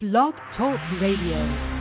Blog 0.00 0.32
Talk 0.56 0.80
Radio. 0.98 1.79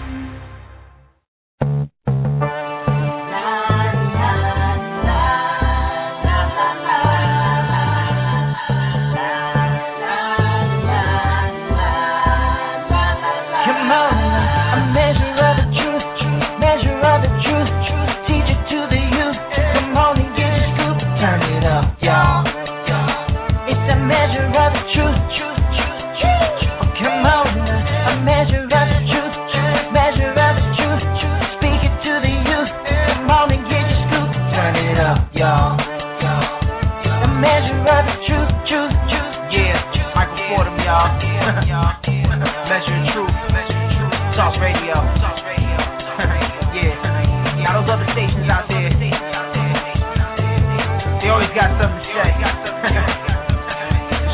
Got 51.59 51.75
something 51.75 51.99
to 51.99 52.07
say. 52.15 52.31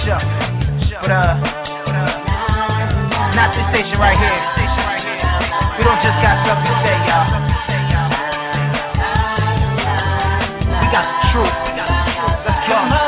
sure. 0.05 0.21
But 1.02 1.09
uh, 1.09 1.34
not 3.34 3.49
this 3.49 3.65
station 3.73 3.98
right 3.98 4.13
here. 4.13 4.41
We 5.81 5.89
don't 5.89 6.01
just 6.05 6.21
got 6.21 6.38
something 6.45 6.70
to 6.70 6.77
say, 6.85 6.93
y'all. 7.09 7.25
We 10.70 10.85
got 10.93 11.05
the 11.09 11.18
truth. 11.34 11.57
Let's 12.46 12.62
go. 12.70 13.04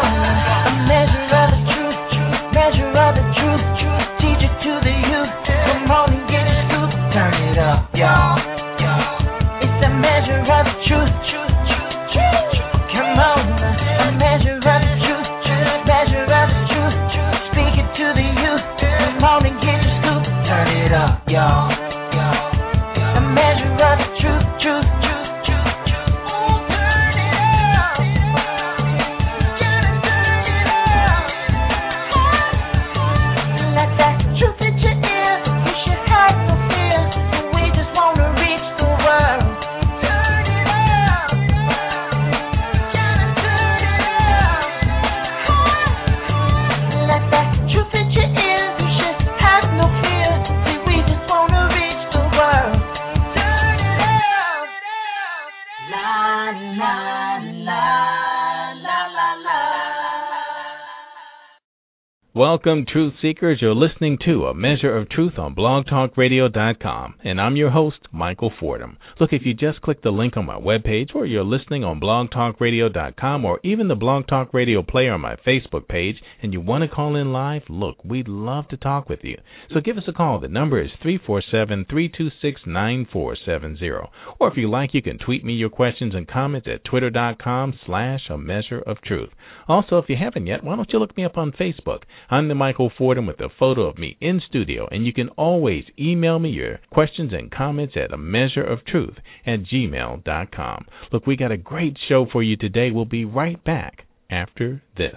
Welcome, 62.50 62.86
Truth 62.90 63.16
Seekers. 63.22 63.60
You're 63.62 63.76
listening 63.76 64.18
to 64.24 64.46
A 64.46 64.54
Measure 64.54 64.96
of 64.96 65.10
Truth 65.10 65.38
on 65.38 65.54
blogtalkradio.com, 65.54 67.16
and 67.26 67.42
I'm 67.42 67.58
your 67.58 67.72
host, 67.72 67.98
Michael 68.14 68.54
Fordham. 68.58 68.98
Look, 69.20 69.34
if 69.34 69.42
you 69.44 69.54
just 69.54 69.82
click 69.82 70.02
the 70.02 70.12
link 70.12 70.38
on 70.38 70.46
my 70.46 70.56
webpage, 70.56 71.14
or 71.14 71.26
you're 71.26 71.44
listening 71.44 71.84
on 71.84 72.00
blogtalkradio.com, 72.00 73.44
or 73.44 73.60
even 73.64 73.90
the 73.90 73.96
Blog 73.96 74.28
Talk 74.28 74.54
Radio 74.54 74.82
player 74.82 75.12
on 75.12 75.20
my 75.20 75.36
Facebook 75.46 75.90
page, 75.90 76.16
and 76.42 76.54
you 76.54 76.62
want 76.62 76.84
to 76.84 76.88
call 76.88 77.18
in 77.18 77.34
live, 77.34 77.64
look, 77.68 77.98
we'd 78.06 78.30
love 78.30 78.70
to 78.70 78.78
talk 78.78 79.10
with 79.10 79.20
you. 79.24 79.36
So 79.74 79.82
give 79.82 79.98
us 79.98 80.08
a 80.08 80.14
call. 80.14 80.40
The 80.40 80.48
number 80.48 80.82
is 80.82 80.92
347 81.02 81.88
326 81.90 82.62
9470. 82.66 84.10
Or 84.40 84.50
if 84.50 84.56
you 84.56 84.70
like, 84.70 84.94
you 84.94 85.02
can 85.02 85.18
tweet 85.18 85.44
me 85.44 85.52
your 85.52 85.70
questions 85.70 86.16
and 86.16 86.26
comments 86.26 86.70
at 86.74 86.86
twitter.com 86.86 87.74
slash 87.86 88.22
A 88.30 88.38
Measure 88.38 88.80
of 88.80 89.02
Truth. 89.02 89.32
Also, 89.68 89.98
if 89.98 90.06
you 90.08 90.16
haven't 90.18 90.48
yet, 90.48 90.64
why 90.64 90.78
don't 90.78 90.94
you 90.94 91.00
look 91.00 91.18
me 91.18 91.26
up 91.26 91.38
on 91.38 91.52
Facebook? 91.52 92.04
The 92.45 92.53
Michael 92.53 92.92
Fordham 92.95 93.25
with 93.25 93.39
a 93.39 93.49
photo 93.49 93.87
of 93.87 93.98
me 93.98 94.15
in 94.21 94.39
studio, 94.48 94.87
and 94.92 95.08
you 95.08 95.11
can 95.11 95.30
always 95.30 95.86
email 95.98 96.37
me 96.37 96.52
your 96.52 96.80
questions 96.92 97.33
and 97.33 97.49
comments 97.49 97.95
at 97.98 98.14
a 98.14 98.17
measure 98.17 98.64
of 98.64 98.86
truth 98.86 99.15
at 99.43 99.64
gmail.com. 99.64 100.86
Look, 101.11 101.25
we 101.25 101.36
got 101.36 101.52
a 101.52 101.58
great 101.58 101.98
show 102.08 102.27
for 102.31 102.43
you 102.43 102.55
today. 102.55 102.92
We'll 102.92 103.05
be 103.05 103.25
right 103.25 103.64
back 103.64 104.05
after 104.30 104.83
this. 104.95 105.15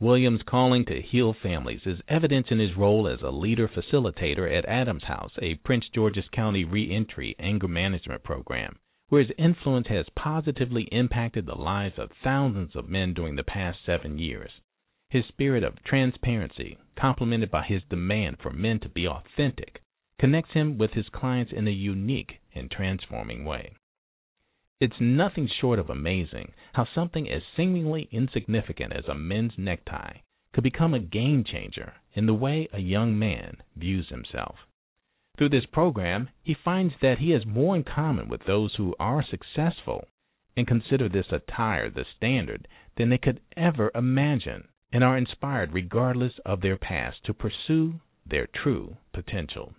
Williams' 0.00 0.40
calling 0.46 0.84
to 0.86 1.02
heal 1.02 1.34
families 1.42 1.80
is 1.84 2.00
evident 2.08 2.46
in 2.50 2.58
his 2.58 2.76
role 2.76 3.06
as 3.08 3.20
a 3.22 3.30
leader 3.30 3.68
facilitator 3.68 4.50
at 4.50 4.64
Adams 4.66 5.04
House, 5.04 5.32
a 5.42 5.56
Prince 5.56 5.84
George's 5.94 6.28
County 6.32 6.64
reentry 6.64 7.36
anger 7.38 7.68
management 7.68 8.22
program, 8.22 8.78
where 9.08 9.22
his 9.22 9.32
influence 9.36 9.88
has 9.88 10.06
positively 10.14 10.84
impacted 10.92 11.44
the 11.44 11.54
lives 11.54 11.98
of 11.98 12.10
thousands 12.22 12.74
of 12.74 12.88
men 12.88 13.14
during 13.14 13.36
the 13.36 13.44
past 13.44 13.78
seven 13.84 14.18
years. 14.18 14.50
His 15.08 15.24
spirit 15.26 15.62
of 15.62 15.82
transparency, 15.84 16.78
complemented 16.96 17.48
by 17.48 17.62
his 17.62 17.84
demand 17.84 18.38
for 18.40 18.50
men 18.50 18.80
to 18.80 18.88
be 18.88 19.06
authentic, 19.06 19.80
connects 20.18 20.52
him 20.52 20.78
with 20.78 20.94
his 20.94 21.08
clients 21.10 21.52
in 21.52 21.68
a 21.68 21.70
unique 21.70 22.40
and 22.54 22.68
transforming 22.68 23.44
way. 23.44 23.74
It's 24.80 25.00
nothing 25.00 25.46
short 25.46 25.78
of 25.78 25.90
amazing 25.90 26.52
how 26.72 26.86
something 26.86 27.30
as 27.30 27.42
seemingly 27.56 28.08
insignificant 28.10 28.92
as 28.92 29.06
a 29.06 29.14
men's 29.14 29.56
necktie 29.56 30.18
could 30.52 30.64
become 30.64 30.92
a 30.92 30.98
game 30.98 31.44
changer 31.44 31.94
in 32.14 32.26
the 32.26 32.34
way 32.34 32.68
a 32.72 32.80
young 32.80 33.16
man 33.18 33.58
views 33.76 34.08
himself. 34.08 34.66
Through 35.38 35.50
this 35.50 35.66
program, 35.66 36.30
he 36.42 36.54
finds 36.54 36.94
that 37.00 37.18
he 37.18 37.30
has 37.30 37.46
more 37.46 37.76
in 37.76 37.84
common 37.84 38.28
with 38.28 38.44
those 38.44 38.74
who 38.74 38.96
are 38.98 39.22
successful 39.22 40.08
and 40.56 40.66
consider 40.66 41.08
this 41.08 41.30
attire 41.30 41.90
the 41.90 42.04
standard 42.16 42.66
than 42.96 43.10
they 43.10 43.18
could 43.18 43.40
ever 43.56 43.92
imagine 43.94 44.66
and 44.92 45.02
are 45.02 45.16
inspired 45.16 45.72
regardless 45.72 46.32
of 46.44 46.60
their 46.60 46.76
past 46.76 47.24
to 47.24 47.34
pursue 47.34 48.00
their 48.24 48.46
true 48.46 48.96
potential. 49.12 49.74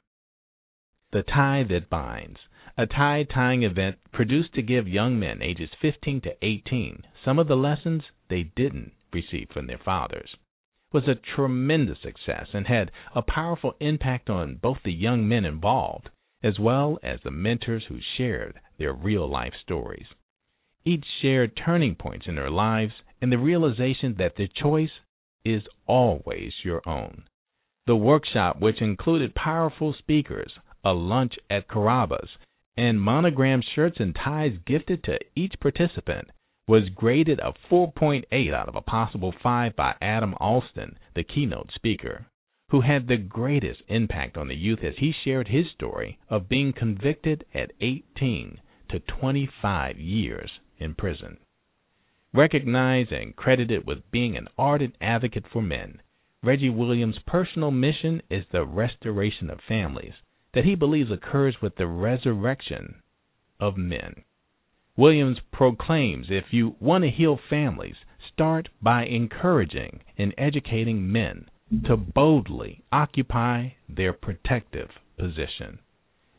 The 1.12 1.24
Tie 1.24 1.64
That 1.64 1.90
Binds, 1.90 2.40
a 2.78 2.86
tie 2.86 3.24
tying 3.24 3.64
event 3.64 3.98
produced 4.12 4.54
to 4.54 4.62
give 4.62 4.88
young 4.88 5.20
men 5.20 5.42
ages 5.42 5.70
15 5.82 6.22
to 6.22 6.46
18 6.46 7.04
some 7.24 7.40
of 7.40 7.48
the 7.48 7.58
lessons 7.58 8.04
they 8.30 8.44
didn't 8.44 8.94
receive 9.14 9.50
from 9.52 9.68
their 9.68 9.78
fathers, 9.78 10.36
was 10.92 11.08
a 11.08 11.16
tremendous 11.16 12.02
success 12.02 12.48
and 12.54 12.68
had 12.68 12.92
a 13.16 13.22
powerful 13.22 13.76
impact 13.80 14.30
on 14.30 14.56
both 14.56 14.78
the 14.84 14.94
young 14.94 15.28
men 15.28 15.46
involved 15.46 16.10
as 16.44 16.60
well 16.60 17.00
as 17.02 17.20
the 17.24 17.32
mentors 17.32 17.86
who 17.86 18.00
shared 18.18 18.60
their 18.78 18.94
real 18.94 19.28
life 19.28 19.54
stories. 19.64 20.08
Each 20.86 21.06
shared 21.22 21.58
turning 21.58 21.96
points 21.96 22.28
in 22.28 22.36
their 22.36 22.52
lives 22.52 22.94
and 23.22 23.32
the 23.32 23.38
realization 23.38 24.16
that 24.18 24.36
the 24.36 24.48
choice 24.48 24.92
is 25.44 25.64
always 25.86 26.52
your 26.64 26.82
own. 26.88 27.24
The 27.86 27.96
workshop, 27.96 28.60
which 28.60 28.82
included 28.82 29.34
powerful 29.34 29.94
speakers, 29.98 30.52
a 30.84 30.92
lunch 30.94 31.34
at 31.50 31.68
Carrabba's, 31.68 32.30
and 32.76 33.02
monogrammed 33.02 33.66
shirts 33.74 33.98
and 34.00 34.14
ties 34.14 34.58
gifted 34.66 35.04
to 35.06 35.20
each 35.36 35.54
participant, 35.60 36.30
was 36.68 36.90
graded 36.90 37.40
a 37.40 37.54
4.8 37.72 38.54
out 38.54 38.68
of 38.68 38.76
a 38.76 38.82
possible 38.82 39.34
5 39.42 39.76
by 39.76 39.96
Adam 40.02 40.36
Alston, 40.40 40.98
the 41.16 41.24
keynote 41.24 41.72
speaker, 41.74 42.26
who 42.70 42.82
had 42.82 43.08
the 43.08 43.18
greatest 43.18 43.82
impact 43.88 44.38
on 44.38 44.50
the 44.50 44.56
youth 44.56 44.84
as 44.84 44.96
he 44.98 45.14
shared 45.24 45.48
his 45.48 45.66
story 45.74 46.20
of 46.30 46.50
being 46.50 46.74
convicted 46.74 47.46
at 47.54 47.72
18 47.80 48.60
to 48.90 49.00
25 49.00 49.98
years 49.98 50.52
in 50.78 50.94
prison. 50.94 51.38
Recognized 52.38 53.12
and 53.12 53.36
credited 53.36 53.88
with 53.88 54.12
being 54.12 54.38
an 54.38 54.48
ardent 54.60 54.96
advocate 55.02 55.46
for 55.52 55.60
men, 55.60 56.04
Reggie 56.44 56.70
Williams' 56.70 57.18
personal 57.26 57.72
mission 57.72 58.22
is 58.30 58.46
the 58.52 58.64
restoration 58.64 59.50
of 59.50 59.60
families 59.68 60.14
that 60.54 60.64
he 60.64 60.76
believes 60.76 61.10
occurs 61.10 61.56
with 61.64 61.78
the 61.78 61.88
resurrection 61.88 63.02
of 63.60 63.76
men. 63.76 64.24
Williams 64.96 65.40
proclaims 65.52 66.28
if 66.30 66.54
you 66.54 66.76
want 66.80 67.06
to 67.06 67.10
heal 67.10 67.40
families, 67.50 67.96
start 68.32 68.70
by 68.84 69.04
encouraging 69.04 70.02
and 70.16 70.32
educating 70.38 71.12
men 71.12 71.50
to 71.88 71.98
boldly 71.98 72.84
occupy 72.92 73.70
their 73.90 74.14
protective 74.14 74.92
position. 75.18 75.80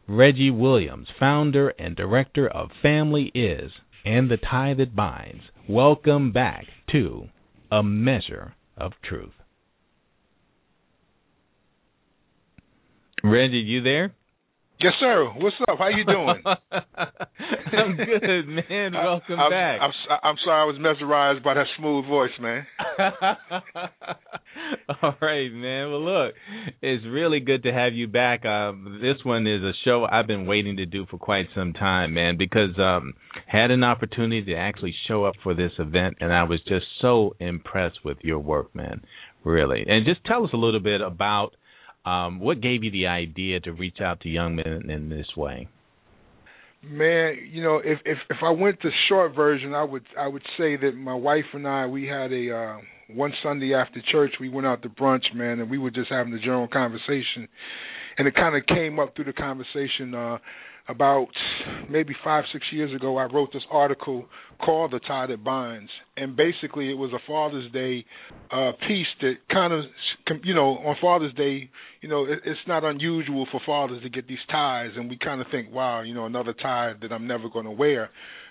Reggie 0.07 0.53
Williams, 0.53 1.09
founder 1.19 1.71
and 1.71 1.97
director 1.97 2.47
of 2.47 2.71
Family 2.81 3.33
Is 3.35 3.73
and 4.05 4.31
the 4.31 4.37
Tie 4.37 4.75
That 4.75 4.95
Binds, 4.95 5.43
welcome 5.69 6.33
back 6.33 6.65
to 6.91 7.27
A 7.71 7.83
Measure 7.83 8.55
of 8.77 8.93
Truth. 9.07 9.35
Randy, 13.23 13.59
you 13.59 13.83
there? 13.83 14.15
Yes, 14.81 14.93
sir. 15.01 15.25
What's 15.39 15.57
up? 15.69 15.77
How 15.77 15.89
you 15.89 16.05
doing? 16.05 16.41
I'm 17.73 17.97
good, 17.97 18.47
man. 18.47 18.93
Welcome 18.93 19.41
I, 19.41 19.51
back. 19.51 19.81
I'm, 19.81 19.91
I'm 20.23 20.37
sorry 20.45 20.63
I 20.63 20.67
was 20.67 20.77
mesmerized 20.79 21.43
by 21.43 21.55
that 21.55 21.67
smooth 21.77 22.07
voice, 22.07 22.31
man. 22.41 22.65
All 25.03 25.17
right, 25.21 25.53
man. 25.53 25.91
Well, 25.91 26.05
look, 26.05 26.35
it's 26.81 27.05
really 27.07 27.41
good 27.41 27.65
to 27.65 27.73
have 27.73 27.95
you 27.95 28.07
back. 28.07 28.45
Um, 28.47 29.01
this 29.03 29.17
one 29.25 29.49
is 29.49 29.63
a 29.63 29.73
show 29.85 30.07
I've 30.09 30.29
been 30.29 30.47
waiting 30.47 30.77
to 30.77 30.87
do 30.87 31.07
for 31.11 31.19
quite 31.19 31.47
some 31.57 31.73
time, 31.73 32.15
man, 32.15 32.37
because 32.39 32.79
um 32.79 33.15
had 33.49 33.73
an 33.73 33.83
opportunity 33.83 34.45
to 34.45 34.55
actually 34.55 34.95
show 35.09 35.25
up 35.25 35.35
for 35.43 35.55
this 35.55 35.73
event, 35.81 36.19
and 36.21 36.33
I 36.33 36.45
was 36.45 36.61
just 36.69 36.87
so 37.01 37.35
impressed 37.41 38.05
with 38.05 38.19
your 38.23 38.39
work, 38.39 38.73
man. 38.77 39.03
Really, 39.43 39.85
and 39.89 40.07
just 40.07 40.25
tell 40.25 40.45
us 40.45 40.51
a 40.53 40.57
little 40.57 40.81
bit 40.81 41.01
about 41.01 41.57
um, 42.09 42.41
what 42.41 42.61
gave 42.61 42.85
you 42.85 42.91
the 42.91 43.07
idea 43.07 43.61
to 43.61 43.73
reach 43.73 44.01
out 44.01 44.21
to 44.21 44.29
young 44.29 44.57
men 44.57 44.91
in 44.91 45.09
this 45.09 45.27
way? 45.37 45.69
Man, 46.83 47.37
you 47.51 47.63
know, 47.63 47.79
if 47.85 47.99
if 48.05 48.19
if 48.31 48.37
I 48.43 48.51
went 48.51 48.81
the 48.83 48.91
short 49.09 49.35
version, 49.35 49.75
I 49.75 49.83
would 49.83 50.05
I 50.19 50.29
would 50.29 50.45
say 50.57 50.77
that 50.77 50.93
my 50.97 51.15
wife 51.15 51.45
and 51.53 51.67
I 51.67 51.87
we 51.87 52.07
had 52.07 52.33
a 52.33 52.57
uh 52.57 52.77
one 53.15 53.33
Sunday 53.43 53.75
after 53.75 54.01
church 54.13 54.33
we 54.41 54.49
went 54.49 54.67
out 54.67 54.83
to 54.83 54.89
brunch, 54.89 55.35
man, 55.35 55.61
and 55.61 55.71
we 55.71 55.79
were 55.79 55.91
just 55.91 56.11
having 56.11 56.33
a 56.33 56.39
general 56.39 56.69
conversation, 56.69 57.49
and 58.17 58.29
it 58.29 58.35
kind 58.35 58.57
of 58.57 58.65
came 58.67 59.01
up 59.01 59.15
through 59.17 59.25
the 59.25 59.33
conversation. 59.33 60.15
uh 60.15 60.39
about 60.89 61.29
maybe 61.91 62.15
five 62.25 62.45
six 62.53 62.65
years 62.73 62.95
ago, 62.95 63.17
I 63.17 63.25
wrote 63.25 63.51
this 63.53 63.63
article 63.71 64.27
called 64.65 64.93
"The 64.93 65.01
Tie 65.01 65.27
That 65.27 65.45
Binds," 65.45 65.91
and 66.17 66.37
basically 66.37 66.91
it 66.91 66.95
was 66.95 67.13
a 67.13 67.19
Father's 67.27 67.71
Day 67.73 68.05
uh, 68.51 68.73
piece 68.87 69.07
that 69.21 69.35
kind 69.53 69.73
of, 69.73 69.85
you 70.45 70.55
know, 70.55 70.79
on 70.79 70.97
Father's 71.01 71.35
Day, 71.35 71.71
you 72.01 72.09
know, 72.09 72.25
it, 72.25 72.41
it's 72.45 72.61
not 72.67 72.85
unusual 72.85 73.47
for 73.53 73.61
fathers 73.67 74.03
to 74.03 74.09
get 74.09 74.27
these 74.27 74.39
ties, 74.51 74.91
and 74.97 75.11
we 75.11 75.19
kind 75.23 75.41
of 75.41 75.47
think, 75.51 75.71
wow, 75.73 76.03
you 76.03 76.15
know, 76.15 76.27
another 76.27 76.55
tie 76.55 76.95
that 77.03 77.13
I'm 77.13 77.27
never 77.27 77.49
going 77.49 77.67
to 77.67 77.71
wear. 77.71 78.11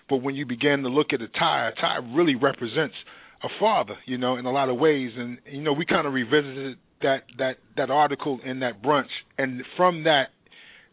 But 0.09 0.17
when 0.17 0.35
you 0.35 0.45
begin 0.45 0.83
to 0.83 0.89
look 0.89 1.07
at 1.13 1.21
a 1.21 1.27
tie, 1.27 1.69
a 1.69 1.81
tie 1.81 1.99
really 2.15 2.35
represents 2.35 2.95
a 3.43 3.49
father, 3.59 3.95
you 4.05 4.17
know, 4.17 4.37
in 4.37 4.45
a 4.45 4.51
lot 4.51 4.69
of 4.69 4.77
ways, 4.77 5.11
and 5.15 5.37
you 5.51 5.61
know, 5.61 5.73
we 5.73 5.85
kind 5.85 6.07
of 6.07 6.13
revisited 6.13 6.77
that 7.01 7.23
that 7.37 7.57
that 7.75 7.89
article 7.89 8.39
in 8.45 8.59
that 8.59 8.81
brunch, 8.81 9.09
and 9.37 9.61
from 9.75 10.03
that 10.03 10.27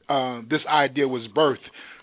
uh, 0.09 0.41
this 0.49 0.61
idea 0.69 1.06
was 1.09 1.29
birthed. 1.37 1.59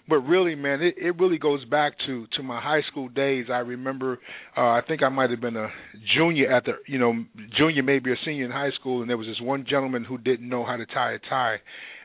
But 0.10 0.22
really, 0.22 0.56
man, 0.56 0.82
it, 0.82 0.96
it 0.98 1.20
really 1.20 1.38
goes 1.38 1.64
back 1.66 1.94
to 2.08 2.26
to 2.36 2.44
my 2.44 2.60
high 2.60 2.82
school 2.92 3.08
days. 3.08 3.46
I 3.50 3.60
remember, 3.60 4.20
uh, 4.58 4.62
I 4.62 4.82
think 4.88 5.04
I 5.04 5.10
might 5.10 5.30
have 5.30 5.40
been 5.40 5.56
a 5.56 5.70
junior 6.18 6.52
at 6.52 6.66
the, 6.66 6.74
you 6.88 7.00
know, 7.00 7.14
junior 7.58 7.84
maybe 7.84 8.12
a 8.12 8.16
senior 8.26 8.46
in 8.46 8.52
high 8.52 8.72
school, 8.80 9.02
and 9.02 9.10
there 9.10 9.18
was 9.18 9.28
this 9.28 9.40
one 9.40 9.66
gentleman 9.70 10.04
who 10.04 10.18
didn't 10.18 10.50
know 10.50 10.66
how 10.66 10.76
to 10.76 10.86
tie 10.88 11.14
a 11.14 11.20
tie, 11.30 11.58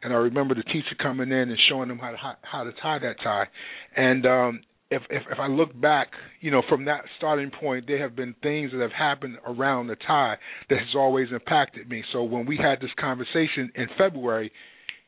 and 0.02 0.12
I 0.12 0.16
remember 0.16 0.54
the 0.54 0.62
teacher 0.62 0.94
coming 1.02 1.32
in 1.32 1.50
and 1.50 1.58
showing 1.68 1.90
him 1.90 1.98
how 1.98 2.10
to 2.10 2.16
how 2.42 2.64
to 2.64 2.72
tie 2.80 2.98
that 2.98 3.16
tie, 3.24 3.48
and 3.96 4.26
um, 4.26 4.60
if, 4.90 5.02
if 5.10 5.22
if 5.30 5.38
I 5.40 5.48
look 5.48 5.78
back, 5.80 6.08
you 6.40 6.50
know, 6.50 6.62
from 6.68 6.84
that 6.84 7.02
starting 7.16 7.50
point, 7.50 7.86
there 7.88 8.00
have 8.00 8.14
been 8.14 8.34
things 8.42 8.70
that 8.72 8.80
have 8.80 8.92
happened 8.92 9.38
around 9.46 9.88
the 9.88 9.96
tie 9.96 10.36
that 10.68 10.78
has 10.78 10.94
always 10.94 11.28
impacted 11.32 11.88
me. 11.88 12.04
So 12.12 12.22
when 12.22 12.46
we 12.46 12.56
had 12.56 12.80
this 12.80 12.90
conversation 13.00 13.72
in 13.74 13.88
February, 13.98 14.52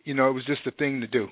you 0.08 0.14
know, 0.14 0.30
it 0.30 0.32
was 0.32 0.46
just 0.46 0.66
a 0.66 0.70
thing 0.70 1.02
to 1.02 1.06
do. 1.06 1.28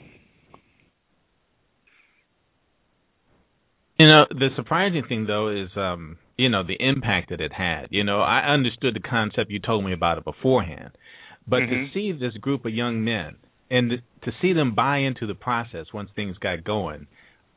You 3.98 4.06
know, 4.06 4.26
the 4.28 4.48
surprising 4.54 5.02
thing 5.08 5.24
though 5.26 5.48
is 5.48 5.70
um, 5.76 6.18
you 6.36 6.50
know, 6.50 6.62
the 6.62 6.76
impact 6.78 7.30
that 7.30 7.40
it 7.40 7.54
had. 7.54 7.86
You 7.88 8.04
know, 8.04 8.20
I 8.20 8.40
understood 8.40 8.94
the 8.94 9.00
concept 9.00 9.50
you 9.50 9.60
told 9.60 9.82
me 9.82 9.94
about 9.94 10.18
it 10.18 10.24
beforehand. 10.24 10.90
But 11.48 11.60
mm-hmm. 11.60 11.86
to 11.86 11.86
see 11.94 12.12
this 12.12 12.34
group 12.34 12.66
of 12.66 12.74
young 12.74 13.02
men 13.02 13.36
and 13.70 13.90
to 14.24 14.32
see 14.42 14.52
them 14.52 14.74
buy 14.74 14.98
into 14.98 15.26
the 15.26 15.34
process 15.34 15.86
once 15.94 16.10
things 16.14 16.36
got 16.36 16.62
going, 16.62 17.06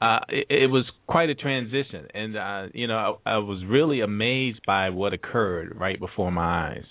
uh, 0.01 0.19
it, 0.29 0.47
it 0.49 0.67
was 0.67 0.85
quite 1.05 1.29
a 1.29 1.35
transition. 1.35 2.07
And 2.13 2.37
uh, 2.37 2.67
you 2.73 2.87
know, 2.87 3.19
I, 3.25 3.31
I 3.31 3.37
was 3.39 3.61
really 3.67 3.99
amazed 3.99 4.61
by 4.65 4.89
what 4.91 5.11
occurred 5.11 5.77
right 5.77 5.99
before 5.99 6.31
my 6.31 6.69
eyes. 6.69 6.85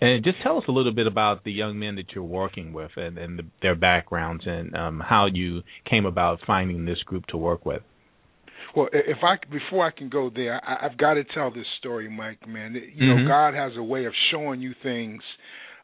And 0.00 0.22
just 0.22 0.36
tell 0.42 0.58
us 0.58 0.64
a 0.68 0.72
little 0.72 0.92
bit 0.92 1.06
about 1.06 1.44
the 1.44 1.52
young 1.52 1.78
men 1.78 1.96
that 1.96 2.06
you're 2.14 2.22
working 2.22 2.72
with 2.72 2.92
and, 2.96 3.18
and 3.18 3.38
the, 3.38 3.44
their 3.62 3.74
backgrounds 3.74 4.44
and 4.46 4.74
um, 4.76 5.02
how 5.04 5.26
you 5.26 5.62
came 5.88 6.06
about 6.06 6.38
finding 6.46 6.84
this 6.84 6.98
group 7.04 7.26
to 7.26 7.36
work 7.36 7.66
with. 7.66 7.82
Well, 8.76 8.88
if 8.92 9.18
I 9.22 9.36
before 9.50 9.86
I 9.86 9.90
can 9.90 10.08
go 10.08 10.30
there, 10.32 10.60
I, 10.64 10.86
I've 10.86 10.98
got 10.98 11.14
to 11.14 11.24
tell 11.24 11.50
this 11.50 11.66
story, 11.80 12.08
Mike. 12.08 12.46
Man, 12.46 12.74
you 12.74 12.80
mm-hmm. 12.80 13.24
know, 13.24 13.28
God 13.28 13.54
has 13.54 13.72
a 13.76 13.82
way 13.82 14.04
of 14.04 14.12
showing 14.30 14.60
you 14.60 14.72
things 14.82 15.22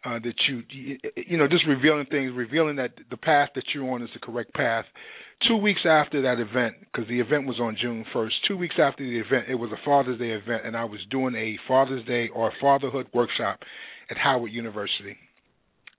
uh, 0.05 0.19
that 0.23 0.35
you, 0.49 0.63
you 1.17 1.39
know, 1.39 1.49
just 1.49 1.67
revealing 1.67 2.07
things, 2.11 2.33
revealing 2.37 2.77
that 2.77 2.93
the 3.11 3.17
path 3.17 3.49
that 3.55 3.65
you're 3.75 3.91
on 3.91 4.03
is 4.03 4.11
the 4.13 4.21
correct 4.21 4.53
path. 4.55 4.85
Two 5.49 5.57
weeks 5.57 5.81
after 5.89 6.23
that 6.23 6.39
event, 6.39 6.75
because 6.81 7.09
the 7.09 7.21
event 7.21 7.47
was 7.47 7.59
on 7.61 7.77
June 7.81 8.05
1st, 8.15 8.31
two 8.47 8.57
weeks 8.57 8.77
after 8.79 9.03
the 9.03 9.19
event, 9.19 9.47
it 9.49 9.57
was 9.57 9.71
a 9.73 9.85
Father's 9.85 10.19
Day 10.19 10.31
event, 10.31 10.63
and 10.65 10.77
I 10.77 10.85
was 10.85 11.01
doing 11.11 11.35
a 11.35 11.59
Father's 11.67 12.05
Day 12.07 12.29
or 12.35 12.53
fatherhood 12.61 13.09
workshop 13.13 13.59
at 14.11 14.17
Howard 14.17 14.53
University 14.53 15.17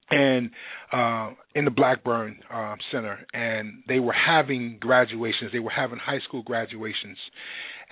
and 0.10 0.52
uh, 0.92 1.31
in 1.56 1.66
the 1.66 1.72
Blackburn 1.72 2.38
uh, 2.54 2.75
Center, 2.92 3.25
and 3.34 3.84
they 3.88 4.00
were 4.00 4.13
having 4.13 4.78
graduations. 4.80 5.52
They 5.52 5.60
were 5.60 5.72
having 5.72 5.98
high 5.98 6.19
school 6.28 6.44
graduations, 6.44 7.18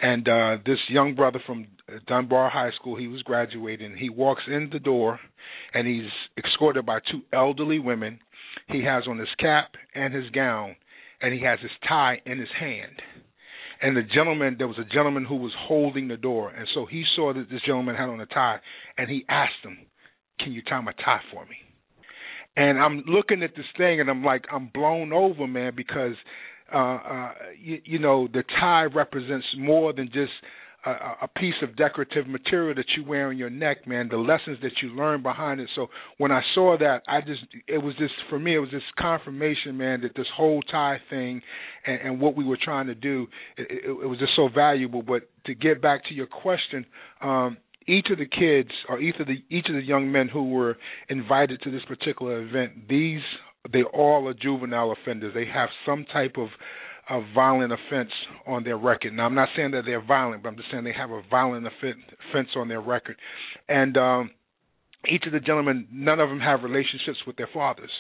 and 0.01 0.27
uh, 0.27 0.57
this 0.65 0.77
young 0.89 1.15
brother 1.15 1.39
from 1.45 1.67
Dunbar 2.07 2.49
High 2.49 2.71
School, 2.79 2.97
he 2.97 3.07
was 3.07 3.21
graduating. 3.23 3.95
He 3.97 4.09
walks 4.09 4.43
in 4.47 4.69
the 4.71 4.79
door, 4.79 5.19
and 5.73 5.87
he's 5.87 6.09
escorted 6.37 6.85
by 6.85 6.99
two 7.11 7.21
elderly 7.31 7.79
women. 7.79 8.19
He 8.67 8.83
has 8.83 9.03
on 9.07 9.17
his 9.17 9.29
cap 9.39 9.71
and 9.95 10.13
his 10.13 10.29
gown, 10.31 10.75
and 11.21 11.33
he 11.33 11.43
has 11.43 11.59
his 11.61 11.71
tie 11.87 12.21
in 12.25 12.39
his 12.39 12.49
hand. 12.59 13.01
And 13.81 13.97
the 13.97 14.03
gentleman, 14.03 14.55
there 14.57 14.67
was 14.67 14.79
a 14.79 14.93
gentleman 14.93 15.25
who 15.25 15.35
was 15.35 15.51
holding 15.67 16.07
the 16.07 16.15
door, 16.15 16.49
and 16.49 16.67
so 16.73 16.85
he 16.85 17.03
saw 17.15 17.33
that 17.33 17.49
this 17.49 17.61
gentleman 17.65 17.95
had 17.95 18.07
on 18.07 18.21
a 18.21 18.25
tie, 18.27 18.59
and 18.97 19.09
he 19.09 19.25
asked 19.27 19.63
him, 19.63 19.77
can 20.43 20.53
you 20.53 20.61
tie 20.61 20.81
my 20.81 20.93
tie 20.93 21.21
for 21.31 21.45
me? 21.45 21.55
And 22.55 22.79
I'm 22.79 23.03
looking 23.07 23.41
at 23.41 23.55
this 23.55 23.65
thing 23.77 23.99
and 23.99 24.09
I'm 24.09 24.23
like, 24.23 24.45
I'm 24.51 24.69
blown 24.73 25.11
over, 25.11 25.47
man, 25.47 25.73
because 25.75 26.15
uh, 26.73 26.77
uh, 26.77 27.31
you, 27.59 27.79
you 27.83 27.99
know 27.99 28.27
the 28.31 28.43
tie 28.59 28.83
represents 28.83 29.45
more 29.57 29.93
than 29.93 30.07
just 30.07 30.31
a, 30.85 30.91
a 31.23 31.27
piece 31.27 31.55
of 31.61 31.75
decorative 31.75 32.27
material 32.27 32.75
that 32.75 32.85
you 32.97 33.05
wear 33.05 33.29
on 33.29 33.37
your 33.37 33.49
neck, 33.49 33.87
man. 33.87 34.09
The 34.09 34.17
lessons 34.17 34.57
that 34.61 34.71
you 34.81 34.89
learn 34.89 35.23
behind 35.23 35.61
it. 35.61 35.69
So 35.75 35.87
when 36.17 36.31
I 36.31 36.41
saw 36.53 36.77
that, 36.77 37.01
I 37.07 37.21
just 37.21 37.41
it 37.67 37.77
was 37.77 37.95
just 37.97 38.13
for 38.29 38.37
me, 38.37 38.55
it 38.55 38.59
was 38.59 38.69
just 38.69 38.85
confirmation, 38.99 39.77
man, 39.77 40.01
that 40.01 40.11
this 40.15 40.27
whole 40.35 40.61
tie 40.61 40.97
thing 41.09 41.41
and, 41.85 42.01
and 42.01 42.21
what 42.21 42.35
we 42.35 42.43
were 42.43 42.57
trying 42.61 42.87
to 42.87 42.95
do, 42.95 43.27
it, 43.57 43.67
it, 43.69 43.85
it 43.85 44.07
was 44.07 44.19
just 44.19 44.33
so 44.35 44.49
valuable. 44.53 45.01
But 45.01 45.29
to 45.45 45.55
get 45.55 45.81
back 45.81 46.05
to 46.09 46.13
your 46.13 46.27
question, 46.27 46.85
um, 47.21 47.57
each 47.87 48.07
of 48.11 48.17
the 48.17 48.25
kids 48.25 48.69
or 48.89 48.99
each 48.99 49.15
of 49.19 49.27
the 49.27 49.43
each 49.49 49.67
of 49.69 49.75
the 49.75 49.83
young 49.83 50.11
men 50.11 50.27
who 50.27 50.49
were 50.49 50.77
invited 51.09 51.61
to 51.61 51.71
this 51.71 51.83
particular 51.87 52.41
event, 52.41 52.87
these 52.89 53.21
they 53.71 53.83
all 53.83 54.27
are 54.27 54.33
juvenile 54.33 54.91
offenders. 54.91 55.33
They 55.33 55.45
have 55.45 55.69
some 55.85 56.05
type 56.11 56.35
of 56.37 56.49
a 57.09 57.21
violent 57.33 57.73
offense 57.73 58.11
on 58.47 58.63
their 58.63 58.77
record. 58.77 59.13
Now, 59.13 59.25
I'm 59.25 59.35
not 59.35 59.49
saying 59.55 59.71
that 59.71 59.83
they're 59.85 60.03
violent, 60.03 60.41
but 60.43 60.49
I'm 60.49 60.55
just 60.55 60.69
saying 60.71 60.85
they 60.85 60.93
have 60.93 61.11
a 61.11 61.21
violent 61.29 61.67
offense 61.67 62.49
on 62.55 62.69
their 62.69 62.81
record. 62.81 63.17
And 63.67 63.97
um, 63.97 64.31
each 65.11 65.23
of 65.25 65.33
the 65.33 65.41
gentlemen, 65.41 65.87
none 65.91 66.19
of 66.19 66.29
them 66.29 66.39
have 66.39 66.63
relationships 66.63 67.19
with 67.27 67.35
their 67.35 67.49
fathers. 67.53 67.91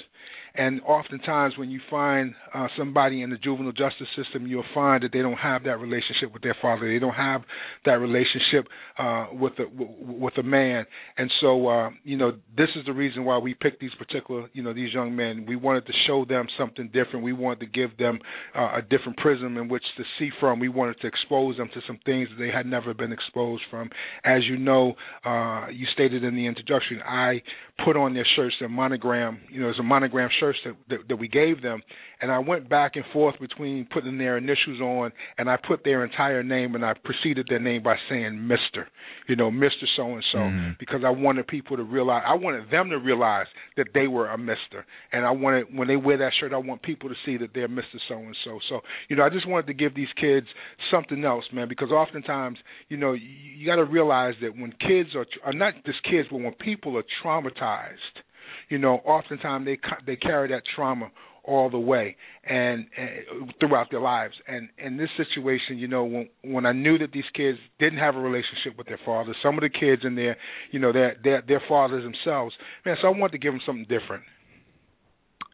And 0.55 0.81
oftentimes, 0.81 1.57
when 1.57 1.71
you 1.71 1.81
find 1.89 2.33
uh, 2.53 2.67
somebody 2.77 3.23
in 3.23 3.31
the 3.31 3.37
juvenile 3.37 3.71
justice 3.71 4.07
system, 4.15 4.45
you'll 4.45 4.63
find 4.73 5.03
that 5.03 5.11
they 5.11 5.21
don't 5.21 5.33
have 5.33 5.63
that 5.63 5.79
relationship 5.79 6.31
with 6.31 6.43
their 6.43 6.55
father. 6.61 6.91
They 6.91 6.99
don't 6.99 7.15
have 7.15 7.41
that 7.85 7.99
relationship 7.99 8.67
uh, 8.97 9.27
with 9.33 9.53
a 9.59 9.65
with 9.75 10.37
a 10.37 10.43
man. 10.43 10.85
And 11.17 11.29
so, 11.41 11.67
uh, 11.67 11.89
you 12.03 12.17
know, 12.17 12.31
this 12.55 12.69
is 12.75 12.85
the 12.85 12.93
reason 12.93 13.25
why 13.25 13.37
we 13.39 13.53
picked 13.53 13.81
these 13.81 13.93
particular, 13.97 14.49
you 14.53 14.63
know, 14.63 14.73
these 14.73 14.93
young 14.93 15.15
men. 15.15 15.45
We 15.47 15.55
wanted 15.55 15.85
to 15.87 15.93
show 16.07 16.25
them 16.25 16.47
something 16.57 16.89
different. 16.93 17.23
We 17.23 17.33
wanted 17.33 17.59
to 17.61 17.65
give 17.65 17.97
them 17.97 18.19
uh, 18.55 18.77
a 18.77 18.81
different 18.81 19.17
prism 19.17 19.57
in 19.57 19.67
which 19.67 19.83
to 19.97 20.03
see 20.19 20.29
from. 20.39 20.59
We 20.59 20.69
wanted 20.69 20.99
to 21.01 21.07
expose 21.07 21.57
them 21.57 21.69
to 21.73 21.81
some 21.87 21.99
things 22.05 22.29
that 22.29 22.43
they 22.43 22.51
had 22.51 22.65
never 22.65 22.93
been 22.93 23.11
exposed 23.11 23.63
from. 23.69 23.89
As 24.23 24.43
you 24.45 24.57
know, 24.57 24.93
uh, 25.25 25.67
you 25.71 25.87
stated 25.93 26.23
in 26.23 26.35
the 26.35 26.45
introduction, 26.45 27.01
I 27.05 27.41
put 27.83 27.97
on 27.97 28.13
their 28.13 28.27
shirts 28.35 28.55
a 28.63 28.69
monogram. 28.69 29.39
You 29.51 29.61
know, 29.61 29.69
it's 29.69 29.79
a 29.79 29.83
monogram 29.83 30.29
shirt 30.39 30.43
shirts 30.43 30.59
that, 30.65 30.75
that 30.89 31.07
that 31.09 31.15
we 31.17 31.27
gave 31.27 31.61
them, 31.61 31.81
and 32.23 32.31
I 32.31 32.39
went 32.39 32.69
back 32.69 32.93
and 32.95 33.03
forth 33.11 33.35
between 33.37 33.85
putting 33.93 34.17
their 34.17 34.37
initials 34.37 34.79
on, 34.79 35.11
and 35.37 35.49
I 35.49 35.57
put 35.57 35.83
their 35.83 36.05
entire 36.05 36.41
name, 36.41 36.73
and 36.73 36.85
I 36.85 36.93
preceded 36.93 37.47
their 37.49 37.59
name 37.59 37.83
by 37.83 37.95
saying 38.09 38.47
Mister, 38.47 38.87
you 39.27 39.35
know, 39.35 39.51
Mister 39.51 39.85
So 39.97 40.13
and 40.13 40.23
So, 40.31 40.39
because 40.79 41.01
I 41.05 41.09
wanted 41.09 41.47
people 41.47 41.75
to 41.75 41.83
realize, 41.83 42.23
I 42.25 42.35
wanted 42.35 42.71
them 42.71 42.89
to 42.91 42.97
realize 42.97 43.47
that 43.75 43.87
they 43.93 44.07
were 44.07 44.29
a 44.29 44.37
Mister, 44.37 44.85
and 45.11 45.25
I 45.25 45.31
wanted 45.31 45.65
when 45.75 45.89
they 45.89 45.97
wear 45.97 46.17
that 46.19 46.31
shirt, 46.39 46.53
I 46.53 46.57
want 46.57 46.81
people 46.81 47.09
to 47.09 47.15
see 47.25 47.35
that 47.37 47.49
they're 47.53 47.67
Mister 47.67 47.99
So 48.07 48.15
and 48.15 48.37
So. 48.45 48.59
So, 48.69 48.79
you 49.09 49.17
know, 49.17 49.23
I 49.23 49.29
just 49.29 49.47
wanted 49.47 49.67
to 49.67 49.73
give 49.73 49.93
these 49.93 50.07
kids 50.19 50.47
something 50.89 51.25
else, 51.25 51.43
man, 51.51 51.67
because 51.67 51.91
oftentimes, 51.91 52.57
you 52.87 52.95
know, 52.95 53.11
you, 53.11 53.27
you 53.57 53.65
got 53.65 53.75
to 53.75 53.85
realize 53.85 54.35
that 54.41 54.57
when 54.57 54.71
kids 54.71 55.09
are, 55.13 55.25
are 55.43 55.49
uh, 55.49 55.51
not 55.51 55.73
just 55.85 56.01
kids, 56.05 56.29
but 56.31 56.37
when 56.37 56.53
people 56.53 56.97
are 56.97 57.03
traumatized 57.21 58.23
you 58.69 58.77
know, 58.77 58.95
oftentimes 59.05 59.65
they 59.65 59.77
they 60.05 60.15
carry 60.15 60.47
that 60.49 60.63
trauma 60.75 61.11
all 61.43 61.69
the 61.69 61.79
way 61.79 62.15
and, 62.43 62.85
and 62.97 63.53
throughout 63.59 63.87
their 63.91 63.99
lives. 64.01 64.33
And 64.47 64.69
in 64.77 64.97
this 64.97 65.09
situation, 65.17 65.77
you 65.77 65.87
know, 65.87 66.05
when 66.05 66.29
when 66.43 66.65
I 66.65 66.71
knew 66.71 66.97
that 66.99 67.11
these 67.13 67.23
kids 67.35 67.57
didn't 67.79 67.99
have 67.99 68.15
a 68.15 68.19
relationship 68.19 68.77
with 68.77 68.87
their 68.87 68.99
fathers, 69.05 69.35
some 69.43 69.55
of 69.55 69.61
the 69.61 69.69
kids 69.69 70.03
in 70.05 70.15
there, 70.15 70.37
you 70.71 70.79
know, 70.79 70.93
they're 70.93 71.15
they're 71.23 71.43
their 71.47 71.61
fathers 71.67 72.03
themselves. 72.03 72.53
Man, 72.85 72.95
so 73.01 73.07
I 73.07 73.11
wanted 73.11 73.33
to 73.33 73.37
give 73.39 73.53
them 73.53 73.61
something 73.65 73.87
different. 73.89 74.23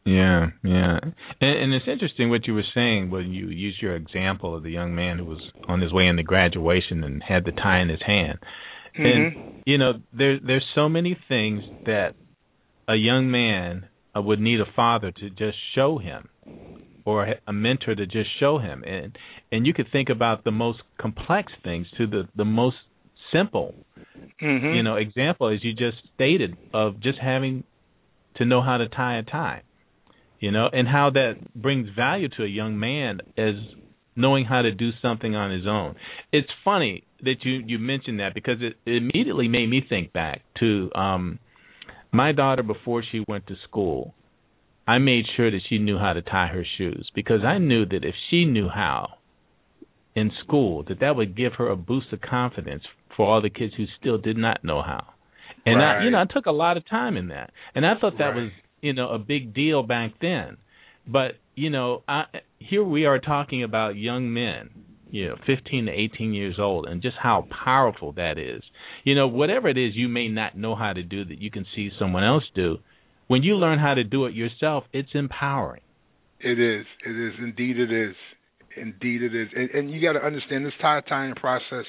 Yeah, 0.06 0.46
yeah, 0.64 0.98
and, 1.42 1.62
and 1.62 1.74
it's 1.74 1.86
interesting 1.86 2.30
what 2.30 2.46
you 2.46 2.54
were 2.54 2.64
saying 2.74 3.10
when 3.10 3.32
you 3.32 3.48
used 3.48 3.82
your 3.82 3.96
example 3.96 4.56
of 4.56 4.62
the 4.62 4.70
young 4.70 4.94
man 4.94 5.18
who 5.18 5.26
was 5.26 5.42
on 5.68 5.82
his 5.82 5.92
way 5.92 6.06
into 6.06 6.22
graduation 6.22 7.04
and 7.04 7.22
had 7.22 7.44
the 7.44 7.52
tie 7.52 7.80
in 7.82 7.90
his 7.90 8.00
hand. 8.06 8.38
Mm-hmm. 8.98 9.04
And 9.04 9.62
you 9.66 9.76
know, 9.76 9.92
there 10.12 10.38
there's 10.44 10.64
so 10.74 10.88
many 10.88 11.18
things 11.28 11.62
that 11.84 12.14
a 12.88 12.94
young 12.94 13.30
man 13.30 13.88
uh, 14.16 14.20
would 14.20 14.40
need 14.40 14.60
a 14.60 14.72
father 14.74 15.10
to 15.10 15.30
just 15.30 15.56
show 15.74 15.98
him 15.98 16.28
or 17.04 17.34
a 17.46 17.52
mentor 17.52 17.94
to 17.94 18.06
just 18.06 18.28
show 18.38 18.58
him 18.58 18.84
and 18.84 19.16
and 19.50 19.66
you 19.66 19.74
could 19.74 19.86
think 19.90 20.08
about 20.08 20.44
the 20.44 20.50
most 20.50 20.80
complex 21.00 21.52
things 21.64 21.86
to 21.96 22.06
the 22.06 22.28
the 22.36 22.44
most 22.44 22.76
simple 23.32 23.74
mm-hmm. 24.40 24.74
you 24.74 24.82
know 24.82 24.96
example 24.96 25.48
as 25.48 25.62
you 25.62 25.72
just 25.72 25.96
stated 26.14 26.56
of 26.74 27.00
just 27.00 27.18
having 27.18 27.64
to 28.36 28.44
know 28.44 28.62
how 28.62 28.76
to 28.76 28.88
tie 28.88 29.18
a 29.18 29.22
tie 29.22 29.62
you 30.40 30.50
know 30.50 30.68
and 30.72 30.88
how 30.88 31.10
that 31.10 31.34
brings 31.54 31.88
value 31.96 32.28
to 32.28 32.42
a 32.42 32.48
young 32.48 32.78
man 32.78 33.20
as 33.36 33.54
knowing 34.16 34.44
how 34.44 34.62
to 34.62 34.72
do 34.72 34.90
something 35.00 35.34
on 35.34 35.50
his 35.50 35.66
own 35.66 35.94
it's 36.32 36.48
funny 36.64 37.04
that 37.22 37.36
you 37.42 37.62
you 37.66 37.78
mentioned 37.78 38.20
that 38.20 38.34
because 38.34 38.56
it, 38.60 38.74
it 38.84 38.96
immediately 38.96 39.48
made 39.48 39.68
me 39.68 39.82
think 39.86 40.12
back 40.12 40.42
to 40.58 40.90
um 40.94 41.38
my 42.12 42.32
daughter, 42.32 42.62
before 42.62 43.02
she 43.10 43.24
went 43.26 43.46
to 43.46 43.54
school, 43.68 44.14
I 44.86 44.98
made 44.98 45.24
sure 45.36 45.50
that 45.50 45.60
she 45.68 45.78
knew 45.78 45.98
how 45.98 46.12
to 46.12 46.22
tie 46.22 46.48
her 46.48 46.64
shoes 46.78 47.10
because 47.14 47.44
I 47.44 47.58
knew 47.58 47.86
that 47.86 48.04
if 48.04 48.14
she 48.28 48.44
knew 48.44 48.68
how 48.68 49.14
in 50.14 50.32
school, 50.44 50.82
that 50.88 51.00
that 51.00 51.16
would 51.16 51.36
give 51.36 51.54
her 51.54 51.68
a 51.68 51.76
boost 51.76 52.12
of 52.12 52.20
confidence 52.20 52.82
for 53.16 53.26
all 53.26 53.40
the 53.40 53.50
kids 53.50 53.74
who 53.76 53.84
still 54.00 54.18
did 54.18 54.36
not 54.36 54.64
know 54.64 54.82
how. 54.82 55.06
And 55.64 55.76
right. 55.76 56.00
I, 56.00 56.04
you 56.04 56.10
know, 56.10 56.18
I 56.18 56.24
took 56.24 56.46
a 56.46 56.52
lot 56.52 56.76
of 56.76 56.88
time 56.88 57.16
in 57.16 57.28
that, 57.28 57.50
and 57.74 57.86
I 57.86 57.94
thought 58.00 58.18
that 58.18 58.24
right. 58.24 58.36
was, 58.36 58.50
you 58.80 58.92
know, 58.92 59.10
a 59.10 59.18
big 59.18 59.54
deal 59.54 59.82
back 59.82 60.12
then. 60.20 60.56
But 61.06 61.32
you 61.54 61.70
know, 61.70 62.02
I, 62.08 62.24
here 62.58 62.82
we 62.82 63.04
are 63.04 63.18
talking 63.18 63.62
about 63.62 63.96
young 63.96 64.32
men 64.32 64.70
you 65.10 65.28
know 65.28 65.36
15 65.46 65.86
to 65.86 65.92
18 65.92 66.32
years 66.32 66.56
old 66.58 66.86
and 66.86 67.02
just 67.02 67.16
how 67.20 67.46
powerful 67.64 68.12
that 68.12 68.38
is. 68.38 68.62
You 69.04 69.14
know 69.14 69.28
whatever 69.28 69.68
it 69.68 69.78
is 69.78 69.94
you 69.94 70.08
may 70.08 70.28
not 70.28 70.56
know 70.56 70.74
how 70.74 70.92
to 70.92 71.02
do 71.02 71.24
that 71.24 71.40
you 71.40 71.50
can 71.50 71.66
see 71.74 71.90
someone 71.98 72.24
else 72.24 72.44
do 72.54 72.78
when 73.26 73.42
you 73.42 73.56
learn 73.56 73.78
how 73.78 73.94
to 73.94 74.04
do 74.04 74.26
it 74.26 74.34
yourself 74.34 74.84
it's 74.92 75.10
empowering. 75.14 75.82
It 76.40 76.58
is. 76.58 76.86
It 77.06 77.10
is. 77.10 77.34
Indeed 77.38 77.78
it 77.78 77.92
is. 77.92 78.16
Indeed 78.76 79.22
it 79.22 79.34
is. 79.34 79.48
And, 79.54 79.70
and 79.70 79.90
you 79.90 80.00
got 80.00 80.18
to 80.18 80.24
understand 80.24 80.64
this 80.64 80.72
tie 80.80 81.02
tying 81.08 81.34
process. 81.34 81.84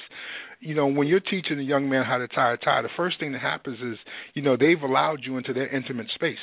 You 0.60 0.74
know 0.74 0.86
when 0.86 1.08
you're 1.08 1.20
teaching 1.20 1.58
a 1.58 1.62
young 1.62 1.88
man 1.88 2.04
how 2.04 2.18
to 2.18 2.28
tie 2.28 2.54
a 2.54 2.56
tie 2.56 2.82
the 2.82 2.88
first 2.96 3.18
thing 3.18 3.32
that 3.32 3.40
happens 3.40 3.78
is 3.80 3.98
you 4.34 4.42
know 4.42 4.56
they've 4.56 4.82
allowed 4.82 5.20
you 5.22 5.36
into 5.36 5.52
their 5.52 5.68
intimate 5.68 6.06
space 6.14 6.36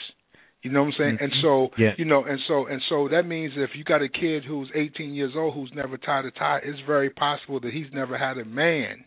you 0.61 0.71
know 0.71 0.81
what 0.83 0.87
I'm 0.87 0.93
saying? 0.97 1.15
Mm-hmm. 1.15 1.23
And 1.23 1.33
so, 1.41 1.69
yeah. 1.77 1.91
you 1.97 2.05
know, 2.05 2.23
and 2.25 2.39
so 2.47 2.67
and 2.67 2.81
so 2.89 3.07
that 3.09 3.23
means 3.23 3.53
if 3.55 3.71
you 3.75 3.83
got 3.83 4.01
a 4.01 4.09
kid 4.09 4.43
who's 4.45 4.69
18 4.75 5.13
years 5.13 5.31
old 5.35 5.53
who's 5.53 5.71
never 5.73 5.97
tied 5.97 6.25
a 6.25 6.31
tie, 6.31 6.59
it's 6.63 6.79
very 6.85 7.09
possible 7.09 7.59
that 7.61 7.71
he's 7.71 7.87
never 7.93 8.17
had 8.17 8.37
a 8.37 8.45
man 8.45 9.05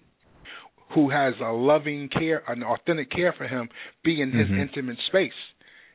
who 0.94 1.10
has 1.10 1.34
a 1.42 1.52
loving 1.52 2.08
care, 2.08 2.42
an 2.48 2.62
authentic 2.62 3.10
care 3.10 3.34
for 3.36 3.46
him, 3.46 3.68
be 4.04 4.20
in 4.20 4.30
his 4.30 4.48
Mhm. 4.48 4.60
intimate 4.60 4.98
space. 5.08 5.32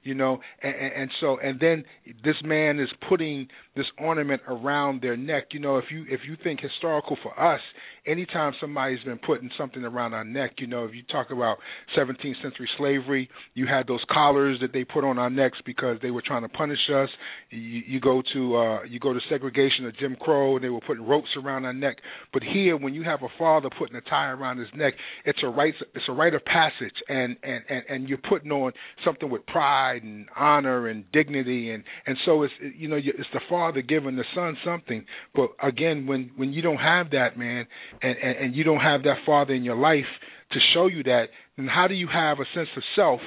You 0.04 0.16
know, 0.16 0.40
and, 0.62 0.74
and, 0.76 0.94
and 0.94 1.12
so 1.20 1.38
and 1.40 1.60
then 1.60 1.84
this 2.24 2.42
man 2.44 2.80
is 2.80 2.90
putting 3.10 3.48
this 3.78 3.86
ornament 3.98 4.42
around 4.48 5.02
their 5.02 5.16
neck. 5.16 5.46
You 5.52 5.60
know, 5.60 5.78
if 5.78 5.86
you 5.92 6.06
if 6.10 6.22
you 6.28 6.36
think 6.44 6.60
historical 6.60 7.18
for 7.24 7.40
us, 7.40 7.62
anytime 8.08 8.54
somebody's 8.60 9.04
been 9.04 9.20
putting 9.20 9.50
something 9.58 9.84
around 9.84 10.14
our 10.14 10.24
neck, 10.24 10.54
you 10.60 10.68
know, 10.68 10.86
if 10.86 10.96
you 10.96 11.04
talk 11.12 11.30
about 11.30 11.58
17th 11.98 12.42
century 12.42 12.70
slavery, 12.78 13.30
you 13.54 13.68
had 13.68 13.86
those 13.88 14.04
collars 14.10 14.58
that 14.62 14.72
they 14.74 14.84
put 14.84 15.04
on 15.04 15.20
our 15.20 15.30
necks 15.30 15.58
because 15.66 15.98
they 16.02 16.10
were 16.10 16.24
trying 16.26 16.44
to 16.44 16.50
punish 16.50 16.80
us. 16.94 17.10
You, 17.50 17.82
you 17.86 18.00
go 18.00 18.24
to 18.34 18.58
uh, 18.58 18.84
you 18.84 19.00
go 19.00 19.14
to 19.14 19.20
segregation 19.30 19.86
of 19.86 19.98
Jim 19.98 20.16
Crow, 20.20 20.56
and 20.56 20.64
they 20.64 20.70
were 20.70 20.82
putting 20.82 21.06
ropes 21.06 21.30
around 21.38 21.66
our 21.66 21.74
neck. 21.74 21.98
But 22.34 22.44
here, 22.44 22.78
when 22.78 22.94
you 22.94 23.04
have 23.04 23.22
a 23.22 23.30
father 23.38 23.70
putting 23.78 23.96
a 23.96 24.02
tie 24.02 24.32
around 24.32 24.58
his 24.58 24.70
neck, 24.76 24.94
it's 25.26 25.40
a 25.44 25.48
right 25.48 25.74
it's 25.94 26.06
a 26.08 26.14
rite 26.14 26.34
of 26.34 26.44
passage, 26.46 26.96
and 27.10 27.36
and 27.44 27.64
and, 27.70 27.84
and 27.90 28.10
you're 28.10 28.18
putting 28.30 28.52
on 28.52 28.72
something 29.06 29.30
with 29.30 29.46
pride 29.46 30.04
and 30.04 30.28
honor 30.36 30.88
and 30.88 31.04
dignity, 31.12 31.72
and 31.72 31.84
and 32.06 32.18
so 32.26 32.44
it's 32.44 32.54
you 32.76 32.88
know 32.88 32.98
it's 32.98 33.30
the 33.34 33.42
father 33.50 33.67
giving 33.76 34.16
the 34.16 34.24
son 34.36 34.58
something. 34.66 35.06
But 35.36 35.50
again, 35.62 36.08
when 36.08 36.32
when 36.36 36.54
you 36.54 36.62
don't 36.62 36.78
have 36.78 37.12
that, 37.12 37.38
man, 37.38 37.66
and, 38.02 38.18
and, 38.18 38.38
and 38.38 38.56
you 38.56 38.64
don't 38.64 38.80
have 38.80 39.04
that 39.04 39.18
father 39.26 39.54
in 39.54 39.64
your 39.64 39.76
life 39.76 40.06
to 40.52 40.60
show 40.74 40.88
you 40.88 41.04
that, 41.04 41.26
then 41.58 41.68
how 41.68 41.88
do 41.88 41.94
you 41.94 42.08
have 42.12 42.40
a 42.40 42.46
sense 42.56 42.70
of 42.76 42.84
self 42.96 43.22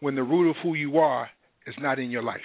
when 0.00 0.14
the 0.14 0.22
root 0.22 0.50
of 0.50 0.56
who 0.62 0.74
you 0.74 0.98
are 0.98 1.28
is 1.66 1.74
not 1.78 1.98
in 1.98 2.10
your 2.10 2.22
life? 2.22 2.40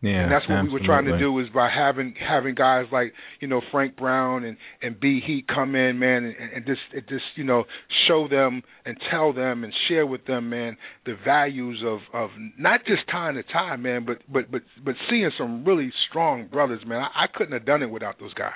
Yeah, 0.00 0.22
and 0.22 0.32
that's 0.32 0.48
what 0.48 0.62
we 0.62 0.68
were 0.70 0.86
trying 0.86 1.06
to 1.06 1.18
do 1.18 1.36
is 1.40 1.48
by 1.52 1.68
having 1.68 2.14
having 2.20 2.54
guys 2.54 2.84
like 2.92 3.12
you 3.40 3.48
know 3.48 3.60
Frank 3.72 3.96
Brown 3.96 4.44
and 4.44 4.56
and 4.80 4.98
B 4.98 5.20
Heat 5.26 5.46
come 5.52 5.74
in, 5.74 5.98
man, 5.98 6.24
and, 6.24 6.52
and 6.54 6.66
just 6.66 6.80
it 6.92 7.08
just 7.08 7.24
you 7.34 7.42
know 7.42 7.64
show 8.06 8.28
them 8.28 8.62
and 8.84 8.96
tell 9.10 9.32
them 9.32 9.64
and 9.64 9.72
share 9.88 10.06
with 10.06 10.24
them, 10.24 10.50
man, 10.50 10.76
the 11.04 11.14
values 11.24 11.82
of 11.84 11.98
of 12.14 12.30
not 12.56 12.84
just 12.86 13.10
tying 13.10 13.34
the 13.34 13.42
tie, 13.52 13.74
man, 13.74 14.04
but 14.06 14.18
but 14.32 14.48
but 14.52 14.62
but 14.84 14.94
seeing 15.10 15.32
some 15.36 15.64
really 15.64 15.92
strong 16.08 16.46
brothers, 16.46 16.82
man. 16.86 17.00
I, 17.00 17.24
I 17.24 17.26
couldn't 17.34 17.54
have 17.54 17.66
done 17.66 17.82
it 17.82 17.90
without 17.90 18.20
those 18.20 18.34
guys. 18.34 18.52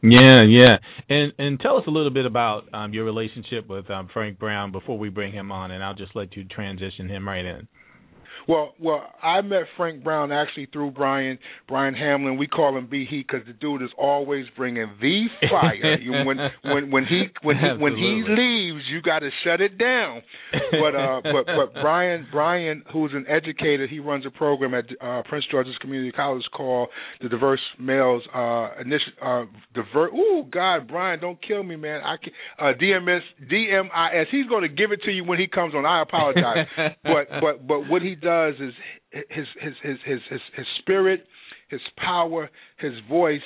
Yeah, 0.00 0.42
yeah, 0.42 0.76
and 1.08 1.32
and 1.38 1.58
tell 1.58 1.76
us 1.76 1.84
a 1.88 1.90
little 1.90 2.12
bit 2.12 2.24
about 2.24 2.72
um, 2.72 2.94
your 2.94 3.04
relationship 3.04 3.68
with 3.68 3.90
um, 3.90 4.08
Frank 4.12 4.38
Brown 4.38 4.70
before 4.70 4.96
we 4.96 5.08
bring 5.08 5.32
him 5.32 5.50
on, 5.50 5.72
and 5.72 5.82
I'll 5.82 5.94
just 5.96 6.14
let 6.14 6.36
you 6.36 6.44
transition 6.44 7.08
him 7.08 7.26
right 7.26 7.44
in. 7.44 7.66
Well, 8.48 8.72
well, 8.80 9.02
I 9.22 9.42
met 9.42 9.64
Frank 9.76 10.02
Brown 10.02 10.32
actually 10.32 10.68
through 10.72 10.92
Brian 10.92 11.38
Brian 11.68 11.92
Hamlin. 11.92 12.38
We 12.38 12.46
call 12.46 12.78
him 12.78 12.88
B 12.90 13.04
Heat 13.08 13.26
because 13.30 13.46
the 13.46 13.52
dude 13.52 13.82
is 13.82 13.90
always 13.98 14.46
bringing 14.56 14.86
the 15.00 15.26
fire. 15.50 15.98
you, 16.00 16.12
when 16.24 16.38
when 16.64 16.90
when 16.90 17.04
he 17.04 17.24
when 17.42 17.56
he 17.56 17.82
when 17.82 17.94
he 17.94 18.24
leaves, 18.26 18.84
you 18.90 19.02
got 19.02 19.18
to 19.18 19.28
shut 19.44 19.60
it 19.60 19.76
down. 19.76 20.22
But 20.72 20.96
uh, 20.96 21.20
but 21.24 21.44
but 21.44 21.82
Brian 21.82 22.26
Brian, 22.32 22.84
who's 22.90 23.12
an 23.12 23.26
educator, 23.28 23.86
he 23.86 23.98
runs 24.00 24.24
a 24.24 24.30
program 24.30 24.72
at 24.72 24.86
uh, 24.98 25.22
Prince 25.28 25.44
George's 25.50 25.76
Community 25.82 26.12
College 26.12 26.44
called 26.56 26.88
the 27.20 27.28
Diverse 27.28 27.60
Males 27.78 28.22
uh, 28.34 28.80
Initiative. 28.80 29.14
Uh, 29.22 29.44
Divert. 29.74 30.14
Ooh, 30.14 30.44
God, 30.50 30.88
Brian, 30.88 31.20
don't 31.20 31.38
kill 31.46 31.62
me, 31.62 31.76
man. 31.76 32.00
I 32.00 32.16
can, 32.16 32.32
uh, 32.58 32.72
DMS 32.80 33.20
DMIS. 33.52 34.24
He's 34.30 34.46
going 34.46 34.62
to 34.62 34.68
give 34.68 34.90
it 34.92 35.02
to 35.04 35.10
you 35.10 35.24
when 35.24 35.38
he 35.38 35.46
comes 35.46 35.74
on. 35.74 35.84
I 35.84 36.00
apologize, 36.00 36.66
but 37.04 37.28
but 37.42 37.66
but 37.66 37.80
what 37.90 38.00
he 38.00 38.14
does 38.14 38.37
is 38.46 38.54
his 38.58 38.72
his 39.10 39.46
his 39.60 39.74
his 39.82 40.18
his, 40.30 40.40
his 40.56 40.66
spirit, 40.80 41.24
his 41.68 41.80
power, 41.96 42.48
his 42.78 42.92
voice 43.08 43.42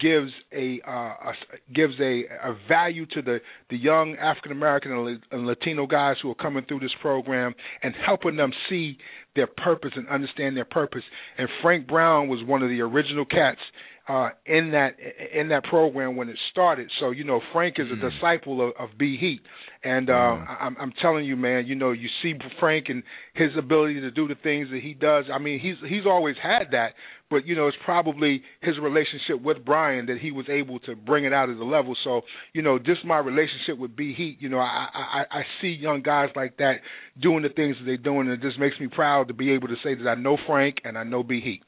gives 0.00 0.30
a, 0.52 0.80
uh, 0.86 0.90
a 0.90 1.32
gives 1.74 1.94
a, 2.00 2.24
a 2.42 2.56
value 2.68 3.06
to 3.06 3.22
the 3.22 3.38
the 3.70 3.76
young 3.76 4.16
African 4.16 4.52
American 4.52 5.20
and 5.30 5.46
Latino 5.46 5.86
guys 5.86 6.16
who 6.22 6.30
are 6.30 6.36
coming 6.36 6.64
through 6.66 6.80
this 6.80 6.94
program 7.00 7.54
and 7.82 7.94
helping 8.04 8.36
them 8.36 8.50
see 8.68 8.96
their 9.34 9.46
purpose 9.46 9.92
and 9.94 10.08
understand 10.08 10.56
their 10.56 10.64
purpose. 10.64 11.02
And 11.38 11.48
Frank 11.62 11.86
Brown 11.86 12.28
was 12.28 12.42
one 12.46 12.62
of 12.62 12.70
the 12.70 12.80
original 12.80 13.26
cats 13.26 13.60
uh, 14.08 14.28
in 14.46 14.70
that 14.70 14.94
in 15.34 15.48
that 15.48 15.64
program 15.64 16.14
when 16.16 16.28
it 16.28 16.36
started. 16.52 16.88
So 17.00 17.10
you 17.10 17.24
know, 17.24 17.40
Frank 17.52 17.76
is 17.78 17.88
a 17.90 17.96
Mm. 17.96 18.10
disciple 18.10 18.68
of, 18.68 18.74
of 18.78 18.96
B 18.98 19.16
Heat, 19.18 19.40
and 19.82 20.08
uh, 20.08 20.12
Mm. 20.12 20.56
I'm, 20.60 20.76
I'm 20.80 20.92
telling 21.02 21.24
you, 21.24 21.36
man, 21.36 21.66
you 21.66 21.74
know, 21.74 21.90
you 21.90 22.08
see 22.22 22.34
Frank 22.60 22.86
and 22.88 23.02
his 23.34 23.50
ability 23.58 24.00
to 24.02 24.10
do 24.10 24.28
the 24.28 24.36
things 24.36 24.68
that 24.70 24.80
he 24.82 24.94
does. 24.94 25.24
I 25.32 25.38
mean, 25.38 25.58
he's 25.58 25.76
he's 25.88 26.06
always 26.06 26.36
had 26.40 26.70
that, 26.70 26.94
but 27.30 27.46
you 27.46 27.56
know, 27.56 27.66
it's 27.66 27.76
probably 27.84 28.42
his 28.62 28.78
relationship 28.80 29.42
with 29.42 29.64
Brian 29.64 30.06
that 30.06 30.18
he 30.20 30.30
was 30.30 30.46
able 30.48 30.78
to 30.80 30.94
bring 30.94 31.24
it 31.24 31.32
out 31.32 31.50
at 31.50 31.58
the 31.58 31.64
level. 31.64 31.96
So 32.04 32.20
you 32.52 32.62
know, 32.62 32.78
just 32.78 33.04
my 33.04 33.18
relationship 33.18 33.76
with 33.78 33.96
B 33.96 34.14
Heat, 34.16 34.36
you 34.40 34.48
know, 34.48 34.58
I, 34.60 34.86
I 34.94 35.38
I 35.38 35.42
see 35.60 35.68
young 35.68 36.02
guys 36.02 36.28
like 36.36 36.58
that 36.58 36.74
doing 37.20 37.42
the 37.42 37.48
things 37.48 37.76
that 37.78 37.84
they're 37.86 37.96
doing, 37.96 38.28
and 38.28 38.32
it 38.32 38.40
just 38.42 38.58
makes 38.60 38.78
me 38.78 38.86
proud 38.86 39.28
to 39.28 39.34
be 39.34 39.50
able 39.52 39.66
to 39.68 39.76
say 39.82 39.94
that 39.96 40.08
I 40.08 40.14
know 40.14 40.36
Frank 40.46 40.76
and 40.84 40.96
I 40.96 41.02
know 41.02 41.22
B 41.24 41.40
Heat. 41.40 41.62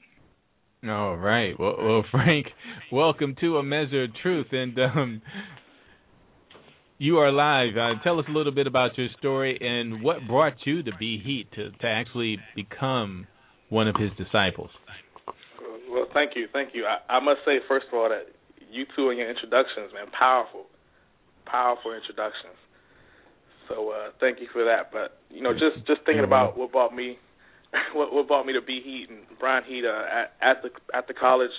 All 0.87 1.17
right. 1.17 1.59
Well, 1.59 1.75
well, 1.83 2.05
Frank, 2.11 2.47
welcome 2.93 3.35
to 3.41 3.57
a 3.57 3.63
measure 3.65 4.05
of 4.05 4.11
truth, 4.23 4.47
and 4.53 4.79
um, 4.79 5.23
you 6.99 7.19
are 7.19 7.33
live. 7.33 7.77
Uh, 7.77 8.01
tell 8.05 8.21
us 8.21 8.27
a 8.29 8.33
little 8.33 8.53
bit 8.53 8.69
about 8.69 8.97
your 8.97 9.09
story 9.19 9.59
and 9.61 10.03
what 10.03 10.19
brought 10.29 10.55
you 10.65 10.85
to 10.85 10.93
B 10.97 11.21
Heat 11.25 11.51
to 11.57 11.71
to 11.71 11.87
actually 11.87 12.39
become 12.55 13.27
one 13.71 13.89
of 13.89 13.97
his 13.97 14.11
disciples. 14.17 14.71
Well, 15.91 16.07
thank 16.15 16.37
you, 16.37 16.47
thank 16.53 16.75
you. 16.75 16.87
I, 16.87 17.15
I 17.15 17.21
must 17.21 17.41
say 17.45 17.59
first 17.67 17.87
of 17.93 17.99
all 17.99 18.09
that 18.09 18.27
you 18.71 18.85
two 18.95 19.09
and 19.09 19.19
your 19.19 19.29
introductions, 19.29 19.91
man, 19.93 20.07
powerful, 20.17 20.67
powerful 21.45 21.93
introductions. 21.93 22.55
So 23.69 23.91
uh, 23.91 24.11
thank 24.21 24.41
you 24.41 24.47
for 24.53 24.65
that. 24.65 24.93
But 24.93 25.19
you 25.29 25.43
know, 25.43 25.53
just 25.53 25.85
just 25.89 26.07
thinking 26.07 26.23
about 26.23 26.57
what 26.57 26.71
brought 26.71 26.95
me, 26.95 27.19
what 27.95 28.13
what 28.13 28.27
brought 28.27 28.47
me 28.47 28.53
to 28.55 28.63
B 28.63 28.81
Heat 28.85 29.09
and 29.11 29.21
Brian 29.39 29.65
Heat 29.65 29.85
uh, 29.85 30.05
at, 30.11 30.33
at 30.41 30.63
the 30.63 30.71
at 30.97 31.07
the 31.09 31.15
college. 31.15 31.53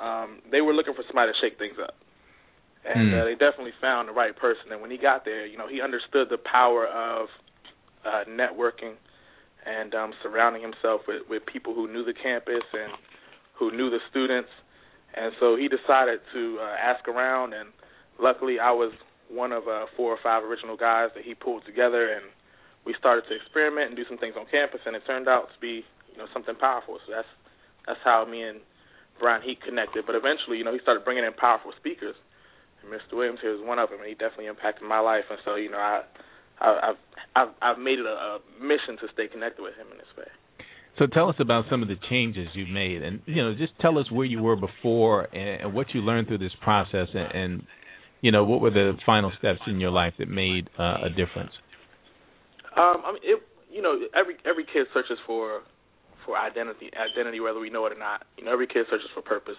Um, 0.00 0.40
they 0.50 0.60
were 0.60 0.72
looking 0.72 0.94
for 0.94 1.04
somebody 1.06 1.30
to 1.32 1.38
shake 1.40 1.58
things 1.58 1.76
up, 1.82 1.94
and 2.84 3.10
Hmm. 3.10 3.14
uh, 3.14 3.24
they 3.24 3.32
definitely 3.32 3.74
found 3.80 4.08
the 4.08 4.12
right 4.12 4.34
person. 4.36 4.72
And 4.72 4.80
when 4.80 4.90
he 4.90 4.96
got 4.96 5.24
there, 5.24 5.46
you 5.46 5.58
know, 5.58 5.68
he 5.68 5.80
understood 5.82 6.28
the 6.30 6.38
power 6.38 6.86
of 6.86 7.28
uh, 8.04 8.24
networking 8.28 8.94
and 9.66 9.94
um, 9.94 10.12
surrounding 10.22 10.62
himself 10.62 11.02
with, 11.06 11.22
with 11.28 11.44
people 11.44 11.74
who 11.74 11.86
knew 11.92 12.02
the 12.02 12.14
campus 12.14 12.64
and 12.72 12.92
who 13.58 13.70
knew 13.70 13.90
the 13.90 14.00
students. 14.10 14.48
And 15.14 15.32
so 15.38 15.54
he 15.56 15.68
decided 15.68 16.20
to 16.32 16.58
uh, 16.60 16.76
ask 16.80 17.06
around, 17.08 17.52
and 17.52 17.68
luckily 18.18 18.58
I 18.58 18.70
was 18.70 18.92
one 19.28 19.52
of 19.52 19.68
uh, 19.68 19.84
four 19.96 20.12
or 20.12 20.18
five 20.22 20.44
original 20.44 20.76
guys 20.78 21.10
that 21.14 21.24
he 21.24 21.34
pulled 21.34 21.66
together, 21.66 22.08
and 22.10 22.24
we 22.84 22.94
started 22.98 23.24
to 23.28 23.36
experiment 23.36 23.92
and 23.92 23.96
do 23.96 24.04
some 24.08 24.18
things 24.18 24.34
on 24.38 24.46
campus, 24.50 24.80
and 24.86 24.96
it 24.96 25.02
turned 25.06 25.28
out 25.28 25.48
to 25.52 25.58
be 25.60 25.84
you 26.12 26.18
know 26.18 26.26
something 26.32 26.54
powerful. 26.56 26.98
So 27.06 27.12
that's 27.12 27.28
that's 27.86 28.00
how 28.04 28.24
me 28.24 28.42
and 28.42 28.60
Brian 29.18 29.42
Heat 29.42 29.60
connected. 29.62 30.04
But 30.06 30.16
eventually, 30.16 30.58
you 30.58 30.64
know, 30.64 30.72
he 30.72 30.80
started 30.80 31.04
bringing 31.04 31.24
in 31.24 31.32
powerful 31.34 31.72
speakers, 31.76 32.16
and 32.82 32.92
Mr. 32.92 33.16
Williams 33.16 33.40
here 33.42 33.52
was 33.52 33.64
one 33.64 33.78
of 33.78 33.90
them, 33.90 34.00
and 34.00 34.08
he 34.08 34.14
definitely 34.14 34.46
impacted 34.46 34.86
my 34.88 35.00
life. 35.00 35.24
And 35.28 35.38
so 35.44 35.56
you 35.56 35.70
know, 35.70 35.80
I, 35.80 36.02
I 36.60 36.90
I've 36.90 37.00
I've 37.36 37.52
I've 37.60 37.78
made 37.78 37.98
it 37.98 38.06
a, 38.06 38.16
a 38.16 38.40
mission 38.60 38.96
to 39.04 39.06
stay 39.12 39.28
connected 39.28 39.62
with 39.62 39.76
him 39.76 39.88
in 39.92 39.98
this 39.98 40.12
way. 40.16 40.28
So 40.98 41.06
tell 41.06 41.28
us 41.28 41.36
about 41.38 41.64
some 41.70 41.82
of 41.82 41.88
the 41.88 41.96
changes 42.10 42.48
you've 42.54 42.68
made, 42.68 43.02
and 43.02 43.20
you 43.26 43.42
know, 43.42 43.54
just 43.54 43.72
tell 43.80 43.98
us 43.98 44.10
where 44.10 44.26
you 44.26 44.42
were 44.42 44.56
before 44.56 45.28
and, 45.32 45.62
and 45.62 45.74
what 45.74 45.94
you 45.94 46.00
learned 46.00 46.28
through 46.28 46.38
this 46.38 46.56
process, 46.60 47.08
and, 47.14 47.32
and 47.32 47.62
you 48.20 48.32
know, 48.32 48.44
what 48.44 48.60
were 48.60 48.70
the 48.70 48.92
final 49.06 49.32
steps 49.38 49.60
in 49.66 49.80
your 49.80 49.90
life 49.90 50.14
that 50.18 50.28
made 50.28 50.68
uh, 50.78 50.98
a 51.04 51.08
difference. 51.08 51.52
Um, 52.76 53.02
I 53.04 53.12
mean, 53.12 53.22
it, 53.22 53.42
you 53.70 53.82
know, 53.82 53.98
every 54.14 54.36
every 54.44 54.64
kid 54.64 54.86
searches 54.92 55.18
for 55.26 55.62
for 56.26 56.36
identity, 56.36 56.90
identity, 56.94 57.40
whether 57.40 57.58
we 57.58 57.70
know 57.70 57.86
it 57.86 57.92
or 57.92 57.98
not. 57.98 58.26
You 58.36 58.44
know, 58.44 58.52
every 58.52 58.66
kid 58.66 58.86
searches 58.90 59.08
for 59.14 59.22
purpose, 59.22 59.58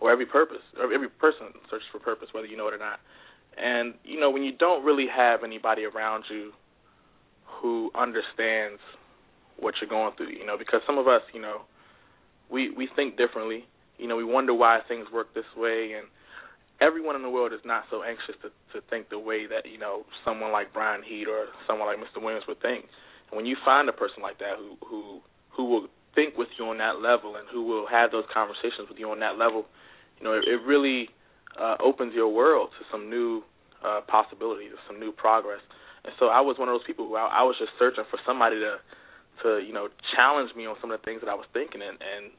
or 0.00 0.10
every 0.10 0.26
purpose, 0.26 0.62
or 0.78 0.92
every 0.92 1.08
person 1.08 1.48
searches 1.70 1.86
for 1.92 1.98
purpose, 1.98 2.28
whether 2.32 2.46
you 2.46 2.56
know 2.56 2.68
it 2.68 2.74
or 2.74 2.78
not. 2.78 3.00
And 3.56 3.94
you 4.04 4.20
know, 4.20 4.30
when 4.30 4.42
you 4.42 4.52
don't 4.56 4.84
really 4.84 5.06
have 5.14 5.42
anybody 5.44 5.84
around 5.84 6.24
you 6.30 6.52
who 7.60 7.90
understands 7.94 8.80
what 9.58 9.74
you're 9.80 9.90
going 9.90 10.14
through, 10.16 10.30
you 10.30 10.46
know, 10.46 10.56
because 10.56 10.80
some 10.86 10.98
of 10.98 11.06
us, 11.06 11.22
you 11.34 11.40
know, 11.40 11.62
we 12.50 12.70
we 12.70 12.88
think 12.96 13.16
differently. 13.16 13.64
You 13.98 14.08
know, 14.08 14.16
we 14.16 14.24
wonder 14.24 14.54
why 14.54 14.80
things 14.88 15.06
work 15.12 15.34
this 15.34 15.44
way, 15.56 15.92
and 15.98 16.06
everyone 16.80 17.16
in 17.16 17.22
the 17.22 17.30
world 17.30 17.52
is 17.52 17.60
not 17.64 17.84
so 17.90 18.02
anxious 18.02 18.34
to 18.42 18.48
to 18.72 18.84
think 18.88 19.08
the 19.08 19.18
way 19.18 19.46
that 19.46 19.66
you 19.66 19.78
know 19.78 20.04
someone 20.24 20.52
like 20.52 20.72
Brian 20.72 21.02
Heat 21.02 21.28
or 21.28 21.46
someone 21.66 21.86
like 21.86 21.98
Mr. 21.98 22.22
Williams 22.22 22.44
would 22.48 22.60
think. 22.60 22.86
And 23.30 23.36
when 23.36 23.46
you 23.46 23.56
find 23.64 23.88
a 23.88 23.92
person 23.92 24.22
like 24.22 24.38
that 24.38 24.56
who 24.58 24.76
who 24.86 25.20
who 25.56 25.64
will 25.64 25.86
think 26.14 26.36
with 26.36 26.48
you 26.58 26.66
on 26.66 26.78
that 26.78 27.00
level 27.00 27.36
and 27.36 27.46
who 27.52 27.62
will 27.62 27.86
have 27.86 28.10
those 28.10 28.24
conversations 28.32 28.88
with 28.88 28.98
you 28.98 29.10
on 29.10 29.20
that 29.20 29.38
level, 29.38 29.66
you 30.18 30.24
know, 30.24 30.34
it, 30.34 30.44
it 30.48 30.60
really 30.66 31.08
uh, 31.54 31.76
opens 31.78 32.14
your 32.14 32.28
world 32.28 32.70
to 32.78 32.84
some 32.90 33.08
new 33.08 33.42
uh, 33.84 34.00
possibilities, 34.08 34.72
some 34.86 34.98
new 34.98 35.12
progress. 35.12 35.60
And 36.04 36.12
so 36.18 36.26
I 36.26 36.40
was 36.40 36.58
one 36.58 36.68
of 36.68 36.74
those 36.74 36.86
people 36.86 37.06
who 37.06 37.14
I, 37.14 37.40
I 37.40 37.42
was 37.42 37.56
just 37.58 37.72
searching 37.78 38.04
for 38.10 38.18
somebody 38.26 38.56
to 38.58 38.78
to 39.42 39.64
you 39.64 39.72
know 39.72 39.88
challenge 40.16 40.54
me 40.56 40.66
on 40.66 40.76
some 40.80 40.90
of 40.90 41.00
the 41.00 41.04
things 41.04 41.20
that 41.20 41.30
I 41.30 41.34
was 41.34 41.46
thinking 41.52 41.80
and 41.80 41.96
and 42.00 42.32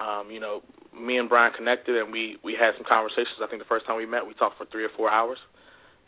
um, 0.00 0.30
you 0.30 0.40
know 0.40 0.62
me 0.96 1.18
and 1.18 1.28
Brian 1.28 1.52
connected 1.52 1.96
and 1.96 2.12
we 2.12 2.36
we 2.42 2.54
had 2.54 2.72
some 2.76 2.86
conversations. 2.88 3.36
I 3.42 3.46
think 3.48 3.60
the 3.60 3.68
first 3.68 3.86
time 3.86 3.96
we 3.96 4.06
met 4.06 4.26
we 4.26 4.34
talked 4.34 4.56
for 4.58 4.66
three 4.66 4.84
or 4.84 4.90
four 4.96 5.10
hours, 5.10 5.38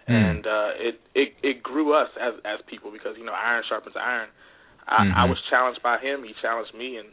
Mm. 0.09 0.15
and 0.31 0.47
uh, 0.47 0.71
it 0.81 1.01
it 1.15 1.29
it 1.43 1.63
grew 1.63 1.93
us 1.93 2.09
as 2.21 2.35
as 2.45 2.61
people 2.67 2.91
because 2.91 3.17
you 3.19 3.25
know 3.25 3.33
iron 3.37 3.63
sharpens 3.69 3.95
iron. 3.97 4.29
I, 4.89 5.05
Mhm. 5.05 5.13
I 5.17 5.25
was 5.27 5.37
challenged 5.51 5.83
by 5.83 5.99
him. 5.99 6.25
He 6.25 6.33
challenged 6.41 6.73
me, 6.73 6.97
and 6.97 7.09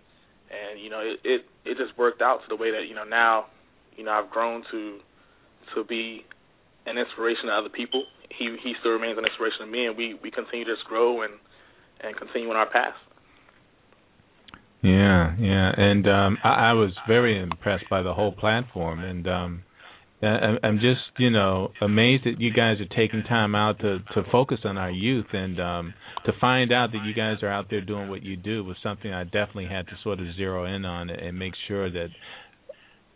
and 0.50 0.80
you 0.80 0.90
know 0.90 1.02
it, 1.02 1.20
it 1.26 1.42
it 1.66 1.78
just 1.78 1.98
worked 1.98 2.22
out 2.22 2.42
to 2.44 2.48
the 2.48 2.56
way 2.56 2.72
that 2.72 2.88
you 2.88 2.96
know 2.96 3.04
now 3.04 3.48
you 3.98 4.04
know 4.06 4.12
I've 4.12 4.30
grown 4.32 4.64
to 4.72 5.00
to 5.76 5.84
be 5.84 6.24
an 6.86 6.98
inspiration 6.98 7.48
to 7.48 7.52
other 7.54 7.68
people. 7.70 8.06
He 8.32 8.56
he 8.64 8.76
still 8.80 8.92
remains 8.92 9.18
an 9.18 9.26
inspiration 9.26 9.60
to 9.60 9.68
me, 9.68 9.88
and 9.88 9.98
we 9.98 10.14
we 10.24 10.32
continue 10.32 10.64
to 10.64 10.74
just 10.76 10.88
grow 10.88 11.22
and 11.24 11.34
and 12.00 12.16
continue 12.16 12.50
on 12.50 12.56
our 12.56 12.70
path. 12.70 12.96
Yeah, 14.86 15.36
yeah, 15.40 15.72
and 15.76 16.08
um, 16.08 16.38
I, 16.44 16.70
I 16.70 16.74
was 16.74 16.92
very 17.08 17.42
impressed 17.42 17.86
by 17.90 18.04
the 18.04 18.14
whole 18.14 18.32
platform, 18.32 19.00
and 19.00 19.28
um, 19.28 19.64
I, 20.22 20.58
I'm 20.62 20.76
just 20.76 21.02
you 21.18 21.32
know 21.32 21.72
amazed 21.82 22.26
that 22.26 22.40
you 22.40 22.54
guys 22.54 22.78
are 22.80 22.96
taking 22.96 23.24
time 23.24 23.56
out 23.56 23.80
to 23.80 23.98
to 24.14 24.24
focus 24.32 24.60
on 24.64 24.78
our 24.78 24.92
youth, 24.92 25.26
and 25.34 25.60
um, 25.60 25.94
to 26.28 26.34
find 26.40 26.72
out 26.72 26.92
that 26.92 27.04
you 27.04 27.16
guys 27.16 27.38
are 27.42 27.50
out 27.50 27.66
there 27.72 27.82
doing 27.82 28.10
what 28.10 28.22
you 28.22 28.36
do 28.38 28.64
was 28.64 28.78
something 28.84 29.12
I 29.12 29.24
definitely 29.24 29.70
had 29.72 29.88
to 29.88 29.94
sort 30.04 30.20
of 30.20 30.28
zero 30.36 30.66
in 30.66 30.86
on 30.86 31.10
and 31.10 31.40
make 31.40 31.54
sure 31.68 31.90
that 31.90 32.10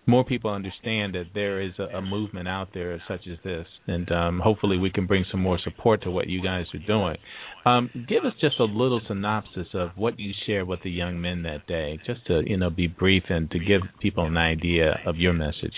more 0.10 0.24
people 0.24 0.52
understand 0.52 1.16
that 1.16 1.28
there 1.34 1.62
is 1.62 1.72
a, 1.80 1.98
a 1.98 2.02
movement 2.02 2.48
out 2.48 2.70
there 2.74 3.02
such 3.08 3.22
as 3.32 3.38
this, 3.44 3.68
and 3.88 4.12
um, 4.12 4.40
hopefully 4.40 4.78
we 4.78 4.90
can 4.90 5.06
bring 5.06 5.26
some 5.32 5.42
more 5.42 5.60
support 5.64 6.04
to 6.04 6.12
what 6.12 6.28
you 6.28 6.44
guys 6.44 6.66
are 6.74 6.86
doing. 6.86 7.18
Um, 7.66 7.90
give 8.08 8.26
us 8.26 8.34
just 8.42 8.60
a 8.60 8.64
little 8.64 9.02
synopsis 9.08 9.68
of 9.74 9.92
what 9.96 10.20
you 10.20 10.34
shared 10.46 10.68
with 10.68 10.82
the 10.84 10.92
young 10.92 11.22
men 11.22 11.44
that 11.44 11.68
day, 11.68 12.00
just 12.06 12.26
to 12.28 12.42
you 12.46 12.58
know 12.58 12.70
be 12.70 12.88
brief 12.88 13.24
and 13.30 13.50
to 13.52 13.60
give 13.60 13.82
people 14.02 14.26
an 14.26 14.38
idea 14.38 15.00
of 15.06 15.18
your 15.18 15.34
message. 15.34 15.76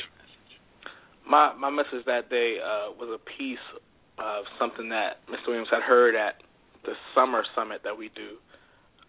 My 1.28 1.54
my 1.54 1.70
message 1.70 2.06
that 2.06 2.30
day 2.30 2.58
uh, 2.64 2.92
was 2.98 3.10
a 3.14 3.38
piece 3.38 3.58
of 4.18 4.46
something 4.60 4.90
that 4.90 5.26
Mr. 5.28 5.48
Williams 5.48 5.70
had 5.72 5.82
heard 5.82 6.16
at 6.16 6.36
the 6.84 6.94
summer 7.16 7.44
summit 7.56 7.82
that 7.84 7.98
we 7.98 8.10
do, 8.16 8.38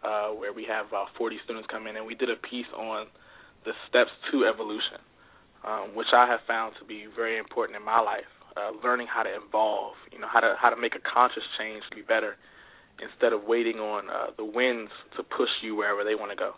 uh, 0.05 0.29
where 0.29 0.53
we 0.53 0.65
have 0.69 0.87
about 0.87 1.09
40 1.19 1.37
students 1.45 1.69
come 1.71 1.87
in, 1.87 1.97
and 1.97 2.07
we 2.07 2.15
did 2.15 2.31
a 2.31 2.37
piece 2.37 2.69
on 2.77 3.07
the 3.65 3.73
steps 3.89 4.11
to 4.31 4.45
evolution, 4.45 5.01
um, 5.65 5.95
which 5.95 6.09
I 6.13 6.27
have 6.27 6.41
found 6.47 6.75
to 6.81 6.85
be 6.85 7.07
very 7.15 7.39
important 7.39 7.77
in 7.77 7.85
my 7.85 8.01
life. 8.01 8.31
Uh, 8.55 8.73
learning 8.85 9.07
how 9.09 9.23
to 9.23 9.31
evolve, 9.33 9.95
you 10.13 10.19
know, 10.21 10.29
how 10.29 10.41
to 10.41 10.55
how 10.61 10.69
to 10.69 10.77
make 10.77 10.95
a 10.95 11.01
conscious 11.01 11.43
change 11.59 11.83
to 11.89 11.97
be 11.97 12.03
better, 12.03 12.37
instead 13.01 13.33
of 13.33 13.45
waiting 13.45 13.81
on 13.81 14.11
uh, 14.11 14.27
the 14.37 14.45
winds 14.45 14.93
to 15.17 15.23
push 15.23 15.49
you 15.63 15.75
wherever 15.75 16.05
they 16.05 16.15
want 16.15 16.31
to 16.31 16.37
go. 16.37 16.53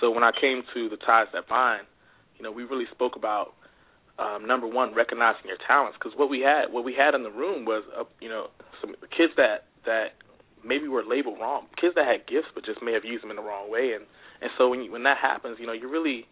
So 0.00 0.10
when 0.10 0.24
I 0.24 0.32
came 0.34 0.64
to 0.74 0.88
the 0.88 0.96
ties 0.96 1.28
that 1.32 1.46
bind, 1.48 1.86
you 2.36 2.42
know, 2.42 2.50
we 2.50 2.64
really 2.64 2.86
spoke 2.90 3.14
about 3.14 3.54
um, 4.18 4.44
number 4.44 4.66
one, 4.66 4.92
recognizing 4.92 5.46
your 5.46 5.56
talents, 5.66 5.96
because 5.98 6.18
what 6.18 6.28
we 6.28 6.40
had, 6.40 6.72
what 6.72 6.84
we 6.84 6.94
had 6.98 7.14
in 7.14 7.22
the 7.22 7.30
room 7.30 7.64
was, 7.64 7.84
uh, 7.96 8.04
you 8.20 8.28
know, 8.28 8.48
some 8.80 8.96
kids 9.16 9.32
that 9.36 9.70
that 9.84 10.18
maybe 10.64 10.88
were 10.88 11.04
labeled 11.04 11.38
wrong, 11.38 11.66
kids 11.80 11.94
that 11.94 12.06
had 12.06 12.26
gifts 12.26 12.48
but 12.54 12.64
just 12.64 12.82
may 12.82 12.92
have 12.92 13.04
used 13.04 13.22
them 13.22 13.30
in 13.30 13.36
the 13.36 13.42
wrong 13.42 13.70
way, 13.70 13.92
and 13.94 14.04
and 14.42 14.50
so 14.58 14.68
when 14.68 14.82
you, 14.82 14.90
when 14.90 15.04
that 15.04 15.18
happens, 15.22 15.58
you 15.60 15.66
know, 15.66 15.72
you 15.72 15.88
really, 15.88 16.26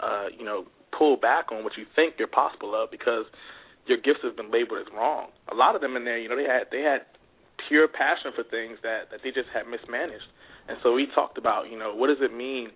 uh, 0.00 0.26
you 0.36 0.44
know, 0.44 0.66
pull 0.96 1.16
back 1.16 1.50
on 1.52 1.64
what 1.64 1.76
you 1.76 1.84
think 1.94 2.14
you're 2.18 2.28
possible 2.28 2.74
of 2.74 2.90
because 2.90 3.24
your 3.86 3.98
gifts 3.98 4.20
have 4.22 4.36
been 4.36 4.52
labeled 4.52 4.80
as 4.80 4.92
wrong. 4.94 5.28
A 5.50 5.54
lot 5.54 5.74
of 5.74 5.80
them 5.80 5.96
in 5.96 6.04
there, 6.04 6.18
you 6.18 6.28
know, 6.28 6.36
they 6.36 6.44
had 6.44 6.68
they 6.70 6.82
had 6.82 7.08
pure 7.68 7.88
passion 7.88 8.32
for 8.34 8.44
things 8.44 8.78
that 8.82 9.10
that 9.10 9.20
they 9.24 9.30
just 9.30 9.48
had 9.52 9.66
mismanaged, 9.66 10.28
and 10.68 10.76
so 10.82 10.92
we 10.92 11.08
talked 11.14 11.38
about, 11.38 11.70
you 11.70 11.78
know, 11.78 11.94
what 11.94 12.08
does 12.08 12.20
it 12.20 12.34
mean 12.34 12.70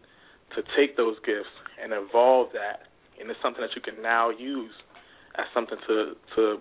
to 0.57 0.62
take 0.77 0.96
those 0.96 1.16
gifts 1.25 1.53
and 1.83 1.92
evolve 1.92 2.48
that 2.53 2.88
into 3.20 3.35
something 3.42 3.62
that 3.62 3.77
you 3.77 3.83
can 3.83 4.03
now 4.03 4.31
use 4.31 4.72
as 5.37 5.46
something 5.55 5.79
to 5.87 6.16
to 6.35 6.59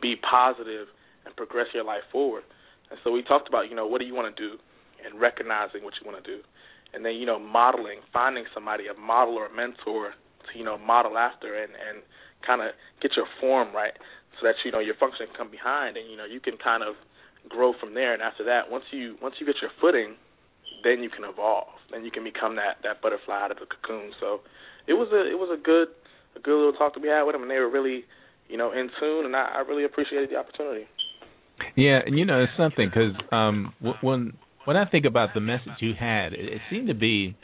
be 0.00 0.16
positive 0.16 0.88
and 1.26 1.36
progress 1.36 1.66
your 1.74 1.84
life 1.84 2.02
forward. 2.10 2.42
And 2.90 2.98
so 3.04 3.12
we 3.12 3.22
talked 3.22 3.48
about, 3.48 3.68
you 3.68 3.76
know, 3.76 3.86
what 3.86 4.00
do 4.00 4.06
you 4.06 4.14
want 4.14 4.34
to 4.34 4.42
do, 4.42 4.56
and 5.04 5.20
recognizing 5.20 5.84
what 5.84 5.94
you 6.00 6.10
want 6.10 6.22
to 6.22 6.36
do, 6.36 6.42
and 6.94 7.04
then 7.04 7.14
you 7.14 7.26
know, 7.26 7.38
modeling, 7.38 7.98
finding 8.12 8.44
somebody, 8.54 8.84
a 8.86 8.94
model 8.98 9.34
or 9.34 9.46
a 9.46 9.54
mentor 9.54 10.14
to 10.52 10.58
you 10.58 10.64
know 10.64 10.78
model 10.78 11.18
after 11.18 11.54
and 11.54 11.72
and 11.72 12.02
kind 12.46 12.60
of 12.62 12.72
get 13.02 13.12
your 13.16 13.26
form 13.40 13.74
right 13.74 13.92
so 14.40 14.46
that 14.46 14.56
you 14.64 14.72
know 14.72 14.80
your 14.80 14.94
function 14.96 15.26
can 15.26 15.36
come 15.36 15.50
behind 15.50 15.96
and 15.96 16.10
you 16.10 16.16
know 16.16 16.24
you 16.24 16.40
can 16.40 16.56
kind 16.56 16.82
of 16.82 16.94
grow 17.48 17.72
from 17.78 17.94
there. 17.94 18.12
And 18.12 18.22
after 18.22 18.44
that 18.44 18.70
once 18.70 18.84
you 18.90 19.16
once 19.22 19.36
you 19.40 19.46
get 19.46 19.56
your 19.60 19.70
footing 19.80 20.16
then 20.82 21.02
you 21.02 21.10
can 21.10 21.24
evolve. 21.24 21.76
Then 21.92 22.04
you 22.04 22.10
can 22.10 22.24
become 22.24 22.56
that 22.56 22.80
that 22.82 23.02
butterfly 23.02 23.44
out 23.44 23.50
of 23.50 23.58
the 23.58 23.66
cocoon. 23.66 24.12
So 24.20 24.40
it 24.86 24.94
was 24.94 25.08
a 25.12 25.28
it 25.28 25.38
was 25.38 25.50
a 25.52 25.60
good 25.60 25.88
a 26.36 26.40
good 26.40 26.56
little 26.56 26.72
talk 26.72 26.94
that 26.94 27.02
we 27.02 27.08
had 27.08 27.24
with 27.24 27.34
them 27.34 27.42
and 27.42 27.50
they 27.50 27.58
were 27.58 27.70
really 27.70 28.04
you 28.48 28.56
know 28.56 28.72
in 28.72 28.90
tune 28.98 29.26
and 29.26 29.36
I, 29.36 29.56
I 29.56 29.58
really 29.60 29.84
appreciated 29.84 30.30
the 30.30 30.36
opportunity. 30.36 30.86
Yeah 31.76 32.00
and 32.04 32.18
you 32.18 32.24
know 32.24 32.42
it's 32.42 32.56
something 32.56 32.88
because 32.88 33.14
um 33.32 33.74
when 34.00 34.34
when 34.64 34.76
I 34.76 34.88
think 34.88 35.04
about 35.04 35.30
the 35.34 35.40
message 35.40 35.80
you 35.80 35.92
had 35.98 36.32
it, 36.32 36.40
it 36.40 36.60
seemed 36.70 36.88
to 36.88 36.94
be 36.94 37.36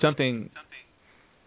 something 0.00 0.50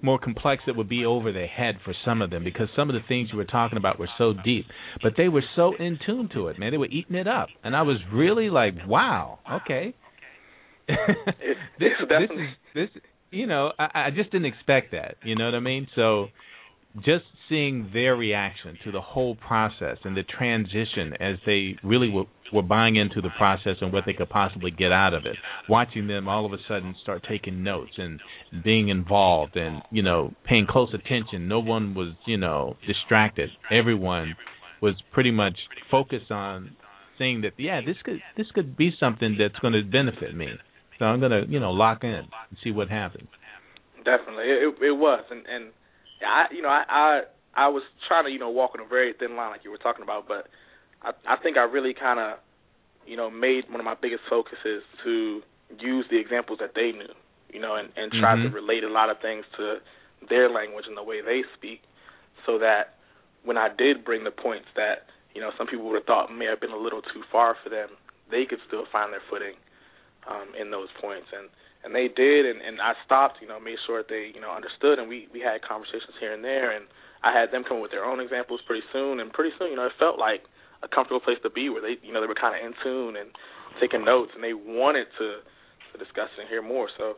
more 0.01 0.19
complex 0.19 0.63
that 0.67 0.75
would 0.75 0.89
be 0.89 1.05
over 1.05 1.31
their 1.31 1.47
head 1.47 1.75
for 1.83 1.93
some 2.05 2.21
of 2.21 2.29
them 2.29 2.43
because 2.43 2.67
some 2.75 2.89
of 2.89 2.93
the 2.93 3.07
things 3.07 3.29
you 3.31 3.37
were 3.37 3.45
talking 3.45 3.77
about 3.77 3.99
were 3.99 4.09
so 4.17 4.33
deep, 4.45 4.65
but 5.01 5.13
they 5.17 5.27
were 5.27 5.43
so 5.55 5.73
in 5.79 5.97
tune 6.05 6.29
to 6.33 6.47
it, 6.47 6.59
man. 6.59 6.71
They 6.71 6.77
were 6.77 6.87
eating 6.87 7.15
it 7.15 7.27
up, 7.27 7.49
and 7.63 7.75
I 7.75 7.81
was 7.81 7.97
really 8.11 8.49
like, 8.49 8.75
wow, 8.87 9.39
okay. 9.63 9.95
this, 10.87 11.91
this 12.09 12.29
is 12.31 12.47
this, 12.73 12.89
you 13.31 13.47
know, 13.47 13.71
I, 13.77 14.07
I 14.07 14.09
just 14.15 14.31
didn't 14.31 14.45
expect 14.45 14.91
that. 14.91 15.15
You 15.23 15.35
know 15.35 15.45
what 15.45 15.55
I 15.55 15.59
mean? 15.59 15.87
So, 15.95 16.27
just 17.05 17.25
seeing 17.49 17.89
their 17.93 18.15
reaction 18.15 18.77
to 18.83 18.91
the 18.91 19.01
whole 19.01 19.35
process 19.35 19.97
and 20.03 20.15
the 20.15 20.23
transition 20.23 21.13
as 21.19 21.37
they 21.45 21.77
really 21.83 22.09
were 22.09 22.25
were 22.53 22.61
buying 22.61 22.95
into 22.95 23.19
the 23.21 23.29
process 23.37 23.75
and 23.81 23.91
what 23.91 24.05
they 24.05 24.13
could 24.13 24.29
possibly 24.29 24.71
get 24.71 24.91
out 24.91 25.13
of 25.13 25.25
it. 25.25 25.35
Watching 25.67 26.07
them 26.07 26.29
all 26.29 26.45
of 26.45 26.53
a 26.53 26.57
sudden 26.67 26.95
start 27.01 27.25
taking 27.29 27.63
notes 27.63 27.91
and 27.97 28.21
being 28.63 28.87
involved 28.87 29.57
and, 29.57 29.81
you 29.91 30.01
know, 30.01 30.33
paying 30.45 30.65
close 30.65 30.93
attention. 30.93 31.49
No 31.49 31.59
one 31.59 31.93
was, 31.93 32.13
you 32.25 32.37
know, 32.37 32.77
distracted. 32.87 33.49
Everyone 33.69 34.35
was 34.81 34.95
pretty 35.11 35.31
much 35.31 35.55
focused 35.91 36.31
on 36.31 36.75
saying 37.17 37.41
that, 37.41 37.51
yeah, 37.57 37.81
this 37.85 37.97
could 38.03 38.21
this 38.37 38.47
could 38.53 38.77
be 38.77 38.91
something 38.99 39.37
that's 39.39 39.59
going 39.59 39.73
to 39.73 39.83
benefit 39.83 40.35
me. 40.35 40.47
So 40.99 41.05
I'm 41.05 41.19
going 41.19 41.31
to, 41.31 41.43
you 41.49 41.59
know, 41.59 41.71
lock 41.71 42.03
in 42.03 42.09
and 42.09 42.27
see 42.63 42.71
what 42.71 42.89
happens. 42.89 43.27
Definitely, 44.05 44.45
it, 44.45 44.75
it 44.81 44.91
was, 44.91 45.23
and 45.29 45.45
and 45.47 45.71
I, 46.25 46.45
you 46.53 46.61
know, 46.61 46.69
I, 46.69 46.83
I 46.89 47.21
I 47.55 47.67
was 47.69 47.83
trying 48.07 48.25
to, 48.25 48.31
you 48.31 48.39
know, 48.39 48.49
walk 48.49 48.71
on 48.75 48.85
a 48.85 48.87
very 48.87 49.13
thin 49.13 49.35
line, 49.35 49.51
like 49.51 49.63
you 49.63 49.71
were 49.71 49.77
talking 49.77 50.03
about, 50.03 50.27
but 50.27 50.47
I, 51.01 51.11
I 51.27 51.37
think 51.41 51.57
I 51.57 51.63
really 51.63 51.93
kind 51.93 52.19
of, 52.19 52.37
you 53.05 53.17
know, 53.17 53.29
made 53.29 53.69
one 53.69 53.79
of 53.79 53.85
my 53.85 53.95
biggest 53.99 54.23
focuses 54.29 54.83
to 55.03 55.41
use 55.79 56.05
the 56.09 56.19
examples 56.19 56.59
that 56.59 56.73
they 56.75 56.91
knew, 56.91 57.11
you 57.49 57.59
know, 57.59 57.75
and, 57.75 57.89
and 57.97 58.11
try 58.11 58.35
mm-hmm. 58.35 58.53
to 58.53 58.55
relate 58.55 58.83
a 58.83 58.89
lot 58.89 59.09
of 59.09 59.17
things 59.21 59.43
to 59.57 59.77
their 60.29 60.49
language 60.49 60.85
and 60.87 60.95
the 60.97 61.03
way 61.03 61.21
they 61.21 61.41
speak, 61.57 61.81
so 62.45 62.59
that 62.59 62.95
when 63.43 63.57
I 63.57 63.69
did 63.69 64.05
bring 64.05 64.23
the 64.23 64.31
points 64.31 64.67
that 64.75 65.07
you 65.33 65.41
know 65.41 65.51
some 65.57 65.67
people 65.67 65.85
would 65.87 65.95
have 65.95 66.05
thought 66.05 66.33
may 66.33 66.45
have 66.45 66.59
been 66.59 66.71
a 66.71 66.77
little 66.77 67.01
too 67.01 67.23
far 67.31 67.55
for 67.63 67.69
them, 67.69 67.89
they 68.29 68.45
could 68.45 68.59
still 68.67 68.85
find 68.91 69.13
their 69.13 69.21
footing 69.29 69.53
um, 70.29 70.53
in 70.59 70.71
those 70.71 70.89
points, 70.99 71.27
and 71.33 71.49
and 71.83 71.93
they 71.93 72.07
did, 72.07 72.45
and 72.45 72.61
and 72.61 72.81
I 72.81 72.93
stopped, 73.05 73.37
you 73.41 73.47
know, 73.47 73.59
made 73.59 73.77
sure 73.85 74.01
that 74.01 74.09
they 74.09 74.31
you 74.33 74.41
know 74.41 74.51
understood, 74.51 74.99
and 74.99 75.07
we 75.07 75.27
we 75.33 75.39
had 75.39 75.61
conversations 75.61 76.17
here 76.19 76.33
and 76.33 76.43
there, 76.43 76.75
and 76.75 76.85
I 77.23 77.33
had 77.33 77.51
them 77.51 77.63
come 77.67 77.81
with 77.81 77.91
their 77.91 78.05
own 78.05 78.19
examples 78.19 78.61
pretty 78.65 78.85
soon, 78.93 79.19
and 79.19 79.31
pretty 79.31 79.51
soon, 79.57 79.71
you 79.71 79.77
know, 79.77 79.85
it 79.85 79.97
felt 79.99 80.19
like 80.19 80.43
a 80.83 80.87
comfortable 80.87 81.19
place 81.19 81.37
to 81.43 81.49
be 81.49 81.69
where 81.69 81.81
they 81.81 81.97
you 82.05 82.13
know 82.13 82.21
they 82.21 82.27
were 82.27 82.37
kind 82.37 82.55
of 82.55 82.61
in 82.65 82.73
tune 82.83 83.15
and 83.17 83.29
taking 83.81 84.05
notes 84.05 84.31
and 84.35 84.43
they 84.43 84.53
wanted 84.53 85.07
to 85.17 85.41
to 85.91 85.95
discuss 85.97 86.29
and 86.39 86.47
hear 86.49 86.61
more. 86.61 86.89
So 86.97 87.15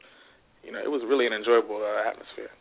you 0.63 0.71
know 0.71 0.79
it 0.79 0.89
was 0.89 1.01
really 1.07 1.27
an 1.27 1.33
enjoyable 1.33 1.83
uh, 1.83 2.07
atmosphere. 2.07 2.51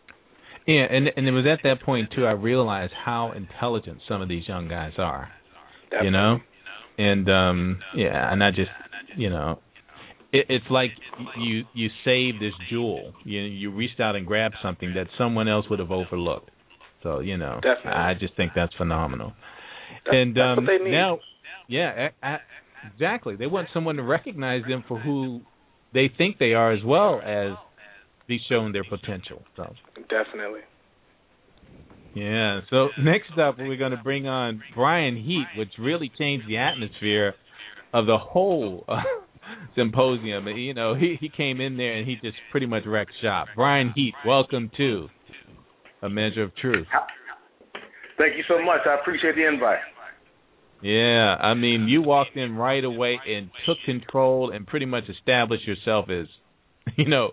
Yeah, 0.67 0.87
and 0.91 1.09
and 1.17 1.27
it 1.27 1.33
was 1.33 1.47
at 1.47 1.61
that 1.65 1.83
point 1.83 2.11
too 2.15 2.27
I 2.27 2.33
realized 2.33 2.93
how 2.93 3.33
intelligent 3.33 3.99
some 4.09 4.23
of 4.23 4.29
these 4.29 4.47
young 4.49 4.69
guys 4.69 4.93
are. 4.99 5.31
Definitely. 5.91 6.07
You 6.07 6.11
know, 6.13 6.39
and 6.99 7.29
um 7.31 7.79
yeah, 7.95 8.33
and 8.33 8.43
I 8.43 8.51
just 8.51 8.71
you 9.17 9.31
know 9.31 9.61
it, 10.33 10.47
it's 10.49 10.65
like 10.71 10.91
you 11.39 11.65
you 11.75 11.89
saved 12.05 12.41
this 12.41 12.53
jewel. 12.71 13.13
You 13.25 13.41
you 13.41 13.75
reached 13.75 14.01
out 14.01 14.17
and 14.17 14.27
grabbed 14.27 14.57
something 14.63 14.95
that 14.95 15.07
someone 15.17 15.49
else 15.49 15.67
would 15.71 15.79
have 15.79 15.91
overlooked. 15.91 16.51
So 17.03 17.21
you 17.21 17.37
know, 17.37 17.61
Definitely. 17.63 17.93
I 17.93 18.15
just 18.19 18.37
think 18.37 18.53
that's 18.55 18.75
phenomenal. 18.75 19.33
And 20.07 20.39
um, 20.39 20.57
what 20.57 20.67
they 20.67 20.85
need. 20.85 20.93
now, 20.93 21.19
yeah, 21.69 22.09
a, 22.23 22.27
a, 22.27 22.39
exactly. 22.93 23.37
They 23.37 23.47
want 23.47 23.69
someone 23.73 23.97
to 23.97 24.03
recognize 24.03 24.63
them 24.69 24.85
for 24.87 24.99
who 24.99 25.41
they 25.95 26.11
think 26.17 26.39
they 26.39 26.53
are, 26.53 26.73
as 26.73 26.85
well 26.85 27.21
as 27.25 27.57
be 28.27 28.39
shown 28.49 28.73
their 28.73 28.85
potential. 28.85 29.43
So 29.57 29.75
definitely. 30.09 30.61
Yeah. 32.15 32.61
So 32.71 32.89
next 33.01 33.39
up, 33.39 33.57
we're 33.59 33.77
going 33.77 33.93
to 33.93 34.03
bring 34.03 34.27
on 34.27 34.63
Brian 34.75 35.17
Heat, 35.17 35.47
which 35.57 35.71
really 35.79 36.11
changed 36.19 36.47
the 36.49 36.59
atmosphere 36.59 37.35
of 37.93 38.07
the 38.07 38.19
whole 38.19 38.85
uh, 38.89 38.97
symposium. 39.75 40.47
You 40.49 40.75
know, 40.75 40.95
he 40.95 41.17
he 41.21 41.29
came 41.29 41.61
in 41.61 41.77
there 41.77 41.95
and 41.95 42.09
he 42.09 42.17
just 42.17 42.37
pretty 42.51 42.67
much 42.67 42.85
wrecked 42.87 43.13
shop. 43.23 43.49
Brian 43.55 43.93
Heat, 43.95 44.15
welcome 44.27 44.71
to 44.77 45.09
a 46.03 46.09
measure 46.09 46.43
of 46.43 46.55
truth. 46.57 46.87
Thank 48.17 48.37
you 48.37 48.45
so 48.49 48.63
much. 48.63 48.81
I 48.87 48.95
appreciate 49.01 49.37
the 49.37 49.47
invite. 49.47 49.79
Yeah, 50.83 51.35
I 51.41 51.55
mean, 51.55 51.89
you 51.89 52.03
walked 52.03 52.37
in 52.37 52.55
right 52.55 52.85
away 52.85 53.19
and 53.27 53.51
took 53.67 53.79
control 53.85 54.51
and 54.53 54.67
pretty 54.67 54.87
much 54.87 55.05
established 55.09 55.67
yourself 55.67 56.07
as, 56.09 56.27
you 56.97 57.09
know, 57.09 57.33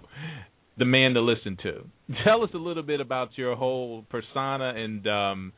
the 0.78 0.86
man 0.86 1.14
to 1.14 1.22
listen 1.22 1.58
to. 1.64 1.86
Tell 2.26 2.44
us 2.44 2.50
a 2.54 2.58
little 2.58 2.84
bit 2.84 3.02
about 3.02 3.30
your 3.36 3.56
whole 3.56 4.06
persona 4.10 4.74
and 4.76 5.08
um 5.08 5.54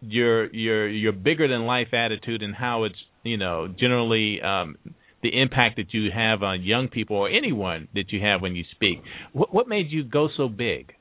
your 0.00 0.52
your 0.52 0.88
your 0.88 1.12
bigger 1.12 1.48
than 1.48 1.64
life 1.64 1.92
attitude 1.92 2.42
and 2.42 2.54
how 2.54 2.84
it's, 2.84 2.98
you 3.22 3.36
know, 3.36 3.68
generally 3.78 4.40
um 4.42 4.76
the 5.22 5.40
impact 5.40 5.76
that 5.76 5.92
you 5.92 6.10
have 6.14 6.42
on 6.42 6.62
young 6.62 6.88
people 6.88 7.16
or 7.16 7.28
anyone 7.28 7.88
that 7.94 8.12
you 8.12 8.20
have 8.20 8.42
when 8.42 8.54
you 8.54 8.64
speak. 8.72 8.98
What 9.32 9.52
what 9.52 9.68
made 9.68 9.90
you 9.90 10.04
go 10.04 10.28
so 10.36 10.48
big? 10.48 10.92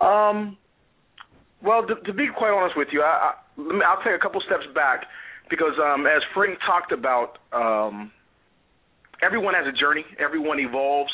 Um 0.00 0.56
well, 1.62 1.86
to, 1.86 1.94
to 1.94 2.12
be 2.12 2.26
quite 2.36 2.50
honest 2.50 2.76
with 2.76 2.88
you, 2.92 3.02
I, 3.02 3.34
I, 3.56 3.62
I'll 3.86 4.02
take 4.02 4.14
a 4.14 4.18
couple 4.18 4.40
steps 4.46 4.66
back 4.74 5.06
because, 5.48 5.78
um, 5.78 6.06
as 6.06 6.22
Frank 6.34 6.58
talked 6.66 6.90
about, 6.90 7.38
um, 7.52 8.10
everyone 9.22 9.54
has 9.54 9.66
a 9.66 9.78
journey. 9.78 10.04
Everyone 10.18 10.58
evolves, 10.58 11.12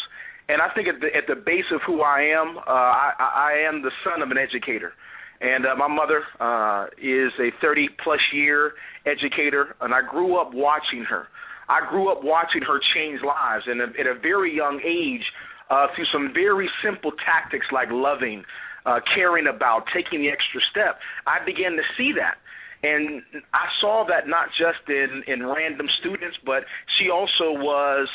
and 0.49 0.63
I 0.63 0.73
think 0.75 0.89
at 0.89 1.01
the 1.01 1.09
at 1.15 1.29
the 1.29 1.37
base 1.37 1.69
of 1.73 1.81
who 1.87 2.01
I 2.01 2.33
am, 2.33 2.57
uh, 2.57 2.63
I, 2.65 3.13
I 3.19 3.69
am 3.69 3.83
the 3.83 3.91
son 4.05 4.23
of 4.23 4.31
an 4.31 4.39
educator. 4.39 4.93
And 5.41 5.67
uh, 5.67 5.75
my 5.77 5.87
mother 5.87 6.25
uh, 6.41 6.87
is 6.99 7.33
a 7.39 7.51
30 7.61 7.89
plus 8.03 8.21
year 8.33 8.73
educator, 9.07 9.77
and 9.81 9.95
I 9.95 10.01
grew 10.03 10.37
up 10.37 10.53
watching 10.53 11.05
her. 11.09 11.29
I 11.69 11.89
grew 11.89 12.11
up 12.11 12.25
watching 12.25 12.63
her 12.63 12.81
change 12.95 13.21
lives, 13.23 13.65
and 13.67 13.81
at 13.81 14.07
a 14.07 14.19
very 14.19 14.55
young 14.55 14.81
age, 14.81 15.25
uh, 15.71 15.87
through 15.95 16.07
some 16.13 16.33
very 16.33 16.69
simple 16.83 17.13
tactics 17.25 17.67
like 17.73 17.89
loving, 17.91 18.43
uh, 18.87 19.01
caring 19.15 19.47
about, 19.47 19.85
taking 19.95 20.21
the 20.23 20.31
extra 20.31 20.61
step, 20.71 20.99
I 21.27 21.45
began 21.45 21.73
to 21.73 21.83
see 21.97 22.13
that. 22.17 22.39
And 22.83 23.23
I 23.53 23.67
saw 23.81 24.07
that 24.09 24.29
not 24.29 24.49
just 24.57 24.89
in, 24.89 25.23
in 25.27 25.45
random 25.45 25.89
students, 26.01 26.39
but 26.47 26.65
she 26.99 27.11
also 27.11 27.53
was 27.53 28.09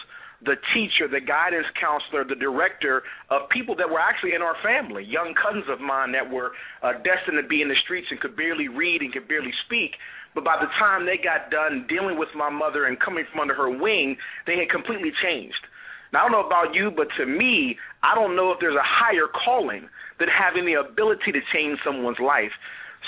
the 0.46 0.56
teacher, 0.74 1.08
the 1.08 1.22
guidance 1.24 1.68
counselor, 1.80 2.24
the 2.24 2.36
director 2.36 3.04
of 3.30 3.50
people 3.50 3.76
that 3.76 3.90
were 3.90 4.00
actually 4.00 4.36
in 4.36 4.42
our 4.42 4.56
family, 4.64 5.04
young 5.04 5.34
cousins 5.34 5.66
of 5.72 5.80
mine 5.80 6.12
that 6.12 6.28
were 6.28 6.52
uh, 6.84 6.94
destined 7.04 7.40
to 7.42 7.48
be 7.48 7.62
in 7.62 7.70
the 7.70 7.80
streets 7.84 8.08
and 8.12 8.20
could 8.20 8.36
barely 8.36 8.68
read 8.68 9.02
and 9.02 9.12
could 9.12 9.28
barely 9.28 9.52
speak. 9.66 9.96
But 10.36 10.44
by 10.44 10.58
the 10.60 10.68
time 10.80 11.06
they 11.06 11.18
got 11.18 11.52
done 11.52 11.86
dealing 11.88 12.18
with 12.18 12.30
my 12.36 12.50
mother 12.50 12.86
and 12.86 13.00
coming 13.00 13.24
from 13.32 13.42
under 13.42 13.54
her 13.54 13.70
wing, 13.70 14.18
they 14.46 14.58
had 14.58 14.70
completely 14.70 15.12
changed. 15.24 15.64
Now, 16.12 16.26
I 16.26 16.30
don't 16.30 16.34
know 16.34 16.46
about 16.46 16.76
you, 16.76 16.92
but 16.92 17.08
to 17.18 17.26
me, 17.26 17.78
I 18.04 18.14
don't 18.14 18.36
know 18.36 18.52
if 18.52 18.60
there's 18.60 18.78
a 18.78 18.86
higher 18.86 19.26
calling 19.46 19.90
than 20.20 20.30
having 20.30 20.66
the 20.66 20.78
ability 20.78 21.32
to 21.34 21.42
change 21.54 21.80
someone's 21.86 22.22
life. 22.22 22.54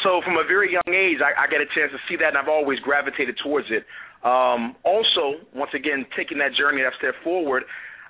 So 0.04 0.22
from 0.26 0.38
a 0.38 0.44
very 0.44 0.74
young 0.74 0.90
age, 0.90 1.22
I, 1.22 1.46
I 1.46 1.48
get 1.48 1.62
a 1.62 1.70
chance 1.72 1.94
to 1.94 2.02
see 2.10 2.18
that, 2.18 2.36
and 2.36 2.38
I've 2.38 2.50
always 2.50 2.80
gravitated 2.80 3.38
towards 3.42 3.68
it. 3.70 3.86
Um, 4.26 4.76
also, 4.84 5.38
once 5.54 5.72
again, 5.78 6.06
taking 6.18 6.40
that 6.40 6.58
journey, 6.58 6.82
that 6.82 6.98
step 6.98 7.14
forward, 7.24 7.64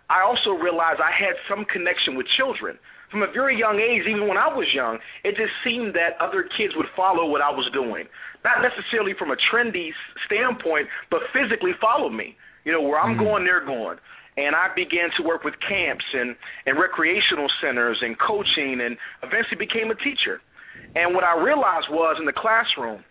I 0.10 0.24
also 0.24 0.56
realized 0.56 1.04
I 1.04 1.12
had 1.12 1.36
some 1.50 1.66
connection 1.68 2.16
with 2.16 2.26
children. 2.40 2.80
From 3.12 3.22
a 3.22 3.32
very 3.32 3.58
young 3.58 3.80
age, 3.80 4.08
even 4.08 4.28
when 4.28 4.38
I 4.38 4.48
was 4.48 4.68
young, 4.74 4.98
it 5.24 5.36
just 5.36 5.52
seemed 5.64 5.94
that 5.94 6.16
other 6.20 6.48
kids 6.58 6.74
would 6.76 6.90
follow 6.96 7.28
what 7.28 7.42
I 7.42 7.52
was 7.52 7.70
doing. 7.72 8.08
Not 8.44 8.64
necessarily 8.64 9.14
from 9.18 9.32
a 9.32 9.38
trendy 9.52 9.92
standpoint, 10.26 10.88
but 11.12 11.22
physically 11.36 11.74
follow 11.80 12.10
me. 12.10 12.36
You 12.64 12.72
know, 12.72 12.82
where 12.82 13.00
I'm 13.00 13.16
Mhm. 13.16 13.20
going, 13.20 13.44
they're 13.46 13.62
going 13.62 14.00
and 14.38 14.56
I 14.56 14.68
began 14.76 15.10
to 15.18 15.24
work 15.24 15.44
with 15.44 15.56
camps 15.60 16.04
and, 16.14 16.36
and 16.66 16.78
recreational 16.78 17.48
centers 17.62 17.98
and 18.02 18.20
coaching 18.20 18.82
and 18.82 18.98
eventually 19.24 19.56
became 19.58 19.92
a 19.92 19.96
teacher. 19.96 20.42
And 20.96 21.16
what 21.16 21.24
I 21.24 21.40
realized 21.40 21.88
was 21.90 22.18
in 22.20 22.26
the 22.26 22.36
classroom, 22.36 23.04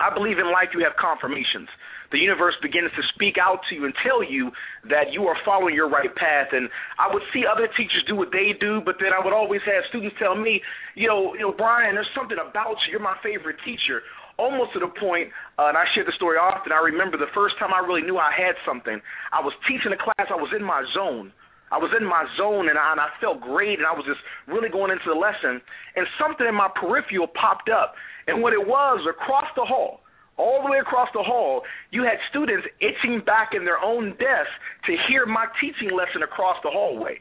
I 0.00 0.12
believe 0.12 0.38
in 0.38 0.50
life 0.50 0.72
you 0.72 0.80
have 0.84 0.96
confirmations. 0.96 1.68
The 2.12 2.18
universe 2.18 2.54
begins 2.62 2.90
to 2.94 3.02
speak 3.14 3.34
out 3.40 3.60
to 3.68 3.74
you 3.74 3.84
and 3.84 3.94
tell 4.06 4.22
you 4.22 4.50
that 4.88 5.10
you 5.10 5.26
are 5.26 5.36
following 5.44 5.74
your 5.74 5.88
right 5.88 6.12
path. 6.14 6.52
And 6.52 6.68
I 6.98 7.12
would 7.12 7.22
see 7.32 7.42
other 7.42 7.66
teachers 7.76 8.04
do 8.06 8.14
what 8.14 8.30
they 8.30 8.54
do, 8.58 8.80
but 8.84 8.96
then 9.00 9.10
I 9.10 9.22
would 9.22 9.34
always 9.34 9.60
have 9.66 9.82
students 9.88 10.16
tell 10.18 10.36
me, 10.36 10.62
you 10.94 11.08
know, 11.08 11.34
you 11.34 11.42
know, 11.42 11.52
Brian, 11.52 11.94
there's 11.94 12.10
something 12.14 12.38
about 12.38 12.78
you. 12.86 12.94
You're 12.94 13.04
my 13.04 13.16
favorite 13.22 13.56
teacher. 13.64 14.02
Almost 14.38 14.76
to 14.76 14.80
the 14.84 14.92
point, 15.00 15.32
uh, 15.56 15.72
and 15.72 15.80
I 15.80 15.88
share 15.96 16.04
the 16.04 16.12
story 16.12 16.36
often. 16.36 16.68
I 16.70 16.84
remember 16.84 17.16
the 17.16 17.32
first 17.32 17.56
time 17.58 17.72
I 17.72 17.80
really 17.80 18.04
knew 18.04 18.20
I 18.20 18.28
had 18.36 18.52
something. 18.68 19.00
I 19.32 19.40
was 19.40 19.56
teaching 19.64 19.96
a 19.96 19.96
class. 19.96 20.28
I 20.28 20.36
was 20.36 20.52
in 20.52 20.60
my 20.60 20.84
zone. 20.92 21.32
I 21.72 21.78
was 21.78 21.90
in 21.98 22.06
my 22.06 22.22
zone 22.38 22.68
and 22.68 22.78
I, 22.78 22.92
and 22.92 23.00
I 23.00 23.10
felt 23.18 23.40
great 23.40 23.82
and 23.82 23.86
I 23.88 23.90
was 23.90 24.06
just 24.06 24.22
really 24.46 24.70
going 24.70 24.94
into 24.94 25.10
the 25.10 25.18
lesson 25.18 25.58
and 25.98 26.06
something 26.14 26.46
in 26.46 26.54
my 26.54 26.70
peripheral 26.70 27.26
popped 27.26 27.66
up 27.66 27.98
and 28.30 28.38
what 28.38 28.52
it 28.52 28.62
was 28.62 29.02
across 29.02 29.50
the 29.58 29.66
hall 29.66 30.05
all 30.36 30.62
the 30.62 30.70
way 30.70 30.78
across 30.78 31.08
the 31.14 31.22
hall, 31.22 31.62
you 31.90 32.02
had 32.04 32.20
students 32.28 32.66
itching 32.80 33.24
back 33.24 33.50
in 33.56 33.64
their 33.64 33.80
own 33.80 34.10
desks 34.20 34.56
to 34.86 34.96
hear 35.08 35.24
my 35.26 35.46
teaching 35.60 35.96
lesson 35.96 36.22
across 36.22 36.56
the 36.62 36.70
hallway. 36.70 37.20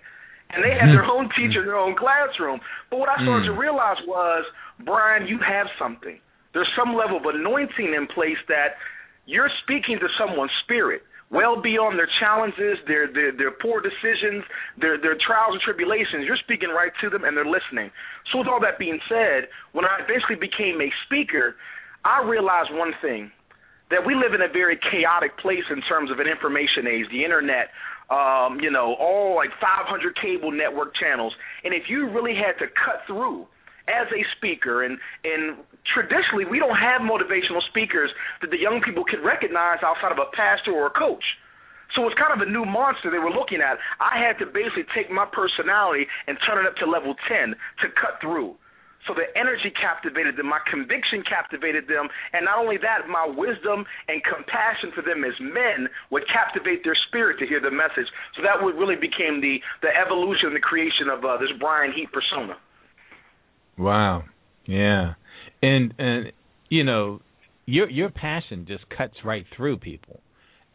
And 0.51 0.63
they 0.63 0.71
had 0.71 0.93
their 0.93 1.03
hmm. 1.03 1.25
own 1.25 1.25
teacher 1.33 1.63
in 1.63 1.67
their 1.67 1.79
own 1.79 1.95
classroom. 1.95 2.59
But 2.91 2.99
what 2.99 3.09
I 3.09 3.17
started 3.23 3.47
to 3.47 3.53
hmm. 3.53 3.59
realize 3.59 3.97
was, 4.05 4.45
Brian, 4.83 5.27
you 5.27 5.39
have 5.39 5.67
something. 5.79 6.19
There's 6.53 6.69
some 6.77 6.95
level 6.95 7.17
of 7.17 7.25
anointing 7.25 7.91
in 7.95 8.07
place 8.07 8.39
that 8.47 8.79
you're 9.25 9.51
speaking 9.63 9.99
to 9.99 10.07
someone's 10.19 10.53
spirit 10.63 11.01
well 11.31 11.59
beyond 11.59 11.97
their 11.97 12.09
challenges, 12.19 12.77
their 12.87 13.11
their, 13.11 13.35
their 13.35 13.51
poor 13.51 13.81
decisions, 13.81 14.45
their 14.79 14.97
their 15.01 15.17
trials 15.17 15.57
and 15.57 15.61
tribulations. 15.61 16.23
You're 16.23 16.39
speaking 16.39 16.69
right 16.69 16.93
to 17.01 17.09
them, 17.09 17.23
and 17.25 17.35
they're 17.35 17.49
listening. 17.49 17.89
So, 18.31 18.39
with 18.39 18.47
all 18.47 18.61
that 18.61 18.77
being 18.77 18.99
said, 19.09 19.49
when 19.73 19.85
I 19.85 19.99
eventually 20.05 20.37
became 20.37 20.79
a 20.79 20.89
speaker, 21.05 21.57
I 22.05 22.21
realized 22.21 22.69
one 22.71 22.93
thing 23.01 23.31
that 23.89 24.05
we 24.05 24.13
live 24.13 24.33
in 24.33 24.41
a 24.41 24.47
very 24.47 24.77
chaotic 24.77 25.37
place 25.37 25.65
in 25.69 25.81
terms 25.89 26.11
of 26.11 26.19
an 26.19 26.27
information 26.27 26.85
age, 26.85 27.05
the 27.09 27.25
internet, 27.25 27.73
um, 28.13 28.61
you 28.61 28.69
know, 28.69 28.93
all 29.01 29.35
like 29.35 29.49
500 29.59 29.89
cable 30.21 30.51
network 30.51 30.93
channels. 30.95 31.33
And 31.63 31.73
if 31.73 31.89
you 31.89 32.09
really 32.09 32.37
had 32.37 32.61
to 32.61 32.69
cut 32.69 33.01
through 33.09 33.49
as 33.89 34.05
a 34.13 34.21
speaker, 34.37 34.85
and 34.85 34.97
and 35.23 35.57
traditionally 35.93 36.45
we 36.45 36.57
don't 36.57 36.77
have 36.77 37.01
motivational 37.01 37.61
speakers 37.69 38.09
that 38.41 38.49
the 38.49 38.57
young 38.57 38.81
people 38.85 39.03
could 39.05 39.25
recognize 39.25 39.81
outside 39.81 40.13
of 40.13 40.17
a 40.17 40.29
pastor 40.37 40.73
or 40.73 40.87
a 40.87 40.93
coach. 40.93 41.25
So 41.93 42.05
it's 42.05 42.17
kind 42.17 42.33
of 42.33 42.45
a 42.45 42.49
new 42.49 42.65
monster 42.65 43.09
they 43.09 43.21
were 43.21 43.33
looking 43.33 43.61
at. 43.61 43.77
I 44.01 44.17
had 44.17 44.37
to 44.41 44.45
basically 44.45 44.89
take 44.93 45.09
my 45.09 45.25
personality 45.25 46.05
and 46.27 46.37
turn 46.45 46.65
it 46.65 46.67
up 46.67 46.75
to 46.81 46.85
level 46.89 47.15
10 47.29 47.53
to 47.53 47.87
cut 47.93 48.17
through. 48.21 48.57
So 49.07 49.13
the 49.13 49.29
energy 49.37 49.69
captivated 49.69 50.37
them, 50.37 50.49
my 50.49 50.59
conviction 50.69 51.23
captivated 51.27 51.87
them, 51.87 52.09
and 52.33 52.45
not 52.45 52.57
only 52.57 52.77
that, 52.81 53.07
my 53.07 53.25
wisdom 53.25 53.85
and 54.07 54.21
compassion 54.25 54.91
for 54.93 55.01
them 55.01 55.23
as 55.23 55.37
men 55.39 55.87
would 56.09 56.23
captivate 56.31 56.83
their 56.83 56.97
spirit 57.07 57.37
to 57.39 57.45
hear 57.45 57.61
the 57.61 57.71
message. 57.71 58.09
So 58.35 58.41
that 58.41 58.57
would 58.57 58.75
really 58.75 58.97
became 58.97 59.41
the 59.41 59.61
the 59.81 59.93
evolution 59.93 60.53
the 60.53 60.59
creation 60.59 61.09
of 61.11 61.23
uh, 61.23 61.37
this 61.37 61.53
Brian 61.59 61.93
Heat 61.93 62.09
persona. 62.11 62.57
Wow. 63.77 64.23
Yeah. 64.65 65.13
And 65.61 65.93
and 65.97 66.31
you 66.69 66.83
know, 66.83 67.21
your 67.65 67.89
your 67.89 68.09
passion 68.09 68.65
just 68.67 68.85
cuts 68.89 69.15
right 69.23 69.45
through 69.55 69.77
people. 69.77 70.19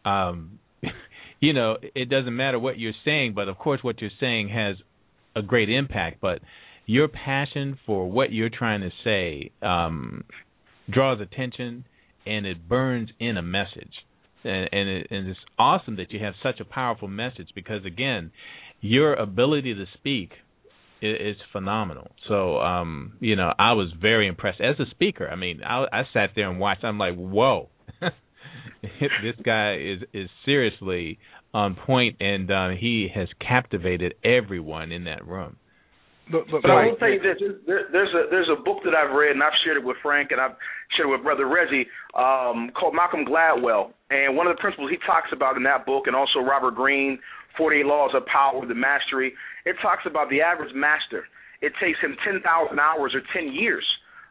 Um 0.05 0.59
you 1.39 1.53
know, 1.53 1.77
it 1.81 2.09
doesn't 2.09 2.35
matter 2.35 2.59
what 2.59 2.79
you're 2.79 2.93
saying, 3.03 3.33
but 3.35 3.47
of 3.49 3.57
course 3.57 3.83
what 3.83 4.01
you're 4.01 4.11
saying 4.19 4.49
has 4.49 4.77
a 5.35 5.41
great 5.41 5.69
impact, 5.69 6.19
but 6.21 6.39
your 6.91 7.07
passion 7.07 7.79
for 7.85 8.11
what 8.11 8.33
you're 8.33 8.49
trying 8.49 8.81
to 8.81 8.89
say 9.01 9.49
um, 9.61 10.25
draws 10.89 11.21
attention 11.21 11.85
and 12.25 12.45
it 12.45 12.67
burns 12.67 13.09
in 13.17 13.37
a 13.37 13.41
message. 13.41 13.93
And, 14.43 14.67
and, 14.73 14.89
it, 14.89 15.07
and 15.09 15.29
it's 15.29 15.39
awesome 15.57 15.95
that 15.95 16.11
you 16.11 16.19
have 16.19 16.33
such 16.43 16.59
a 16.59 16.65
powerful 16.65 17.07
message 17.07 17.47
because, 17.55 17.85
again, 17.85 18.31
your 18.81 19.13
ability 19.13 19.73
to 19.73 19.85
speak 19.93 20.31
is, 21.01 21.37
phenomenal. 21.53 22.11
So, 22.27 22.57
um, 22.59 23.13
you 23.21 23.37
know, 23.37 23.53
I 23.57 23.71
was 23.71 23.87
very 23.99 24.27
impressed 24.27 24.59
as 24.59 24.75
a 24.79 24.89
speaker. 24.91 25.29
I 25.29 25.37
mean, 25.37 25.61
I, 25.63 25.85
I 25.93 26.03
sat 26.13 26.31
there 26.35 26.49
and 26.49 26.59
watched. 26.59 26.83
I'm 26.83 26.97
like, 26.97 27.15
whoa, 27.15 27.69
this 28.81 29.35
guy 29.43 29.77
is 29.77 29.99
is 30.13 30.29
seriously 30.45 31.19
on 31.53 31.75
point, 31.75 32.17
and 32.19 32.51
uh, 32.51 32.69
he 32.69 33.07
has 33.15 33.29
captivated 33.39 34.13
everyone 34.23 34.91
in 34.91 35.05
that 35.05 35.25
room. 35.25 35.55
But, 36.31 36.47
but, 36.49 36.61
but 36.61 36.71
I 36.71 36.87
will 36.87 36.95
tell 36.95 37.09
you 37.11 37.19
this: 37.19 37.37
there, 37.67 37.91
there's 37.91 38.13
a 38.15 38.31
there's 38.31 38.49
a 38.49 38.61
book 38.63 38.79
that 38.85 38.95
I've 38.95 39.13
read, 39.13 39.31
and 39.31 39.43
I've 39.43 39.55
shared 39.63 39.77
it 39.77 39.83
with 39.83 39.97
Frank, 40.01 40.31
and 40.31 40.39
I've 40.39 40.55
shared 40.95 41.09
it 41.09 41.11
with 41.11 41.23
Brother 41.23 41.47
Reggie, 41.47 41.85
um, 42.15 42.71
called 42.71 42.95
Malcolm 42.95 43.25
Gladwell. 43.25 43.91
And 44.09 44.35
one 44.35 44.47
of 44.47 44.55
the 44.55 44.61
principles 44.61 44.89
he 44.89 44.97
talks 45.05 45.29
about 45.31 45.57
in 45.57 45.63
that 45.63 45.85
book, 45.85 46.07
and 46.07 46.15
also 46.15 46.39
Robert 46.39 46.75
Greene, 46.75 47.19
48 47.57 47.85
Laws 47.85 48.11
of 48.15 48.25
Power, 48.25 48.65
the 48.65 48.75
Mastery. 48.75 49.33
It 49.65 49.75
talks 49.81 50.03
about 50.07 50.29
the 50.29 50.41
average 50.41 50.73
master. 50.73 51.27
It 51.61 51.73
takes 51.79 51.99
him 52.01 52.17
10,000 52.25 52.41
hours 52.79 53.13
or 53.13 53.21
10 53.35 53.53
years 53.53 53.85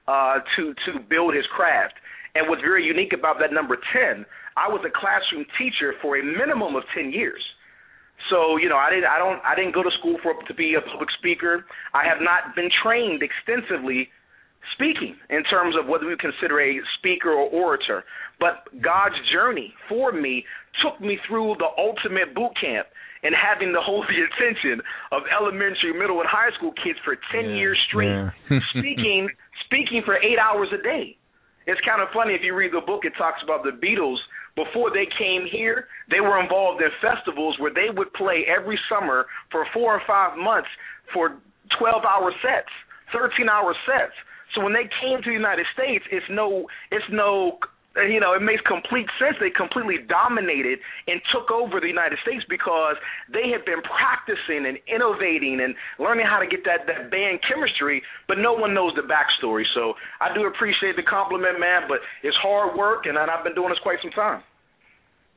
uh, 0.09 0.41
to 0.57 0.75
to 0.87 1.01
build 1.09 1.35
his 1.35 1.45
craft. 1.55 1.95
And 2.35 2.49
what's 2.49 2.63
very 2.63 2.85
unique 2.85 3.13
about 3.13 3.37
that 3.41 3.53
number 3.53 3.77
10, 3.93 4.25
I 4.57 4.69
was 4.69 4.83
a 4.87 4.91
classroom 4.91 5.47
teacher 5.59 5.95
for 6.01 6.19
a 6.19 6.23
minimum 6.23 6.77
of 6.77 6.83
10 6.95 7.13
years. 7.13 7.43
So 8.29 8.57
you 8.57 8.69
know, 8.69 8.77
I 8.77 8.91
didn't 8.91 9.07
I 9.07 9.19
don't 9.19 9.41
I 9.45 9.55
didn't 9.55 9.75
go 9.75 9.83
to 9.83 9.91
school 9.99 10.19
for 10.23 10.35
to 10.35 10.55
be 10.55 10.75
a 10.75 10.83
public 10.83 11.09
speaker. 11.19 11.65
I 11.95 12.05
have 12.05 12.21
not 12.21 12.55
been 12.55 12.69
trained 12.83 13.23
extensively 13.23 14.09
speaking 14.77 15.17
in 15.31 15.43
terms 15.45 15.75
of 15.79 15.89
whether 15.89 16.07
we 16.07 16.17
consider 16.21 16.61
a 16.61 16.81
speaker 16.99 17.33
or 17.33 17.49
orator. 17.49 18.05
But 18.39 18.69
God's 18.81 19.17
journey 19.33 19.73
for 19.89 20.13
me 20.13 20.45
took 20.85 21.01
me 21.01 21.19
through 21.27 21.57
the 21.59 21.69
ultimate 21.77 22.35
boot 22.35 22.53
camp 22.61 22.87
and 23.23 23.35
having 23.37 23.73
to 23.73 23.81
hold 23.81 24.07
the 24.13 24.21
attention 24.21 24.85
of 25.13 25.23
elementary, 25.29 25.93
middle, 25.93 26.21
and 26.21 26.29
high 26.29 26.53
school 26.57 26.73
kids 26.83 26.99
for 27.05 27.17
ten 27.33 27.51
yeah, 27.51 27.57
years 27.57 27.79
straight, 27.89 28.13
yeah. 28.13 28.31
speaking 28.77 29.29
speaking 29.67 30.03
for 30.05 30.17
eight 30.17 30.39
hours 30.39 30.69
a 30.73 30.83
day. 30.83 31.17
It's 31.67 31.81
kind 31.87 32.03
of 32.03 32.09
funny 32.13 32.35
if 32.35 32.41
you 32.43 32.57
read 32.57 32.73
the 32.73 32.81
book. 32.81 33.05
It 33.05 33.13
talks 33.17 33.39
about 33.45 33.63
the 33.63 33.71
Beatles 33.71 34.19
before 34.57 34.91
they 34.91 35.07
came 35.19 35.47
here, 35.51 35.87
they 36.11 36.21
were 36.21 36.41
involved 36.41 36.83
in 36.83 36.91
festivals 37.01 37.57
where 37.59 37.73
they 37.73 37.89
would 37.95 38.13
play 38.15 38.45
every 38.49 38.79
summer 38.89 39.27
for 39.51 39.67
four 39.73 39.95
or 39.95 40.03
five 40.07 40.37
months 40.37 40.69
for 41.15 41.37
12 41.79 42.05
hour 42.05 42.33
sets, 42.43 42.71
13 43.13 43.49
hour 43.49 43.75
sets. 43.87 44.15
So 44.55 44.63
when 44.63 44.73
they 44.73 44.89
came 45.01 45.23
to 45.23 45.31
the 45.31 45.37
United 45.37 45.67
States, 45.73 46.05
it's 46.11 46.27
no, 46.29 46.67
it's 46.91 47.05
no 47.11 47.59
you 47.97 48.21
know, 48.21 48.35
it 48.39 48.43
makes 48.43 48.63
complete 48.63 49.11
sense. 49.19 49.35
They 49.43 49.51
completely 49.51 49.99
dominated 50.07 50.79
and 51.11 51.21
took 51.35 51.51
over 51.51 51.83
the 51.83 51.91
United 51.91 52.19
States 52.23 52.47
because 52.47 52.95
they 53.33 53.51
had 53.51 53.67
been 53.67 53.83
practicing 53.83 54.63
and 54.63 54.79
innovating 54.87 55.59
and 55.59 55.75
learning 55.99 56.27
how 56.31 56.39
to 56.39 56.47
get 56.47 56.63
that 56.71 56.87
that 56.87 57.11
band 57.11 57.43
chemistry, 57.43 58.03
but 58.31 58.39
no 58.39 58.55
one 58.55 58.75
knows 58.75 58.95
the 58.95 59.03
backstory. 59.03 59.67
So 59.75 59.95
I 60.23 60.31
do 60.33 60.47
appreciate 60.47 60.95
the 60.95 61.03
compliment, 61.03 61.59
man. 61.59 61.91
But 61.91 61.99
it's 62.23 62.37
hard 62.39 62.79
work, 62.79 63.11
and 63.11 63.19
I've 63.19 63.43
been 63.43 63.59
doing 63.59 63.71
this 63.71 63.83
quite 63.83 63.99
some 64.03 64.15
time. 64.15 64.43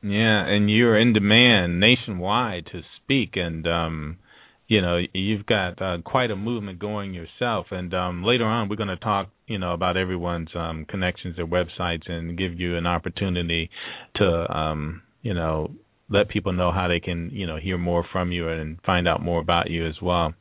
Yeah, 0.04 0.46
and 0.46 0.70
you're 0.70 0.98
in 0.98 1.12
demand 1.12 1.80
nationwide 1.80 2.66
to 2.70 2.82
speak, 3.02 3.34
and 3.34 3.66
um, 3.66 4.18
you 4.66 4.80
know 4.80 5.00
you've 5.12 5.46
got 5.46 5.80
uh, 5.80 5.98
quite 6.04 6.30
a 6.30 6.36
movement 6.36 6.78
going 6.78 7.14
yourself. 7.14 7.66
And 7.70 7.92
um, 7.94 8.24
later 8.24 8.44
on, 8.44 8.68
we're 8.68 8.76
going 8.76 8.88
to 8.88 8.96
talk, 8.96 9.28
you 9.46 9.58
know, 9.58 9.72
about 9.72 9.96
everyone's 9.96 10.50
um, 10.54 10.86
connections, 10.88 11.36
their 11.36 11.46
websites, 11.46 12.10
and 12.10 12.38
give 12.38 12.58
you 12.58 12.76
an 12.76 12.86
opportunity 12.86 13.70
to, 14.16 14.56
um, 14.56 15.02
you 15.22 15.34
know, 15.34 15.70
let 16.08 16.28
people 16.28 16.52
know 16.52 16.70
how 16.72 16.88
they 16.88 17.00
can, 17.00 17.30
you 17.32 17.46
know, 17.46 17.56
hear 17.56 17.78
more 17.78 18.04
from 18.12 18.32
you 18.32 18.48
and 18.48 18.78
find 18.84 19.08
out 19.08 19.22
more 19.22 19.40
about 19.40 19.70
you 19.70 19.86
as 19.86 19.94
well. 20.00 20.34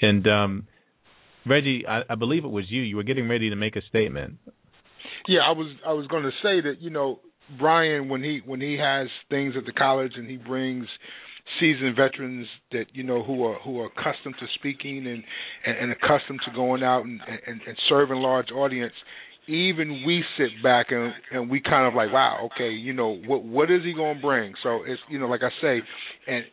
And 0.00 0.26
um, 0.26 0.66
Reggie, 1.46 1.84
I, 1.88 2.02
I 2.10 2.14
believe 2.14 2.44
it 2.44 2.48
was 2.48 2.64
you. 2.68 2.82
You 2.82 2.96
were 2.96 3.04
getting 3.04 3.28
ready 3.28 3.50
to 3.50 3.56
make 3.56 3.76
a 3.76 3.82
statement. 3.88 4.38
Yeah, 5.26 5.40
I 5.46 5.52
was. 5.52 5.74
I 5.86 5.92
was 5.92 6.06
going 6.06 6.22
to 6.22 6.30
say 6.42 6.60
that 6.62 6.80
you 6.80 6.90
know 6.90 7.20
Brian 7.58 8.08
when 8.08 8.22
he 8.22 8.40
when 8.44 8.60
he 8.60 8.78
has 8.78 9.08
things 9.30 9.54
at 9.56 9.64
the 9.64 9.72
college 9.72 10.12
and 10.16 10.28
he 10.28 10.36
brings 10.36 10.86
seasoned 11.60 11.96
veterans 11.96 12.46
that 12.72 12.84
you 12.92 13.02
know 13.02 13.22
who 13.22 13.44
are 13.44 13.58
who 13.60 13.80
are 13.80 13.86
accustomed 13.86 14.34
to 14.38 14.46
speaking 14.56 15.06
and 15.06 15.22
and, 15.66 15.76
and 15.78 15.92
accustomed 15.92 16.40
to 16.46 16.52
going 16.54 16.82
out 16.82 17.04
and, 17.04 17.20
and 17.46 17.60
and 17.66 17.76
serving 17.88 18.16
large 18.16 18.50
audience 18.50 18.94
even 19.46 20.04
we 20.06 20.22
sit 20.36 20.50
back 20.62 20.86
and 20.90 21.12
and 21.32 21.50
we 21.50 21.60
kind 21.60 21.86
of 21.86 21.94
like 21.94 22.12
wow 22.12 22.48
okay 22.52 22.70
you 22.70 22.92
know 22.92 23.16
what 23.26 23.42
what 23.44 23.70
is 23.70 23.82
he 23.84 23.94
going 23.94 24.16
to 24.16 24.22
bring 24.22 24.52
so 24.62 24.80
it's 24.86 25.00
you 25.10 25.18
know 25.18 25.26
like 25.26 25.40
i 25.42 25.50
say 25.62 25.80
and 26.26 26.44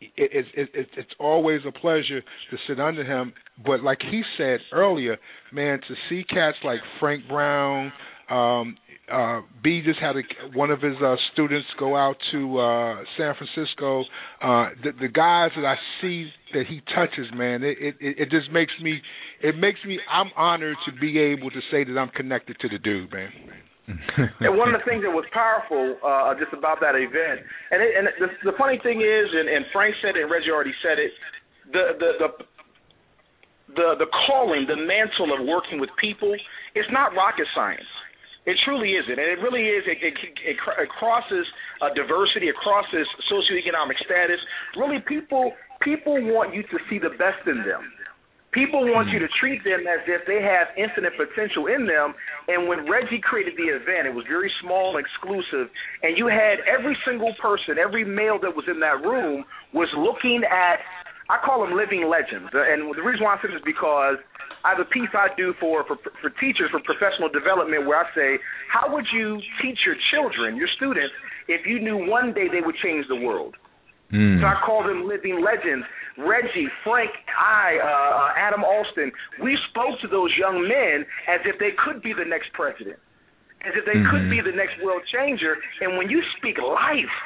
it, 0.00 0.46
it, 0.54 0.68
it, 0.74 0.88
it's 0.96 1.10
always 1.18 1.60
a 1.66 1.72
pleasure 1.72 2.20
to 2.20 2.56
sit 2.68 2.78
under 2.80 3.04
him. 3.04 3.32
But 3.64 3.82
like 3.82 3.98
he 4.00 4.22
said 4.36 4.60
earlier, 4.72 5.16
man, 5.52 5.80
to 5.88 5.94
see 6.08 6.24
cats 6.24 6.56
like 6.64 6.80
Frank 7.00 7.24
Brown, 7.28 7.92
um, 8.30 8.76
uh, 9.10 9.40
B 9.62 9.82
just 9.84 9.98
had 10.00 10.16
a, 10.16 10.22
one 10.56 10.70
of 10.70 10.80
his 10.80 10.94
uh, 11.02 11.16
students 11.32 11.66
go 11.78 11.96
out 11.96 12.16
to 12.32 12.58
uh, 12.58 13.02
San 13.16 13.34
Francisco. 13.34 14.02
Uh, 14.42 14.70
the, 14.82 14.92
the 15.00 15.08
guys 15.08 15.50
that 15.56 15.64
I 15.64 15.76
see 16.00 16.28
that 16.52 16.64
he 16.68 16.80
touches, 16.94 17.26
man, 17.34 17.62
it, 17.62 17.78
it 17.80 17.94
it 18.00 18.30
just 18.30 18.52
makes 18.52 18.72
me 18.82 19.00
it 19.42 19.56
makes 19.56 19.80
me 19.86 19.98
I'm 20.10 20.30
honored 20.36 20.76
to 20.86 20.92
be 21.00 21.18
able 21.18 21.50
to 21.50 21.60
say 21.70 21.84
that 21.84 21.96
I'm 21.96 22.10
connected 22.10 22.56
to 22.60 22.68
the 22.68 22.78
dude, 22.78 23.12
man. 23.12 23.32
and 23.88 24.52
one 24.52 24.68
of 24.68 24.76
the 24.76 24.84
things 24.84 25.00
that 25.00 25.08
was 25.08 25.24
powerful 25.32 25.96
uh, 26.04 26.36
just 26.36 26.52
about 26.52 26.76
that 26.84 26.92
event, 26.92 27.40
and 27.72 27.80
it, 27.80 27.90
and 27.96 28.04
the, 28.20 28.52
the 28.52 28.56
funny 28.60 28.76
thing 28.84 29.00
is, 29.00 29.26
and, 29.32 29.48
and 29.48 29.64
Frank 29.72 29.96
said 30.04 30.12
it, 30.12 30.28
and 30.28 30.30
Reggie 30.30 30.52
already 30.52 30.76
said 30.84 31.00
it, 31.00 31.08
the 31.72 31.96
the 31.96 32.10
the 32.20 32.28
the 33.72 33.88
the 34.04 34.08
calling, 34.28 34.68
the 34.68 34.76
mantle 34.76 35.32
of 35.32 35.40
working 35.48 35.80
with 35.80 35.88
people, 35.96 36.36
it's 36.74 36.88
not 36.92 37.16
rocket 37.16 37.48
science. 37.56 37.88
It 38.48 38.56
truly 38.64 38.96
isn't, 38.96 39.12
and 39.12 39.28
it 39.28 39.44
really 39.44 39.68
is. 39.68 39.84
It, 39.84 40.00
it, 40.00 40.16
it, 40.40 40.56
it 40.56 40.88
crosses 40.88 41.44
uh, 41.84 41.92
diversity, 41.92 42.48
it 42.48 42.56
crosses 42.56 43.04
socioeconomic 43.28 44.00
status. 44.00 44.40
Really, 44.72 45.04
people 45.04 45.52
people 45.84 46.16
want 46.32 46.56
you 46.56 46.64
to 46.64 46.78
see 46.88 46.96
the 46.96 47.12
best 47.20 47.44
in 47.44 47.60
them. 47.68 47.84
People 48.56 48.88
want 48.88 49.12
you 49.12 49.20
to 49.20 49.28
treat 49.38 49.60
them 49.62 49.84
as 49.84 50.00
if 50.08 50.24
they 50.24 50.40
have 50.40 50.72
infinite 50.80 51.12
potential 51.20 51.68
in 51.68 51.84
them. 51.84 52.16
And 52.48 52.64
when 52.64 52.88
Reggie 52.88 53.20
created 53.20 53.60
the 53.60 53.68
event, 53.68 54.08
it 54.08 54.14
was 54.16 54.24
very 54.24 54.50
small 54.64 54.96
and 54.96 55.04
exclusive. 55.04 55.68
And 56.00 56.16
you 56.16 56.32
had 56.32 56.64
every 56.64 56.96
single 57.04 57.36
person, 57.36 57.76
every 57.76 58.08
male 58.08 58.40
that 58.40 58.56
was 58.56 58.64
in 58.64 58.80
that 58.80 59.04
room 59.04 59.44
was 59.76 59.92
looking 59.92 60.40
at, 60.48 60.80
I 61.28 61.36
call 61.44 61.60
them 61.60 61.76
living 61.76 62.08
legends. 62.08 62.48
And 62.56 62.88
the 62.96 63.04
reason 63.04 63.28
why 63.28 63.36
I 63.36 63.42
say 63.44 63.52
this 63.52 63.60
is 63.60 63.68
because 63.68 64.16
I 64.68 64.76
have 64.76 64.84
a 64.84 64.90
piece 64.92 65.08
I 65.16 65.32
do 65.32 65.54
for, 65.56 65.80
for, 65.88 65.96
for 66.20 66.28
teachers 66.36 66.68
for 66.68 66.80
professional 66.84 67.32
development 67.32 67.88
where 67.88 68.04
I 68.04 68.06
say, 68.12 68.36
how 68.68 68.92
would 68.92 69.06
you 69.08 69.40
teach 69.64 69.80
your 69.88 69.96
children, 70.12 70.60
your 70.60 70.68
students, 70.76 71.14
if 71.48 71.64
you 71.64 71.80
knew 71.80 71.96
one 71.96 72.34
day 72.36 72.52
they 72.52 72.60
would 72.60 72.76
change 72.84 73.08
the 73.08 73.16
world? 73.16 73.56
Mm. 74.12 74.40
So 74.40 74.44
I 74.44 74.60
call 74.60 74.84
them 74.84 75.08
living 75.08 75.40
legends. 75.40 75.88
Reggie, 76.20 76.68
Frank, 76.84 77.08
I, 77.32 77.80
uh, 77.80 77.88
uh, 77.88 78.28
Adam 78.36 78.60
Alston, 78.60 79.08
we 79.40 79.56
spoke 79.72 79.96
to 80.04 80.08
those 80.08 80.28
young 80.36 80.60
men 80.60 81.08
as 81.32 81.40
if 81.48 81.56
they 81.56 81.72
could 81.80 82.02
be 82.02 82.12
the 82.12 82.28
next 82.28 82.52
president, 82.52 83.00
as 83.64 83.72
if 83.72 83.88
they 83.88 83.96
mm-hmm. 83.96 84.10
could 84.12 84.28
be 84.28 84.44
the 84.44 84.52
next 84.52 84.76
world 84.84 85.00
changer. 85.08 85.56
And 85.80 85.96
when 85.96 86.10
you 86.10 86.20
speak 86.36 86.60
life, 86.60 87.16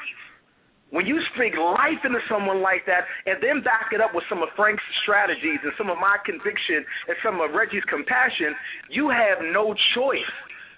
when 0.93 1.09
you 1.09 1.17
speak 1.35 1.57
life 1.57 2.05
into 2.05 2.21
someone 2.29 2.61
like 2.61 2.85
that 2.85 3.09
and 3.25 3.41
then 3.41 3.65
back 3.65 3.91
it 3.97 4.01
up 4.01 4.13
with 4.13 4.25
some 4.29 4.45
of 4.45 4.53
Frank's 4.55 4.85
strategies 5.03 5.59
and 5.65 5.73
some 5.81 5.89
of 5.89 5.97
my 5.97 6.21
conviction 6.21 6.85
and 7.09 7.17
some 7.25 7.41
of 7.41 7.57
Reggie's 7.57 7.85
compassion, 7.89 8.53
you 8.93 9.09
have 9.09 9.41
no 9.41 9.73
choice 9.97 10.33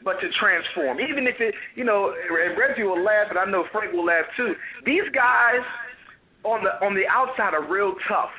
but 0.07 0.23
to 0.23 0.31
transform. 0.39 1.03
Even 1.03 1.27
if 1.27 1.43
it, 1.43 1.55
you 1.75 1.83
know, 1.83 2.15
and 2.15 2.55
Reggie 2.55 2.87
will 2.87 3.03
laugh, 3.03 3.27
and 3.35 3.39
I 3.39 3.45
know 3.45 3.67
Frank 3.73 3.93
will 3.93 4.07
laugh 4.07 4.29
too. 4.37 4.55
These 4.87 5.11
guys 5.11 5.65
on 6.45 6.63
the 6.63 6.79
on 6.85 6.95
the 6.95 7.09
outside 7.11 7.57
are 7.57 7.67
real 7.67 7.97
tough. 8.07 8.31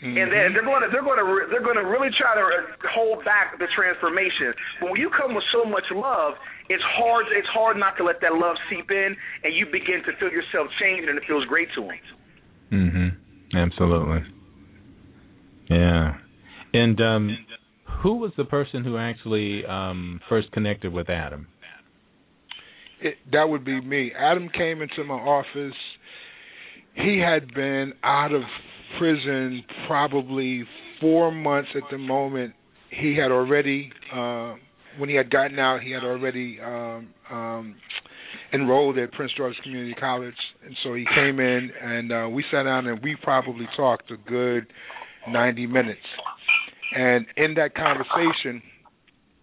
Mm-hmm. 0.00 0.16
And 0.16 0.32
they're, 0.32 0.48
they're 0.56 0.64
going 0.64 0.80
to 0.80 0.88
they're 0.88 1.04
going 1.04 1.20
to 1.20 1.28
they're 1.52 1.66
going 1.66 1.76
to 1.76 1.84
really 1.84 2.08
try 2.16 2.32
to 2.32 2.44
hold 2.96 3.20
back 3.28 3.60
the 3.60 3.68
transformation. 3.76 4.56
But 4.80 4.96
when 4.96 5.00
you 5.02 5.12
come 5.12 5.36
with 5.36 5.44
so 5.52 5.68
much 5.68 5.84
love, 5.92 6.40
it's 6.70 6.82
hard 6.96 7.26
it's 7.36 7.48
hard 7.52 7.76
not 7.76 7.96
to 7.98 8.04
let 8.04 8.20
that 8.22 8.34
love 8.34 8.56
seep 8.70 8.90
in, 8.90 9.16
and 9.44 9.54
you 9.54 9.66
begin 9.66 10.02
to 10.06 10.12
feel 10.18 10.30
yourself 10.30 10.68
change, 10.80 11.06
and 11.08 11.18
it 11.18 11.24
feels 11.26 11.44
great 11.44 11.68
to 11.74 11.82
them. 11.82 12.00
Mhm. 12.72 13.16
Absolutely. 13.54 14.24
Yeah. 15.68 16.14
And 16.72 17.00
um, 17.00 17.36
who 18.02 18.16
was 18.16 18.32
the 18.36 18.44
person 18.44 18.84
who 18.84 18.96
actually 18.96 19.66
um, 19.66 20.20
first 20.28 20.50
connected 20.52 20.92
with 20.92 21.10
Adam? 21.10 21.48
It, 23.02 23.16
that 23.32 23.48
would 23.48 23.64
be 23.64 23.80
me. 23.80 24.12
Adam 24.16 24.48
came 24.50 24.82
into 24.82 25.04
my 25.04 25.14
office 25.14 25.74
he 26.94 27.18
had 27.18 27.52
been 27.54 27.92
out 28.02 28.32
of 28.32 28.42
prison 28.98 29.62
probably 29.86 30.64
four 31.00 31.32
months 31.32 31.70
at 31.74 31.82
the 31.90 31.98
moment. 31.98 32.54
He 32.90 33.16
had 33.16 33.30
already, 33.30 33.92
uh, 34.12 34.54
when 34.98 35.08
he 35.08 35.16
had 35.16 35.30
gotten 35.30 35.58
out, 35.58 35.82
he 35.82 35.92
had 35.92 36.04
already 36.04 36.58
um, 36.60 37.08
um, 37.30 37.74
enrolled 38.52 38.98
at 38.98 39.12
Prince 39.12 39.32
George 39.36 39.54
Community 39.62 39.94
College, 39.94 40.34
and 40.64 40.76
so 40.82 40.94
he 40.94 41.04
came 41.14 41.40
in 41.40 41.70
and 41.82 42.12
uh, 42.12 42.28
we 42.28 42.44
sat 42.50 42.64
down 42.64 42.86
and 42.86 43.00
we 43.02 43.16
probably 43.22 43.66
talked 43.76 44.10
a 44.10 44.16
good 44.28 44.66
ninety 45.28 45.66
minutes. 45.66 46.00
And 46.96 47.26
in 47.36 47.54
that 47.54 47.74
conversation, 47.74 48.62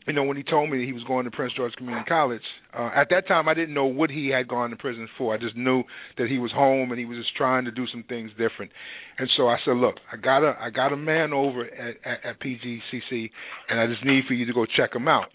you 0.08 0.13
know, 0.13 0.24
when 0.24 0.38
he 0.38 0.43
told 0.43 0.70
me 0.70 0.78
that 0.78 0.86
he 0.86 0.93
was 0.93 1.04
going 1.04 1.26
to 1.26 1.32
Prince 1.32 1.54
George 1.56 1.74
Community 1.74 2.06
College, 2.08 2.41
uh, 2.74 2.89
at 2.96 3.10
that 3.10 3.28
time 3.28 3.50
I 3.50 3.54
didn't 3.54 3.74
know 3.74 3.86
what 3.86 4.10
he 4.10 4.30
had 4.30 4.48
gone 4.48 4.70
to 4.70 4.76
prison 4.78 5.08
for. 5.17 5.36
I 5.36 5.38
just 5.38 5.58
knew 5.58 5.84
that 6.17 6.28
he 6.28 6.38
was 6.38 6.52
home 6.52 6.91
and 6.91 7.00
he 7.00 7.06
was 7.06 7.17
just 7.17 7.36
trying 7.36 7.65
to 7.65 7.72
do 7.72 7.86
some 7.91 8.04
things 8.08 8.32
different. 8.32 8.72
And 9.20 9.28
so 9.36 9.48
I 9.48 9.58
said, 9.65 9.76
look, 9.76 9.96
I 10.12 10.17
got 10.17 10.43
a 10.43 10.56
I 10.60 10.70
got 10.70 10.93
a 10.93 10.98
man 10.98 11.34
over 11.34 11.65
at, 11.65 11.96
at, 12.06 12.26
at 12.26 12.39
PGCC, 12.39 13.30
and 13.70 13.80
I 13.80 13.88
just 13.88 14.06
need 14.06 14.24
for 14.28 14.34
you 14.34 14.46
to 14.46 14.54
go 14.54 14.65
check 14.65 14.96
him 14.96 15.08
out. 15.08 15.28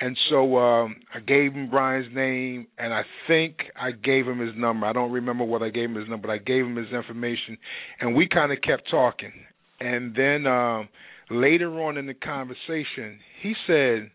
And 0.00 0.16
so 0.28 0.56
um, 0.58 0.96
I 1.14 1.20
gave 1.20 1.52
him 1.52 1.70
Brian's 1.70 2.12
name, 2.14 2.66
and 2.78 2.92
I 2.92 3.02
think 3.28 3.56
I 3.80 3.92
gave 3.92 4.26
him 4.26 4.40
his 4.40 4.50
number. 4.56 4.86
I 4.86 4.92
don't 4.92 5.12
remember 5.12 5.44
what 5.44 5.62
I 5.62 5.70
gave 5.70 5.90
him 5.90 5.94
his 5.94 6.08
number, 6.08 6.28
but 6.28 6.34
I 6.34 6.38
gave 6.38 6.64
him 6.64 6.76
his 6.76 6.92
information, 6.92 7.56
and 8.00 8.14
we 8.14 8.28
kind 8.28 8.52
of 8.52 8.58
kept 8.60 8.90
talking. 8.90 9.32
And 9.80 10.14
then 10.14 10.46
um, 10.46 10.88
later 11.30 11.70
on 11.82 11.96
in 11.96 12.06
the 12.06 12.14
conversation, 12.14 13.18
he 13.44 13.52
said, 13.66 14.10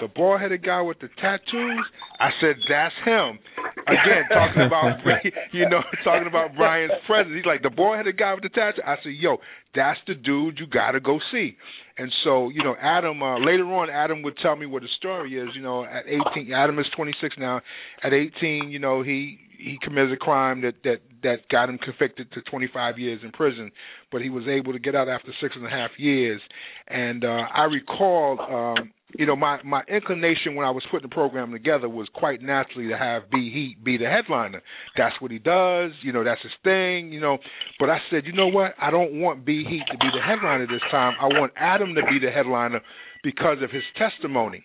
the 0.00 0.08
bald 0.14 0.40
headed 0.40 0.62
guy 0.62 0.82
with 0.82 0.98
the 1.00 1.08
tattoos, 1.20 1.86
I 2.20 2.28
said, 2.40 2.56
that's 2.68 2.94
him. 3.04 3.38
Again, 3.86 4.28
talking 4.28 4.62
about 4.66 5.00
you 5.52 5.68
know, 5.68 5.80
talking 6.04 6.28
about 6.28 6.54
Brian's 6.56 6.92
presence. 7.06 7.34
He's 7.34 7.46
like 7.46 7.62
the 7.62 7.70
bald 7.70 7.96
headed 7.96 8.18
guy 8.18 8.34
with 8.34 8.42
the 8.42 8.50
tattoo. 8.50 8.82
I 8.84 8.96
said, 9.02 9.12
Yo, 9.16 9.38
that's 9.74 9.98
the 10.06 10.14
dude 10.14 10.58
you 10.58 10.66
gotta 10.66 11.00
go 11.00 11.18
see. 11.32 11.56
And 11.96 12.10
so, 12.24 12.48
you 12.48 12.62
know, 12.62 12.74
Adam 12.80 13.22
uh 13.22 13.38
later 13.38 13.64
on 13.72 13.88
Adam 13.88 14.22
would 14.22 14.36
tell 14.42 14.56
me 14.56 14.66
what 14.66 14.82
the 14.82 14.88
story 14.98 15.38
is, 15.38 15.48
you 15.54 15.62
know, 15.62 15.84
at 15.84 16.04
eighteen 16.06 16.52
Adam 16.52 16.78
is 16.78 16.86
twenty 16.96 17.14
six 17.22 17.36
now. 17.38 17.60
At 18.02 18.12
eighteen, 18.12 18.70
you 18.70 18.78
know, 18.78 19.02
he 19.02 19.38
he 19.64 19.78
committed 19.82 20.12
a 20.12 20.16
crime 20.16 20.60
that 20.62 20.74
that 20.84 20.98
that 21.22 21.48
got 21.50 21.68
him 21.68 21.78
convicted 21.78 22.30
to 22.32 22.42
25 22.42 22.98
years 22.98 23.20
in 23.24 23.32
prison, 23.32 23.70
but 24.12 24.20
he 24.20 24.28
was 24.28 24.44
able 24.46 24.72
to 24.72 24.78
get 24.78 24.94
out 24.94 25.08
after 25.08 25.32
six 25.40 25.54
and 25.56 25.66
a 25.66 25.70
half 25.70 25.90
years. 25.96 26.40
And 26.86 27.24
uh, 27.24 27.28
I 27.54 27.64
recall, 27.64 28.76
um, 28.78 28.92
you 29.18 29.24
know, 29.24 29.34
my 29.34 29.62
my 29.64 29.82
inclination 29.88 30.54
when 30.54 30.66
I 30.66 30.70
was 30.70 30.84
putting 30.90 31.08
the 31.08 31.14
program 31.14 31.50
together 31.52 31.88
was 31.88 32.08
quite 32.14 32.42
naturally 32.42 32.88
to 32.88 32.98
have 32.98 33.30
B 33.30 33.50
Heat 33.52 33.82
be 33.82 33.96
the 33.96 34.06
headliner. 34.06 34.60
That's 34.96 35.14
what 35.20 35.30
he 35.30 35.38
does, 35.38 35.92
you 36.02 36.12
know, 36.12 36.24
that's 36.24 36.42
his 36.42 36.52
thing, 36.62 37.10
you 37.10 37.20
know. 37.20 37.38
But 37.80 37.88
I 37.88 37.98
said, 38.10 38.26
you 38.26 38.32
know 38.32 38.48
what? 38.48 38.74
I 38.78 38.90
don't 38.90 39.18
want 39.20 39.46
B 39.46 39.64
Heat 39.64 39.84
to 39.90 39.98
be 39.98 40.08
the 40.12 40.22
headliner 40.22 40.66
this 40.66 40.84
time. 40.90 41.14
I 41.20 41.26
want 41.38 41.52
Adam 41.56 41.94
to 41.94 42.02
be 42.02 42.18
the 42.24 42.30
headliner 42.30 42.80
because 43.22 43.58
of 43.62 43.70
his 43.70 43.84
testimony. 43.96 44.62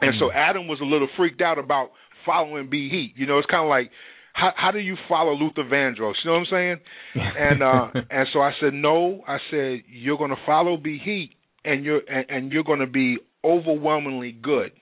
And 0.00 0.14
so 0.18 0.26
mm. 0.26 0.34
Adam 0.34 0.66
was 0.66 0.80
a 0.80 0.84
little 0.84 1.08
freaked 1.16 1.42
out 1.42 1.58
about 1.58 1.90
following 2.24 2.68
B 2.70 2.88
Heat. 2.90 3.14
You 3.16 3.26
know, 3.26 3.38
it's 3.38 3.48
kind 3.50 3.64
of 3.64 3.68
like 3.68 3.90
how 4.32 4.50
how 4.56 4.70
do 4.70 4.78
you 4.78 4.96
follow 5.08 5.32
Luther 5.34 5.64
Vandross? 5.64 6.14
You 6.24 6.30
know 6.30 6.32
what 6.32 6.40
I'm 6.40 6.46
saying? 6.50 6.76
And 7.38 7.62
uh 7.62 7.88
and 8.10 8.28
so 8.32 8.40
I 8.40 8.52
said 8.60 8.74
no. 8.74 9.22
I 9.26 9.38
said 9.50 9.82
you're 9.88 10.18
going 10.18 10.30
to 10.30 10.42
follow 10.46 10.76
B 10.76 10.98
Heat 11.02 11.30
and 11.64 11.84
you're 11.84 12.02
and, 12.08 12.26
and 12.28 12.52
you're 12.52 12.64
going 12.64 12.80
to 12.80 12.86
be 12.86 13.18
overwhelmingly 13.44 14.32
good 14.32 14.72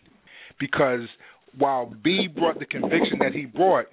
because 0.60 1.08
while 1.56 1.86
B 1.86 2.28
brought 2.34 2.58
the 2.58 2.66
conviction 2.66 3.18
that 3.20 3.32
he 3.32 3.46
brought, 3.46 3.86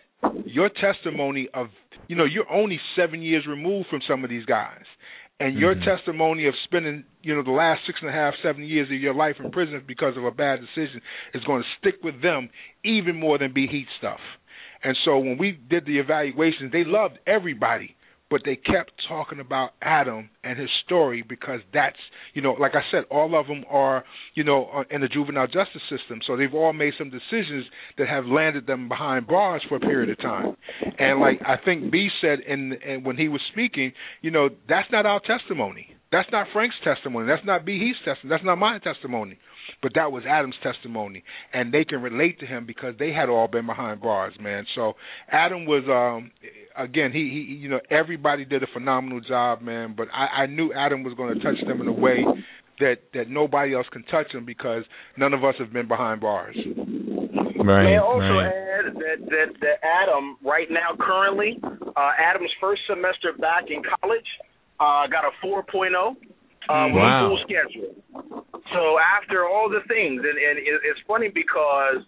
your 0.46 0.70
testimony 0.70 1.48
of 1.54 1.68
you 2.08 2.16
know 2.16 2.26
you're 2.26 2.50
only 2.52 2.80
seven 2.98 3.22
years 3.22 3.46
removed 3.48 3.88
from 3.90 4.02
some 4.08 4.24
of 4.24 4.30
these 4.30 4.46
guys 4.46 4.84
and 5.40 5.58
your 5.58 5.76
mm-hmm. 5.76 5.84
testimony 5.84 6.48
of 6.48 6.54
spending 6.64 7.04
you 7.22 7.36
know 7.36 7.44
the 7.44 7.52
last 7.52 7.82
six 7.86 8.00
and 8.02 8.10
a 8.10 8.14
half 8.14 8.34
seven 8.44 8.64
years 8.64 8.88
of 8.88 9.00
your 9.00 9.14
life 9.14 9.36
in 9.44 9.52
prison 9.52 9.82
because 9.88 10.16
of 10.18 10.24
a 10.24 10.32
bad 10.32 10.60
decision 10.60 11.02
is 11.34 11.44
going 11.44 11.62
to 11.62 11.68
stick 11.80 12.02
with 12.04 12.22
them 12.22 12.50
even 12.84 13.20
more 13.20 13.38
than 13.38 13.54
B 13.54 13.68
Heat 13.70 13.88
stuff 13.98 14.20
and 14.84 14.96
so 15.06 15.18
when 15.20 15.38
we 15.38 15.52
did 15.70 15.86
the 15.86 16.00
evaluations 16.00 16.72
they 16.72 16.84
loved 16.86 17.18
everybody 17.28 17.96
but 18.30 18.42
they 18.46 18.56
kept 18.56 18.92
talking 19.08 19.40
about 19.40 19.72
Adam 19.82 20.30
and 20.44 20.58
his 20.60 20.70
story 20.86 21.24
because 21.28 21.60
that's 21.74 21.98
you 22.34 22.42
know 22.42 22.54
like 22.54 22.74
I 22.74 22.82
said 22.92 23.04
all 23.12 23.40
of 23.40 23.48
them 23.48 23.64
are 23.70 24.04
you 24.34 24.44
know 24.44 24.84
in 24.90 25.02
the 25.02 25.08
juvenile 25.08 25.48
justice 25.48 25.82
system. 25.90 26.20
So 26.26 26.36
they've 26.36 26.54
all 26.54 26.74
made 26.74 26.94
some 26.98 27.10
decisions 27.10 27.66
that 27.98 28.08
have 28.08 28.26
landed 28.26 28.68
them 28.68 28.90
behind 28.90 29.28
bars 29.28 29.64
for 29.70 29.76
a 29.76 29.80
period 29.80 30.10
of 30.10 30.18
time. 30.18 30.56
And 30.98 31.20
like 31.20 31.40
I 31.46 31.56
think 31.64 31.92
B 31.92 32.10
said 32.22 32.40
in, 32.40 32.74
in 32.74 33.04
when 33.04 33.18
he 33.18 33.28
was 33.28 33.42
speaking 33.52 33.94
you 34.22 34.32
know 34.32 34.50
that's 34.68 34.90
not 34.92 35.06
our 35.06 35.20
testimony. 35.20 35.88
That's 36.12 36.30
not 36.32 36.48
Frank's 36.54 36.76
testimony. 36.84 37.28
That's 37.28 37.46
not 37.46 37.66
B 37.66 37.80
Heat's 37.80 38.00
testimony. 38.06 38.36
That's 38.36 38.46
not 38.46 38.58
my 38.58 38.80
testimony 38.80 39.38
but 39.82 39.94
that 39.96 40.12
was 40.12 40.24
Adam's 40.28 40.56
testimony, 40.64 41.24
and 41.54 41.74
they 41.74 41.84
can 41.86 42.02
relate 42.02 42.40
to 42.40 42.46
him 42.46 42.66
because 42.66 42.96
they 43.00 43.12
had 43.12 43.30
all 43.30 43.48
been 43.48 43.66
behind 43.66 44.02
bars, 44.02 44.34
man. 44.40 44.66
So 44.76 44.94
Adam 45.32 45.66
was, 45.66 45.84
um, 45.90 46.32
again, 46.78 47.12
he, 47.12 47.30
he, 47.30 47.56
you 47.56 47.70
know, 47.70 47.80
everybody 47.90 48.46
did 48.46 48.64
a 48.64 48.68
phenomenal 48.74 49.22
job, 49.22 49.62
man. 49.62 49.96
But 49.98 50.08
I, 50.14 50.44
I 50.44 50.46
knew 50.48 50.74
Adam 50.74 51.04
was 51.04 51.14
going 51.16 51.38
to 51.38 51.44
touch 51.44 51.58
them 51.68 51.82
in 51.82 51.88
a 51.88 51.94
way 51.94 52.26
that 52.80 52.98
that 53.14 53.30
nobody 53.30 53.74
else 53.74 53.88
can 53.92 54.04
touch 54.04 54.28
them 54.34 54.46
because 54.46 54.84
none 55.18 55.34
of 55.34 55.44
us 55.44 55.56
have 55.60 55.72
been 55.72 55.88
behind 55.88 56.22
bars. 56.22 56.58
Right. 56.58 57.84
May 57.84 57.96
I 57.96 58.02
also 58.02 58.20
right. 58.20 58.48
add 58.48 58.94
that, 58.96 59.26
that 59.26 59.60
that 59.62 59.78
Adam 59.82 60.38
right 60.44 60.68
now 60.70 60.96
currently 61.00 61.60
uh, 61.64 62.12
Adam's 62.20 62.52
first 62.60 62.82
semester 62.88 63.32
back 63.40 63.66
in 63.70 63.82
college 64.02 64.28
uh, 64.80 65.08
got 65.08 65.24
a 65.24 65.32
4.0 65.46 65.96
um, 66.06 66.16
Wow. 66.68 67.00
on 67.00 67.30
full 67.30 67.40
schedule. 67.48 68.55
So 68.74 68.98
after 68.98 69.46
all 69.46 69.70
the 69.70 69.86
things, 69.88 70.22
and, 70.26 70.38
and 70.38 70.58
it, 70.58 70.82
it's 70.82 71.00
funny 71.08 71.30
because 71.30 72.02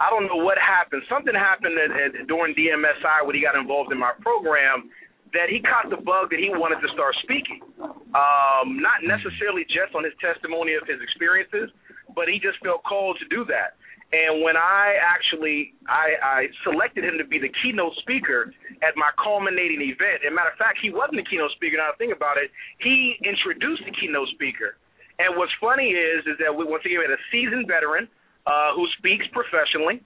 I 0.00 0.08
don't 0.08 0.26
know 0.26 0.42
what 0.42 0.58
happened. 0.58 1.02
Something 1.06 1.34
happened 1.34 1.76
at, 1.78 1.92
at, 1.92 2.26
during 2.26 2.56
DMSI 2.56 3.26
when 3.28 3.36
he 3.36 3.42
got 3.42 3.54
involved 3.54 3.92
in 3.92 3.98
my 3.98 4.12
program 4.20 4.90
that 5.32 5.46
he 5.46 5.62
caught 5.62 5.86
the 5.90 6.00
bug 6.02 6.30
that 6.34 6.42
he 6.42 6.50
wanted 6.50 6.82
to 6.82 6.90
start 6.90 7.14
speaking. 7.22 7.62
Um, 7.78 8.82
not 8.82 9.06
necessarily 9.06 9.62
just 9.70 9.94
on 9.94 10.02
his 10.02 10.16
testimony 10.18 10.74
of 10.74 10.82
his 10.90 10.98
experiences, 10.98 11.70
but 12.16 12.26
he 12.26 12.42
just 12.42 12.58
felt 12.64 12.82
called 12.82 13.18
to 13.22 13.26
do 13.30 13.46
that. 13.46 13.78
And 14.10 14.42
when 14.42 14.58
I 14.58 14.98
actually 14.98 15.78
I, 15.86 16.18
I 16.18 16.38
selected 16.66 17.06
him 17.06 17.14
to 17.22 17.26
be 17.26 17.38
the 17.38 17.52
keynote 17.62 17.94
speaker 18.02 18.50
at 18.82 18.98
my 18.98 19.14
culminating 19.22 19.78
event, 19.86 20.26
and 20.26 20.34
matter 20.34 20.50
of 20.50 20.58
fact, 20.58 20.82
he 20.82 20.90
wasn't 20.90 21.22
the 21.22 21.28
keynote 21.30 21.54
speaker. 21.54 21.78
Now 21.78 21.94
I 21.94 21.96
think 21.96 22.10
about 22.10 22.34
it, 22.34 22.50
he 22.82 23.14
introduced 23.22 23.86
the 23.86 23.94
keynote 23.94 24.26
speaker. 24.34 24.74
And 25.20 25.36
what's 25.36 25.52
funny 25.60 25.92
is 25.92 26.24
is 26.24 26.40
that 26.40 26.56
we 26.56 26.64
once 26.64 26.82
again 26.88 27.04
had 27.04 27.12
a 27.12 27.20
seasoned 27.28 27.68
veteran 27.68 28.08
uh, 28.48 28.72
who 28.72 28.88
speaks 28.96 29.28
professionally. 29.36 30.00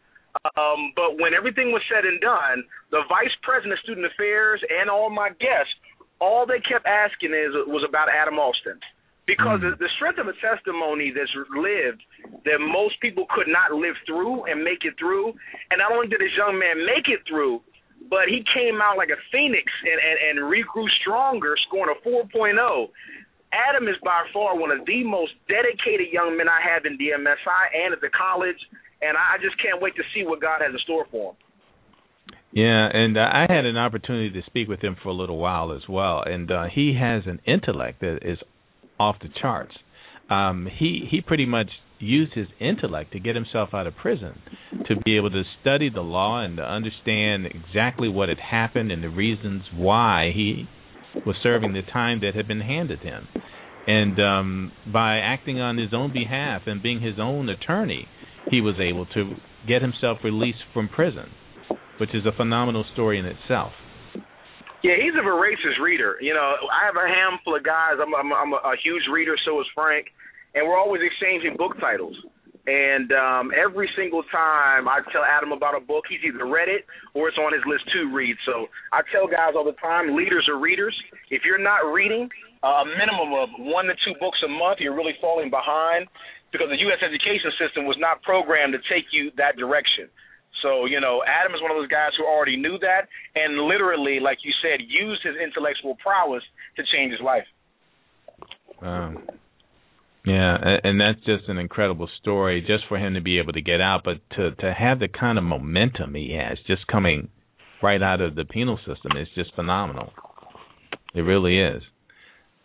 Um, 0.58 0.90
but 0.98 1.14
when 1.22 1.30
everything 1.30 1.70
was 1.70 1.82
said 1.86 2.02
and 2.02 2.18
done, 2.18 2.66
the 2.90 3.06
vice 3.06 3.30
president 3.46 3.78
of 3.78 3.80
student 3.86 4.10
affairs 4.10 4.58
and 4.66 4.90
all 4.90 5.06
my 5.06 5.30
guests, 5.38 5.70
all 6.18 6.42
they 6.42 6.58
kept 6.58 6.86
asking 6.90 7.30
is 7.30 7.54
was 7.70 7.86
about 7.86 8.10
Adam 8.10 8.42
Alston 8.42 8.82
because 9.26 9.60
the, 9.62 9.72
the 9.78 9.88
strength 9.96 10.18
of 10.18 10.28
a 10.28 10.36
testimony 10.42 11.12
that's 11.14 11.32
lived 11.56 12.02
that 12.44 12.60
most 12.60 13.00
people 13.00 13.24
could 13.30 13.48
not 13.48 13.72
live 13.72 13.96
through 14.06 14.44
and 14.44 14.62
make 14.62 14.84
it 14.84 14.98
through. 14.98 15.32
And 15.70 15.78
not 15.78 15.92
only 15.92 16.08
did 16.08 16.20
this 16.20 16.34
young 16.36 16.58
man 16.58 16.84
make 16.84 17.08
it 17.08 17.24
through, 17.28 17.62
but 18.10 18.28
he 18.28 18.44
came 18.52 18.82
out 18.84 19.00
like 19.00 19.08
a 19.08 19.20
phoenix 19.32 19.64
and, 19.86 19.96
and, 19.96 20.16
and 20.28 20.36
regrew 20.44 20.84
stronger, 21.00 21.54
scoring 21.66 21.94
a 21.94 21.98
4.0. 22.04 22.90
Adam 23.54 23.86
is 23.86 23.94
by 24.02 24.26
far 24.32 24.58
one 24.58 24.70
of 24.70 24.84
the 24.86 25.04
most 25.04 25.32
dedicated 25.46 26.10
young 26.12 26.36
men 26.36 26.48
I 26.48 26.58
have 26.58 26.84
in 26.84 26.98
DMSI 26.98 27.62
and 27.72 27.94
at 27.94 28.00
the 28.00 28.10
college, 28.10 28.58
and 29.00 29.16
I 29.16 29.38
just 29.38 29.54
can't 29.62 29.80
wait 29.80 29.94
to 29.96 30.02
see 30.14 30.26
what 30.26 30.40
God 30.42 30.60
has 30.60 30.74
in 30.74 30.78
store 30.82 31.06
for 31.10 31.30
him. 31.30 31.36
Yeah, 32.52 32.88
and 32.92 33.16
uh, 33.18 33.20
I 33.20 33.46
had 33.48 33.64
an 33.64 33.76
opportunity 33.76 34.30
to 34.30 34.46
speak 34.46 34.68
with 34.68 34.80
him 34.80 34.96
for 35.02 35.08
a 35.08 35.12
little 35.12 35.38
while 35.38 35.72
as 35.72 35.88
well, 35.88 36.22
and 36.24 36.50
uh, 36.50 36.64
he 36.72 36.96
has 36.98 37.24
an 37.26 37.40
intellect 37.46 38.00
that 38.00 38.18
is 38.22 38.38
off 38.98 39.16
the 39.20 39.28
charts. 39.40 39.74
Um, 40.30 40.68
he 40.78 41.06
he 41.10 41.20
pretty 41.20 41.46
much 41.46 41.70
used 41.98 42.34
his 42.34 42.46
intellect 42.60 43.12
to 43.12 43.18
get 43.18 43.34
himself 43.34 43.70
out 43.72 43.86
of 43.86 43.96
prison, 43.96 44.40
to 44.86 44.96
be 45.04 45.16
able 45.16 45.30
to 45.30 45.42
study 45.60 45.90
the 45.90 46.00
law 46.00 46.42
and 46.44 46.56
to 46.56 46.62
understand 46.62 47.46
exactly 47.46 48.08
what 48.08 48.28
had 48.28 48.38
happened 48.38 48.92
and 48.92 49.02
the 49.02 49.08
reasons 49.08 49.62
why 49.74 50.30
he 50.34 50.68
was 51.26 51.36
serving 51.42 51.72
the 51.72 51.82
time 51.82 52.20
that 52.20 52.34
had 52.34 52.48
been 52.48 52.60
handed 52.60 53.00
him. 53.00 53.28
And 53.86 54.18
um, 54.18 54.72
by 54.92 55.18
acting 55.18 55.60
on 55.60 55.76
his 55.76 55.92
own 55.92 56.12
behalf 56.12 56.62
and 56.66 56.82
being 56.82 57.00
his 57.00 57.16
own 57.18 57.48
attorney, 57.48 58.08
he 58.50 58.60
was 58.60 58.76
able 58.80 59.06
to 59.14 59.34
get 59.68 59.82
himself 59.82 60.18
released 60.24 60.64
from 60.72 60.88
prison, 60.88 61.28
which 62.00 62.14
is 62.14 62.24
a 62.26 62.36
phenomenal 62.36 62.84
story 62.92 63.18
in 63.18 63.26
itself. 63.26 63.72
Yeah, 64.82 65.00
he's 65.00 65.16
a 65.18 65.24
voracious 65.24 65.80
reader. 65.80 66.16
You 66.20 66.34
know, 66.34 66.44
I 66.68 66.84
have 66.84 66.96
a 66.96 67.08
handful 67.08 67.56
of 67.56 67.64
guys. 67.64 67.96
I'm, 67.96 68.12
I'm, 68.14 68.32
I'm 68.32 68.52
a, 68.52 68.56
a 68.56 68.76
huge 68.84 69.04
reader. 69.12 69.34
So 69.46 69.60
is 69.60 69.66
Frank, 69.74 70.08
and 70.54 70.68
we're 70.68 70.78
always 70.78 71.00
exchanging 71.00 71.56
book 71.56 71.72
titles. 71.80 72.16
And 72.66 73.12
um, 73.12 73.52
every 73.52 73.90
single 73.96 74.22
time 74.32 74.88
I 74.88 75.04
tell 75.12 75.20
Adam 75.20 75.52
about 75.52 75.76
a 75.76 75.84
book, 75.84 76.04
he's 76.08 76.24
either 76.24 76.48
read 76.48 76.68
it 76.68 76.88
or 77.12 77.28
it's 77.28 77.36
on 77.36 77.52
his 77.52 77.60
list 77.68 77.84
to 77.92 78.08
read. 78.08 78.36
So 78.46 78.72
I 78.92 79.04
tell 79.12 79.28
guys 79.28 79.52
all 79.52 79.68
the 79.68 79.76
time, 79.76 80.16
leaders 80.16 80.48
are 80.48 80.58
readers. 80.58 80.96
If 81.28 81.44
you're 81.44 81.60
not 81.60 81.84
reading 81.92 82.28
a 82.64 82.84
minimum 82.88 83.36
of 83.36 83.48
one 83.60 83.84
to 83.86 83.94
two 84.00 84.16
books 84.18 84.40
a 84.40 84.48
month, 84.48 84.80
you're 84.80 84.96
really 84.96 85.12
falling 85.20 85.50
behind 85.50 86.08
because 86.52 86.72
the 86.72 86.80
U.S. 86.88 87.04
education 87.04 87.52
system 87.60 87.84
was 87.84 88.00
not 88.00 88.22
programmed 88.22 88.72
to 88.72 88.80
take 88.88 89.12
you 89.12 89.28
that 89.36 89.60
direction. 89.60 90.08
So, 90.62 90.86
you 90.86 91.00
know, 91.04 91.20
Adam 91.28 91.52
is 91.52 91.60
one 91.60 91.70
of 91.70 91.76
those 91.76 91.92
guys 91.92 92.16
who 92.16 92.24
already 92.24 92.56
knew 92.56 92.78
that 92.80 93.12
and 93.36 93.68
literally, 93.68 94.20
like 94.24 94.38
you 94.40 94.52
said, 94.64 94.80
used 94.80 95.20
his 95.20 95.36
intellectual 95.36 96.00
prowess 96.00 96.42
to 96.76 96.82
change 96.88 97.12
his 97.12 97.20
life. 97.20 97.44
Wow. 98.80 99.20
Yeah, 100.24 100.56
and 100.82 100.98
that's 100.98 101.20
just 101.26 101.48
an 101.48 101.58
incredible 101.58 102.08
story 102.20 102.62
just 102.66 102.84
for 102.88 102.96
him 102.98 103.12
to 103.14 103.20
be 103.20 103.38
able 103.38 103.52
to 103.52 103.60
get 103.60 103.82
out, 103.82 104.02
but 104.04 104.18
to 104.36 104.52
to 104.52 104.72
have 104.72 104.98
the 104.98 105.08
kind 105.08 105.36
of 105.36 105.44
momentum 105.44 106.14
he 106.14 106.34
has 106.34 106.56
just 106.66 106.86
coming 106.86 107.28
right 107.82 108.02
out 108.02 108.22
of 108.22 108.34
the 108.34 108.46
penal 108.46 108.78
system 108.78 109.18
is 109.20 109.28
just 109.34 109.54
phenomenal. 109.54 110.12
It 111.14 111.20
really 111.20 111.58
is. 111.58 111.82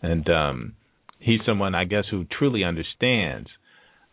And 0.02 0.30
um 0.30 0.74
he's 1.20 1.42
someone 1.46 1.76
I 1.76 1.84
guess 1.84 2.06
who 2.10 2.26
truly 2.26 2.64
understands 2.64 3.50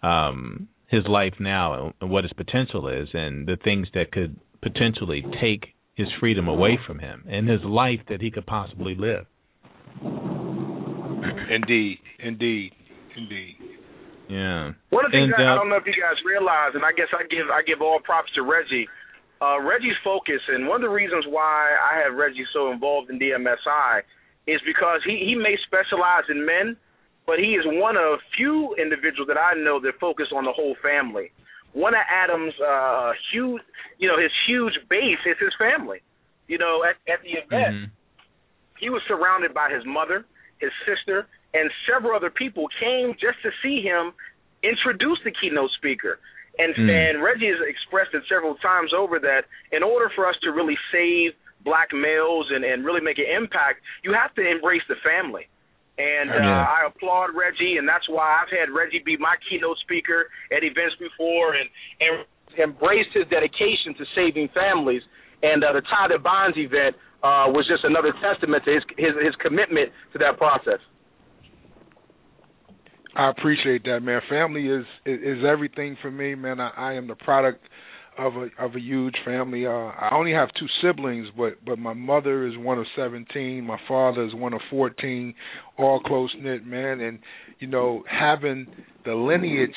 um 0.03 0.69
his 0.89 1.05
life 1.09 1.35
now 1.39 1.95
and 2.01 2.11
what 2.11 2.25
his 2.25 2.33
potential 2.33 2.89
is 2.89 3.09
and 3.13 3.47
the 3.47 3.57
things 3.63 3.87
that 3.95 4.11
could 4.11 4.37
potentially 4.61 5.25
take 5.41 5.75
his 5.95 6.09
freedom 6.19 6.49
away 6.49 6.79
from 6.85 6.99
him 6.99 7.25
and 7.29 7.49
his 7.49 7.63
life 7.63 8.01
that 8.09 8.21
he 8.21 8.31
could 8.31 8.47
possibly 8.47 8.97
live. 8.97 9.27
Indeed, 11.51 11.99
indeed, 12.19 12.73
indeed. 13.17 13.57
Yeah. 14.29 14.75
One 14.91 15.05
of 15.07 15.11
the 15.11 15.17
things 15.17 15.33
And, 15.33 15.39
I, 15.39 15.51
I 15.51 15.53
uh, 15.55 15.57
don't 15.57 15.69
know 15.71 15.77
if 15.77 15.87
you 15.87 15.95
guys 15.95 16.19
realize, 16.27 16.75
and 16.75 16.85
I 16.85 16.93
guess 16.93 17.09
I 17.15 17.23
give 17.31 17.47
I 17.51 17.63
give 17.63 17.81
all 17.81 18.01
props 18.03 18.31
to 18.35 18.43
Reggie. 18.43 18.89
Uh, 19.41 19.61
Reggie's 19.61 19.97
focus, 20.03 20.41
and 20.49 20.67
one 20.67 20.83
of 20.83 20.89
the 20.89 20.95
reasons 20.95 21.27
why 21.29 21.77
I 21.77 22.01
have 22.03 22.17
Reggie 22.17 22.47
so 22.53 22.73
involved 22.73 23.11
in 23.11 23.19
DMSI 23.21 24.03
is 24.47 24.61
because 24.65 25.01
he 25.05 25.23
he 25.25 25.35
may 25.35 25.55
specialize 25.67 26.25
in 26.29 26.45
men, 26.45 26.77
but 27.27 27.39
he 27.39 27.55
is 27.55 27.65
one 27.67 27.97
of 27.97 28.19
few 28.37 28.75
individuals 28.81 29.29
that 29.29 29.39
I 29.39 29.55
know 29.55 29.79
that 29.81 30.01
focus 30.01 30.27
on 30.35 30.45
the 30.45 30.53
whole 30.53 30.75
family. 30.83 31.31
One 31.73 31.95
of 31.95 32.01
Adam's 32.09 32.55
uh, 32.59 33.13
huge, 33.31 33.61
you 33.99 34.09
know, 34.09 34.19
his 34.19 34.33
huge 34.49 34.73
base 34.89 35.21
is 35.27 35.37
his 35.39 35.53
family. 35.59 36.01
You 36.49 36.59
know, 36.59 36.83
at 36.83 36.97
at 37.13 37.23
the 37.23 37.37
event, 37.37 37.75
Mhm. 37.75 37.91
he 38.81 38.89
was 38.91 39.03
surrounded 39.07 39.53
by 39.53 39.71
his 39.71 39.85
mother, 39.85 40.25
his 40.59 40.73
sister, 40.87 41.29
and 41.57 41.71
several 41.91 42.15
other 42.15 42.31
people 42.31 42.65
came 42.81 43.13
just 43.27 43.39
to 43.43 43.51
see 43.63 43.81
him 43.83 44.13
introduce 44.63 45.19
the 45.25 45.33
keynote 45.41 45.71
speaker. 45.81 46.19
And 46.59 46.75
Mm. 46.75 46.89
and 46.89 47.23
Reggie 47.23 47.49
has 47.49 47.61
expressed 47.69 48.15
it 48.15 48.23
several 48.29 48.55
times 48.57 48.93
over 48.95 49.19
that 49.21 49.45
in 49.73 49.83
order 49.83 50.09
for 50.17 50.27
us 50.27 50.37
to 50.45 50.53
really 50.53 50.79
save 50.93 51.33
black 51.61 51.93
males 51.93 52.47
and, 52.55 52.65
and 52.65 52.85
really 52.85 53.01
make 53.01 53.19
an 53.19 53.27
impact, 53.27 53.81
you 54.05 54.13
have 54.15 54.33
to 54.35 54.43
embrace 54.55 54.83
the 54.89 54.97
family. 55.05 55.47
And 55.99 56.31
uh, 56.31 56.35
Yeah. 56.35 56.67
I 56.77 56.87
applaud 56.87 57.35
Reggie, 57.35 57.77
and 57.79 57.89
that's 57.89 58.09
why 58.09 58.41
I've 58.41 58.53
had 58.53 58.71
Reggie 58.71 59.01
be 59.05 59.17
my 59.17 59.35
keynote 59.49 59.79
speaker 59.79 60.29
at 60.53 60.63
events 60.65 60.97
before, 60.97 61.55
and 61.55 61.69
and 62.01 62.15
embraced 62.59 63.13
his 63.13 63.27
dedication 63.29 63.93
to 63.99 64.05
saving 64.15 64.49
families. 64.49 65.03
And 65.43 65.63
uh, 65.63 65.73
the 65.77 65.83
Tie 65.83 66.09
That 66.09 66.23
Binds 66.23 66.57
event 66.57 66.97
uh, 67.23 67.53
was 67.53 67.67
just 67.69 67.85
another 67.85 68.13
testament 68.23 68.65
to 68.65 68.71
his 68.73 68.85
his, 68.97 69.15
his 69.29 69.35
commitment 69.45 69.93
to 70.13 70.19
that 70.25 70.39
process. 70.39 70.81
I 73.17 73.31
appreciate 73.31 73.85
that, 73.85 74.01
man. 74.01 74.21
Family 74.29 74.69
is 74.69 74.85
is, 75.07 75.39
is 75.39 75.45
everything 75.49 75.97
for 76.03 76.11
me, 76.11 76.35
man. 76.35 76.61
I, 76.61 76.71
I 76.77 76.93
am 76.95 77.09
the 77.09 77.15
product 77.15 77.63
of 78.19 78.35
a 78.35 78.49
of 78.59 78.75
a 78.75 78.81
huge 78.81 79.15
family. 79.25 79.67
Uh, 79.67 79.71
I 79.71 80.11
only 80.13 80.33
have 80.33 80.49
two 80.59 80.67
siblings, 80.83 81.29
but 81.37 81.65
but 81.65 81.79
my 81.79 81.95
mother 81.95 82.47
is 82.47 82.55
one 82.57 82.79
of 82.79 82.87
seventeen. 82.95 83.65
My 83.65 83.79
father 83.89 84.25
is 84.25 84.35
one 84.35 84.53
of 84.53 84.61
fourteen. 84.71 85.35
All 85.79 86.01
close 86.01 86.35
knit, 86.41 86.67
man. 86.67 87.01
And 87.01 87.19
you 87.59 87.69
know, 87.69 88.05
having 88.11 88.67
the 89.05 89.15
lineage 89.15 89.71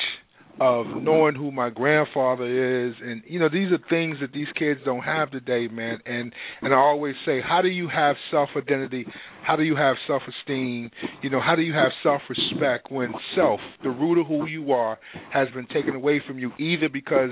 of 0.62 0.86
knowing 1.02 1.36
who 1.36 1.52
my 1.52 1.70
grandfather 1.70 2.88
is, 2.88 2.94
and 3.02 3.22
you 3.26 3.40
know, 3.40 3.50
these 3.52 3.72
are 3.72 3.80
things 3.90 4.18
that 4.22 4.34
these 4.34 4.48
kids 4.58 4.80
don't 4.86 5.04
have 5.04 5.32
today, 5.32 5.68
man. 5.68 6.00
And 6.06 6.34
and 6.62 6.74
I 6.74 6.78
always 6.78 7.16
say, 7.26 7.40
how 7.42 7.62
do 7.62 7.70
you 7.70 7.88
have 7.88 8.16
self 8.32 8.50
identity? 8.56 9.06
How 9.46 9.56
do 9.56 9.64
you 9.64 9.76
have 9.76 9.96
self 10.08 10.22
esteem? 10.28 10.92
You 11.22 11.30
know, 11.30 11.42
how 11.42 11.56
do 11.56 11.62
you 11.62 11.74
have 11.74 11.92
self 12.04 12.22
respect 12.30 12.92
when 12.92 13.14
self, 13.36 13.60
the 13.84 13.90
root 13.90 14.20
of 14.22 14.28
who 14.28 14.48
you 14.48 14.72
are, 14.72 15.00
has 15.32 15.48
been 15.54 15.68
taken 15.68 15.96
away 15.96 16.22
from 16.26 16.40
you 16.40 16.52
either 16.60 16.90
because 16.92 17.32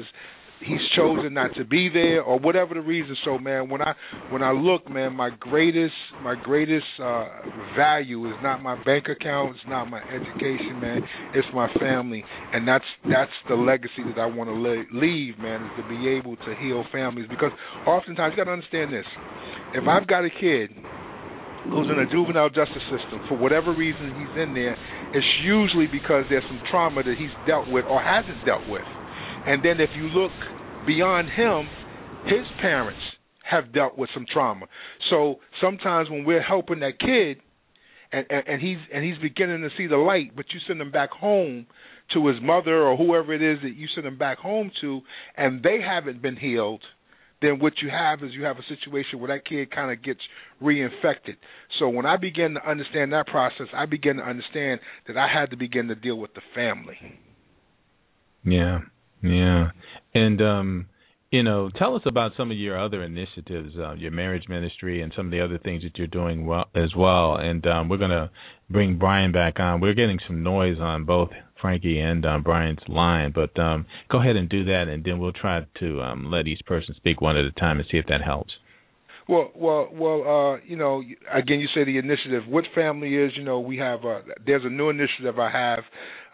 he's 0.66 0.82
chosen 0.96 1.34
not 1.34 1.54
to 1.56 1.66
be 1.66 1.90
there 1.90 2.22
or 2.22 2.40
whatever 2.40 2.74
the 2.74 2.82
reason. 2.82 3.16
So 3.26 3.38
man 3.38 3.70
when 3.70 3.82
i 3.82 3.94
when 4.30 4.42
i 4.42 4.52
look 4.52 4.90
man 4.90 5.14
my 5.16 5.30
greatest 5.40 5.94
my 6.24 6.36
greatest 6.36 6.86
uh 7.02 7.26
value 7.76 8.28
is 8.30 8.36
not 8.42 8.62
my 8.62 8.82
bank 8.84 9.06
account. 9.10 9.56
It's 9.56 9.70
not 9.70 9.86
my 9.86 10.02
education 10.02 10.80
man. 10.82 11.02
It's 11.34 11.48
my 11.54 11.72
family. 11.80 12.24
And 12.54 12.68
that's 12.68 12.86
that's 13.10 13.32
the 13.48 13.56
legacy 13.56 14.04
that 14.16 14.20
i 14.20 14.26
want 14.26 14.50
to 14.50 14.54
le- 14.56 14.86
leave 14.94 15.38
man 15.38 15.64
is 15.64 15.72
to 15.82 15.88
be 15.88 16.08
able 16.10 16.36
to 16.38 16.56
heal 16.60 16.84
families. 16.92 17.28
Because 17.30 17.52
oftentimes 17.86 18.34
you 18.34 18.38
got 18.38 18.50
to 18.50 18.58
understand 18.58 18.94
this. 18.94 19.06
If 19.74 19.88
i've 19.88 20.08
got 20.08 20.26
a 20.26 20.30
kid 20.30 20.72
who's 21.70 21.88
in 21.92 22.00
a 22.00 22.10
juvenile 22.10 22.50
justice 22.50 22.84
system 22.88 23.20
for 23.28 23.38
whatever 23.38 23.76
reason 23.76 24.16
he's 24.16 24.42
in 24.42 24.54
there 24.54 24.78
it's 25.12 25.28
usually 25.44 25.88
because 25.88 26.24
there's 26.30 26.44
some 26.48 26.62
trauma 26.72 27.04
that 27.04 27.16
he's 27.18 27.34
dealt 27.46 27.68
with 27.68 27.84
or 27.86 28.02
hasn't 28.02 28.40
dealt 28.46 28.64
with 28.70 28.84
and 29.48 29.64
then 29.64 29.80
if 29.80 29.90
you 29.96 30.08
look 30.10 30.32
beyond 30.86 31.30
him, 31.30 31.68
his 32.26 32.46
parents 32.62 33.00
have 33.50 33.74
dealt 33.74 33.98
with 33.98 34.10
some 34.14 34.26
trauma. 34.32 34.66
So 35.10 35.36
sometimes 35.62 36.10
when 36.10 36.26
we're 36.26 36.44
helping 36.44 36.82
that 36.82 37.00
kid 37.00 37.38
and, 38.12 38.26
and 38.30 38.48
and 38.48 38.62
he's 38.62 38.78
and 38.94 39.04
he's 39.04 39.18
beginning 39.22 39.62
to 39.62 39.70
see 39.78 39.88
the 39.88 39.98
light, 39.98 40.36
but 40.36 40.46
you 40.54 40.60
send 40.68 40.82
him 40.82 40.92
back 40.92 41.12
home 41.12 41.66
to 42.14 42.28
his 42.28 42.38
mother 42.42 42.84
or 42.84 42.96
whoever 42.98 43.34
it 43.34 43.42
is 43.42 43.60
that 43.64 43.76
you 43.76 43.88
send 43.96 44.08
him 44.08 44.18
back 44.18 44.38
home 44.38 44.72
to, 44.82 45.02
and 45.36 45.64
they 45.64 45.80
haven't 45.82 46.22
been 46.22 46.38
healed, 46.38 46.82
then 47.42 47.60
what 47.60 47.74
you 47.82 47.90
have 47.90 48.24
is 48.24 48.34
you 48.34 48.44
have 48.44 48.58
a 48.58 48.76
situation 48.76 49.20
where 49.20 49.28
that 49.36 49.46
kid 49.46 49.72
kind 49.72 49.92
of 49.92 50.04
gets 50.04 50.22
reinfected. 50.62 51.36
So 51.80 51.90
when 51.90 52.06
I 52.06 52.18
began 52.18 52.54
to 52.54 52.70
understand 52.70 53.12
that 53.14 53.28
process, 53.28 53.68
I 53.74 53.86
began 53.86 54.18
to 54.18 54.24
understand 54.24 54.80
that 55.08 55.18
I 55.18 55.28
had 55.28 55.52
to 55.52 55.58
begin 55.58 55.90
to 55.90 55.96
deal 55.96 56.18
with 56.18 56.34
the 56.34 56.42
family. 56.56 56.98
Yeah, 58.46 58.80
yeah, 59.22 59.70
and 60.14 60.42
um, 60.42 60.86
you 61.32 61.44
know, 61.44 61.70
tell 61.78 61.96
us 61.96 62.04
about 62.06 62.32
some 62.38 62.52
of 62.52 62.58
your 62.58 62.80
other 62.80 63.04
initiatives, 63.04 63.74
uh, 63.78 63.94
your 63.94 64.12
marriage 64.12 64.46
ministry, 64.48 65.02
and 65.02 65.12
some 65.16 65.26
of 65.26 65.32
the 65.32 65.42
other 65.42 65.58
things 65.58 65.84
that 65.84 65.98
you're 65.98 66.08
doing 66.08 66.46
well 66.46 66.70
as 66.76 66.96
well. 66.96 67.36
And 67.36 67.66
um, 67.68 67.90
we're 67.90 67.98
gonna 67.98 68.32
bring 68.70 68.98
Brian 68.98 69.32
back 69.32 69.60
on. 69.60 69.82
We're 69.82 69.94
getting 69.94 70.20
some 70.26 70.42
noise 70.42 70.78
on 70.80 71.04
both 71.04 71.30
Frankie 71.62 72.00
and 72.00 72.26
um, 72.26 72.44
Brian's 72.44 72.80
line, 72.88 73.34
but 73.36 73.58
um, 73.60 73.86
go 74.10 74.22
ahead 74.22 74.36
and 74.36 74.48
do 74.48 74.64
that, 74.66 74.86
and 74.88 75.04
then 75.04 75.20
we'll 75.20 75.34
try 75.34 75.62
to 75.80 76.02
um, 76.02 76.32
let 76.32 76.48
each 76.48 76.62
person 76.66 76.96
speak 76.96 77.20
one 77.20 77.36
at 77.36 77.46
a 77.46 77.52
time 77.52 77.80
and 77.80 77.88
see 77.92 77.98
if 77.98 78.06
that 78.08 78.22
helps. 78.22 78.54
Well, 79.28 79.52
well, 79.56 79.90
well. 79.92 80.22
Uh, 80.22 80.60
you 80.66 80.78
know, 80.78 81.04
again, 81.34 81.60
you 81.60 81.68
say 81.76 81.84
the 81.84 81.98
initiative. 81.98 82.44
What 82.48 82.64
family 82.74 83.16
is? 83.16 83.32
You 83.36 83.44
know, 83.44 83.60
we 83.60 83.78
have. 83.78 84.06
Uh, 84.06 84.22
there's 84.46 84.64
a 84.64 84.70
new 84.70 84.90
initiative 84.90 85.38
I 85.38 85.52
have. 85.52 85.84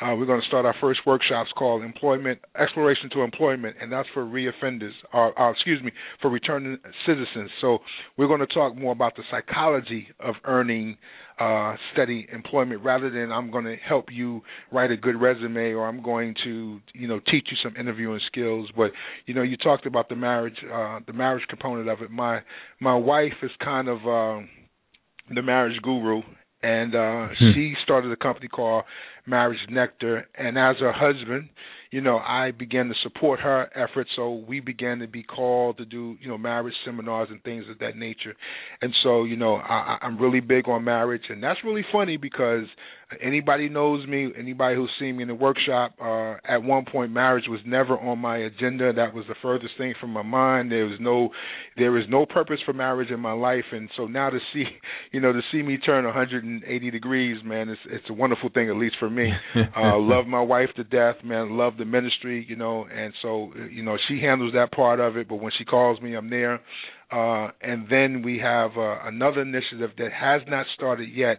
Uh, 0.04 0.16
we're 0.16 0.26
going 0.26 0.42
to 0.42 0.48
start 0.48 0.66
our 0.66 0.76
first 0.82 1.00
workshops 1.06 1.50
called 1.58 1.82
Employment 1.82 2.38
Exploration 2.60 3.10
to 3.14 3.22
Employment, 3.22 3.78
and 3.80 3.90
that's 3.90 4.10
for 4.14 4.26
reoffenders, 4.26 4.92
or, 5.14 5.38
or 5.40 5.52
excuse 5.52 5.82
me, 5.82 5.92
for 6.22 6.30
returning 6.30 6.78
citizens. 7.06 7.50
So 7.62 7.78
we're 8.18 8.28
going 8.28 8.42
to 8.42 8.48
talk 8.48 8.76
more 8.76 8.92
about 8.92 9.16
the 9.16 9.24
psychology 9.32 10.08
of 10.20 10.36
earning 10.44 10.98
uh, 11.40 11.76
steady 11.94 12.28
employment 12.34 12.84
rather 12.84 13.10
than 13.10 13.32
I'm 13.32 13.50
going 13.50 13.64
to 13.64 13.78
help 13.78 14.08
you 14.12 14.42
write 14.74 14.92
a 14.92 14.98
good 14.98 15.16
resume 15.16 15.72
or 15.72 15.88
I'm 15.88 16.04
going 16.04 16.36
to 16.44 16.80
you 16.94 17.08
know 17.08 17.20
teach 17.32 17.48
you 17.50 17.58
some 17.64 17.76
interviewing 17.78 18.20
skills. 18.28 18.70
But 18.76 18.92
you 19.26 19.34
know 19.34 19.42
you 19.42 19.58
talked 19.58 19.86
about 19.86 20.10
the 20.10 20.16
marriage 20.16 20.58
uh, 20.72 21.00
the 21.08 21.14
marriage 21.14 21.44
component 21.50 21.90
of 21.90 22.02
it. 22.02 22.12
My 22.12 22.42
my 22.80 22.96
wife 22.96 23.34
is 23.42 23.52
kind 23.64 23.88
of 23.88 23.98
uh, 24.00 24.46
the 25.34 25.42
marriage 25.42 25.82
guru 25.82 26.22
and 26.64 26.96
uh 26.96 27.28
hmm. 27.28 27.52
she 27.54 27.74
started 27.84 28.12
a 28.12 28.18
company 28.18 28.48
called 28.48 28.86
Marriage 29.28 29.60
Nectar 29.70 30.26
and 30.36 30.58
as 30.58 30.78
her 30.80 30.94
husband 30.94 31.50
you 31.94 32.02
know, 32.02 32.18
I 32.18 32.50
began 32.50 32.88
to 32.88 32.96
support 33.04 33.40
her 33.42 33.70
efforts. 33.76 34.10
So 34.16 34.44
we 34.48 34.60
began 34.62 34.98
to 35.00 35.08
be 35.08 35.22
called 35.22 35.78
to 35.78 35.86
do, 35.86 36.18
you 36.20 36.28
know, 36.28 36.40
marriage 36.40 36.74
seminars 36.84 37.28
and 37.30 37.42
things 37.44 37.66
of 37.70 37.78
that 37.80 37.96
nature. 37.96 38.34
And 38.82 38.92
so, 39.04 39.26
you 39.26 39.38
know, 39.38 39.58
I, 39.58 40.00
I'm 40.02 40.18
really 40.18 40.40
big 40.40 40.68
on 40.68 40.84
marriage, 40.84 41.22
and 41.30 41.44
that's 41.44 41.60
really 41.64 41.86
funny 41.92 42.18
because 42.18 42.66
anybody 43.22 43.70
knows 43.70 44.08
me, 44.08 44.32
anybody 44.38 44.76
who's 44.76 44.92
seen 45.00 45.18
me 45.18 45.24
in 45.24 45.28
the 45.28 45.36
workshop, 45.36 45.94
uh, 46.02 46.36
at 46.48 46.64
one 46.64 46.86
point 46.86 47.12
marriage 47.12 47.46
was 47.48 47.60
never 47.66 47.98
on 47.98 48.20
my 48.20 48.38
agenda. 48.38 48.94
That 48.94 49.14
was 49.14 49.26
the 49.28 49.36
furthest 49.42 49.74
thing 49.78 49.94
from 50.00 50.12
my 50.12 50.22
mind. 50.22 50.72
There 50.72 50.86
was 50.86 50.98
no, 51.00 51.30
there 51.78 51.92
was 51.92 52.04
no 52.10 52.26
purpose 52.26 52.60
for 52.66 52.74
marriage 52.74 53.10
in 53.10 53.20
my 53.20 53.34
life, 53.34 53.66
and 53.72 53.90
so 53.98 54.06
now 54.08 54.30
to 54.30 54.40
see, 54.54 54.64
you 55.12 55.20
know, 55.20 55.34
to 55.34 55.42
see 55.52 55.62
me 55.62 55.78
turn 55.78 56.06
180 56.06 56.92
degrees, 56.92 57.38
man, 57.44 57.70
it's 57.70 57.82
it's 57.90 58.10
a 58.10 58.14
wonderful 58.14 58.50
thing, 58.54 58.70
at 58.70 58.76
least 58.76 58.96
for 59.00 59.10
me. 59.10 59.32
uh, 59.56 59.98
love 59.98 60.28
my 60.28 60.42
wife 60.42 60.70
to 60.76 60.84
death, 60.84 61.24
man. 61.24 61.58
Love 61.58 61.74
the 61.78 61.86
ministry, 61.86 62.46
you 62.48 62.56
know, 62.56 62.86
and 62.86 63.14
so 63.22 63.52
you 63.72 63.84
know 63.84 63.98
she 64.08 64.20
handles 64.22 64.54
that 64.54 64.72
part 64.72 65.00
of 65.00 65.18
it. 65.18 65.28
But 65.28 65.36
when 65.36 65.52
she 65.58 65.66
calls 65.66 66.02
me, 66.02 66.16
I'm 66.16 66.30
there. 66.30 66.60
Uh, 67.14 67.52
and 67.62 67.86
then 67.92 68.24
we 68.24 68.40
have 68.40 68.72
uh, 68.76 69.06
another 69.06 69.42
initiative 69.42 69.92
that 70.00 70.12
has 70.12 70.42
not 70.48 70.66
started 70.74 71.10
yet, 71.14 71.38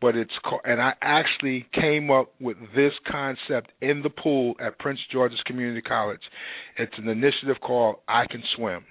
but 0.00 0.16
it's 0.16 0.32
called, 0.44 0.62
and 0.64 0.80
I 0.80 0.92
actually 1.02 1.66
came 1.74 2.10
up 2.10 2.32
with 2.40 2.56
this 2.74 2.92
concept 3.10 3.72
in 3.80 4.02
the 4.02 4.10
pool 4.10 4.54
at 4.64 4.78
Prince 4.78 5.00
George's 5.12 5.40
Community 5.46 5.82
College. 5.82 6.20
It's 6.76 6.92
an 6.98 7.08
initiative 7.08 7.56
called 7.60 7.96
I 8.08 8.26
Can 8.30 8.42
Swim. 8.56 8.84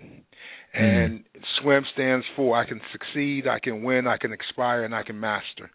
Mm-hmm. 0.75 0.83
And 0.83 1.19
mm. 1.19 1.23
SWIM 1.61 1.83
stands 1.93 2.25
for 2.35 2.59
I 2.59 2.67
can 2.67 2.81
succeed, 2.91 3.47
I 3.47 3.59
can 3.59 3.83
win, 3.83 4.05
I 4.05 4.17
can 4.17 4.33
expire, 4.33 4.83
and 4.83 4.93
I 4.93 5.03
can 5.03 5.19
master. 5.19 5.71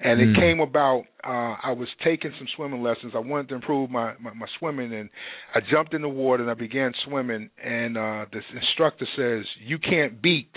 And 0.00 0.20
mm. 0.20 0.30
it 0.30 0.40
came 0.40 0.60
about. 0.60 1.04
Uh, 1.24 1.56
I 1.62 1.72
was 1.72 1.88
taking 2.04 2.30
some 2.38 2.46
swimming 2.54 2.82
lessons. 2.82 3.14
I 3.16 3.20
wanted 3.20 3.48
to 3.48 3.54
improve 3.54 3.90
my, 3.90 4.14
my 4.20 4.34
my 4.34 4.46
swimming, 4.58 4.92
and 4.92 5.08
I 5.54 5.60
jumped 5.72 5.94
in 5.94 6.02
the 6.02 6.08
water 6.08 6.42
and 6.42 6.50
I 6.50 6.54
began 6.54 6.92
swimming. 7.06 7.48
And 7.62 7.96
uh, 7.96 8.26
this 8.32 8.44
instructor 8.54 9.06
says, 9.16 9.44
"You 9.64 9.78
can't 9.78 10.20
beat 10.20 10.52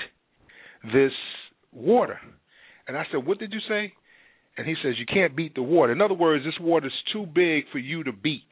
this 0.84 1.14
water." 1.72 2.20
And 2.88 2.98
I 2.98 3.06
said, 3.12 3.26
"What 3.26 3.40
did 3.40 3.54
you 3.54 3.62
say?" 3.70 3.94
And 4.58 4.66
he 4.66 4.76
says, 4.82 4.96
"You 4.98 5.06
can't 5.06 5.36
beat 5.36 5.56
the 5.56 5.62
water." 5.62 5.92
In 5.92 6.02
other 6.02 6.16
words, 6.16 6.44
this 6.44 6.60
water 6.60 6.88
is 6.88 6.94
too 7.14 7.26
big 7.26 7.66
for 7.72 7.78
you 7.78 8.04
to 8.04 8.12
beat. 8.12 8.44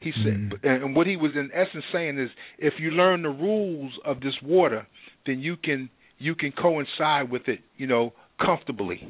He 0.00 0.12
said, 0.22 0.34
mm-hmm. 0.34 0.66
and 0.66 0.94
what 0.94 1.06
he 1.06 1.16
was 1.16 1.32
in 1.34 1.50
essence 1.54 1.84
saying 1.90 2.18
is, 2.18 2.28
if 2.58 2.74
you 2.78 2.90
learn 2.90 3.22
the 3.22 3.30
rules 3.30 3.92
of 4.04 4.20
this 4.20 4.34
water, 4.42 4.86
then 5.26 5.40
you 5.40 5.56
can 5.56 5.88
you 6.18 6.34
can 6.34 6.52
coincide 6.52 7.30
with 7.30 7.48
it, 7.48 7.60
you 7.76 7.86
know, 7.86 8.12
comfortably. 8.38 9.00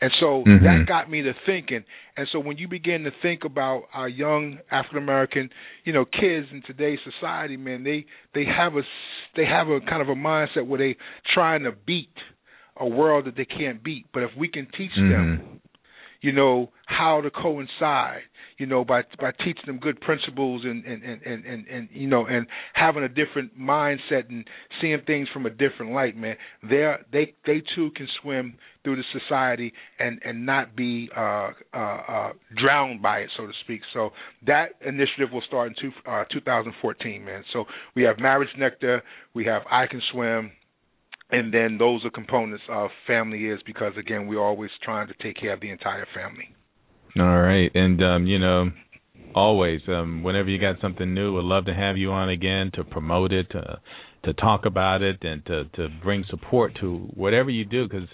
And 0.00 0.10
so 0.20 0.42
mm-hmm. 0.44 0.64
that 0.64 0.86
got 0.86 1.08
me 1.08 1.22
to 1.22 1.32
thinking. 1.46 1.84
And 2.16 2.26
so 2.32 2.40
when 2.40 2.58
you 2.58 2.68
begin 2.68 3.04
to 3.04 3.10
think 3.22 3.44
about 3.44 3.84
our 3.94 4.08
young 4.08 4.58
African 4.70 4.98
American, 4.98 5.50
you 5.84 5.92
know, 5.92 6.04
kids 6.04 6.48
in 6.52 6.62
today's 6.66 6.98
society, 7.04 7.56
man, 7.56 7.84
they 7.84 8.04
they 8.34 8.44
have 8.44 8.74
a 8.74 8.82
they 9.36 9.44
have 9.44 9.68
a 9.68 9.80
kind 9.80 10.02
of 10.02 10.08
a 10.08 10.14
mindset 10.14 10.66
where 10.66 10.78
they 10.78 10.96
trying 11.32 11.62
to 11.62 11.72
beat 11.86 12.08
a 12.76 12.86
world 12.86 13.26
that 13.26 13.36
they 13.36 13.44
can't 13.44 13.82
beat. 13.82 14.06
But 14.12 14.22
if 14.24 14.30
we 14.38 14.48
can 14.48 14.66
teach 14.76 14.90
mm-hmm. 14.98 15.10
them, 15.10 15.60
you 16.20 16.32
know, 16.32 16.70
how 16.86 17.20
to 17.20 17.30
coincide 17.30 18.22
you 18.58 18.66
know, 18.66 18.84
by 18.84 19.02
by 19.20 19.32
teaching 19.32 19.64
them 19.66 19.78
good 19.78 20.00
principles 20.00 20.62
and 20.64 20.84
and 20.84 21.02
and 21.02 21.22
and, 21.22 21.44
and, 21.44 21.66
and 21.66 21.88
you 21.92 22.06
know, 22.06 22.26
and 22.26 22.46
having 22.72 23.02
a 23.02 23.08
different 23.08 23.58
mindset 23.58 24.28
and 24.28 24.46
seeing 24.80 25.00
things 25.06 25.28
from 25.32 25.46
a 25.46 25.50
different 25.50 25.92
light, 25.92 26.16
man. 26.16 26.36
They 26.62 26.92
they 27.12 27.34
they 27.46 27.62
too 27.74 27.90
can 27.96 28.06
swim 28.22 28.56
through 28.84 28.96
the 28.96 29.04
society 29.12 29.72
and 29.98 30.20
and 30.24 30.46
not 30.46 30.76
be 30.76 31.10
uh, 31.16 31.50
uh, 31.72 31.76
uh, 31.76 32.32
drowned 32.56 33.02
by 33.02 33.20
it, 33.20 33.30
so 33.36 33.46
to 33.46 33.52
speak. 33.64 33.80
So 33.92 34.10
that 34.46 34.70
initiative 34.86 35.32
will 35.32 35.42
start 35.46 35.68
in 35.68 35.74
two, 35.80 36.10
uh, 36.10 36.24
2014, 36.32 37.24
man. 37.24 37.44
So 37.52 37.64
we 37.96 38.02
have 38.02 38.18
Marriage 38.18 38.50
Nectar, 38.56 39.02
we 39.34 39.44
have 39.46 39.62
I 39.70 39.86
Can 39.86 40.02
Swim, 40.12 40.52
and 41.30 41.52
then 41.52 41.78
those 41.78 42.04
are 42.04 42.10
components 42.10 42.64
of 42.68 42.90
family 43.06 43.46
is 43.46 43.60
because 43.66 43.92
again 43.98 44.26
we're 44.26 44.42
always 44.42 44.70
trying 44.82 45.08
to 45.08 45.14
take 45.22 45.36
care 45.36 45.52
of 45.52 45.60
the 45.60 45.70
entire 45.70 46.06
family. 46.14 46.54
All 47.18 47.42
right, 47.42 47.70
and 47.74 48.02
um, 48.02 48.26
you 48.26 48.38
know, 48.38 48.70
always, 49.34 49.80
um, 49.88 50.22
whenever 50.22 50.48
you 50.48 50.60
got 50.60 50.80
something 50.80 51.14
new, 51.14 51.34
we'd 51.34 51.44
love 51.44 51.66
to 51.66 51.74
have 51.74 51.96
you 51.96 52.10
on 52.10 52.28
again 52.28 52.70
to 52.74 52.84
promote 52.84 53.32
it, 53.32 53.50
to 53.50 53.80
to 54.24 54.32
talk 54.34 54.64
about 54.64 55.02
it, 55.02 55.18
and 55.22 55.44
to 55.46 55.64
to 55.76 55.88
bring 56.02 56.24
support 56.28 56.72
to 56.80 57.08
whatever 57.14 57.50
you 57.50 57.64
do. 57.64 57.88
Because 57.88 58.08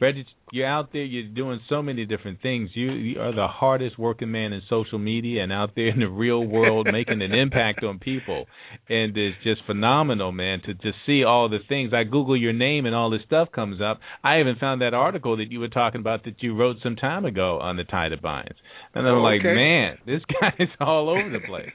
Reggie, 0.00 0.26
you're 0.52 0.66
out 0.66 0.92
there, 0.92 1.02
you're 1.02 1.28
doing 1.28 1.60
so 1.68 1.82
many 1.82 2.06
different 2.06 2.40
things. 2.40 2.70
You, 2.74 2.92
you 2.92 3.20
are 3.20 3.34
the 3.34 3.48
hardest 3.48 3.98
working 3.98 4.30
man 4.30 4.52
in 4.52 4.62
social 4.68 4.98
media 4.98 5.42
and 5.42 5.52
out 5.52 5.70
there 5.74 5.88
in 5.88 6.00
the 6.00 6.08
real 6.08 6.44
world 6.44 6.86
making 6.92 7.20
an 7.20 7.32
impact 7.32 7.82
on 7.82 7.98
people. 7.98 8.46
And 8.88 9.16
it's 9.16 9.36
just 9.42 9.62
phenomenal, 9.66 10.30
man, 10.30 10.60
to 10.66 10.74
just 10.74 10.96
see 11.04 11.24
all 11.24 11.48
the 11.48 11.58
things. 11.68 11.92
I 11.92 12.04
Google 12.04 12.36
your 12.36 12.52
name 12.52 12.86
and 12.86 12.94
all 12.94 13.10
this 13.10 13.22
stuff 13.26 13.48
comes 13.52 13.80
up. 13.80 13.98
I 14.22 14.40
even 14.40 14.56
found 14.56 14.82
that 14.82 14.94
article 14.94 15.36
that 15.38 15.50
you 15.50 15.58
were 15.58 15.68
talking 15.68 16.00
about 16.00 16.24
that 16.24 16.42
you 16.42 16.54
wrote 16.54 16.76
some 16.82 16.96
time 16.96 17.24
ago 17.24 17.58
on 17.60 17.76
the 17.76 17.84
tie 17.84 18.08
that 18.08 18.22
binds. 18.22 18.56
And 18.94 19.06
I'm 19.06 19.16
oh, 19.16 19.22
like, 19.22 19.42
man, 19.42 19.98
this 20.06 20.22
guy's 20.40 20.68
all 20.80 21.10
over 21.10 21.28
the 21.28 21.40
place. 21.40 21.72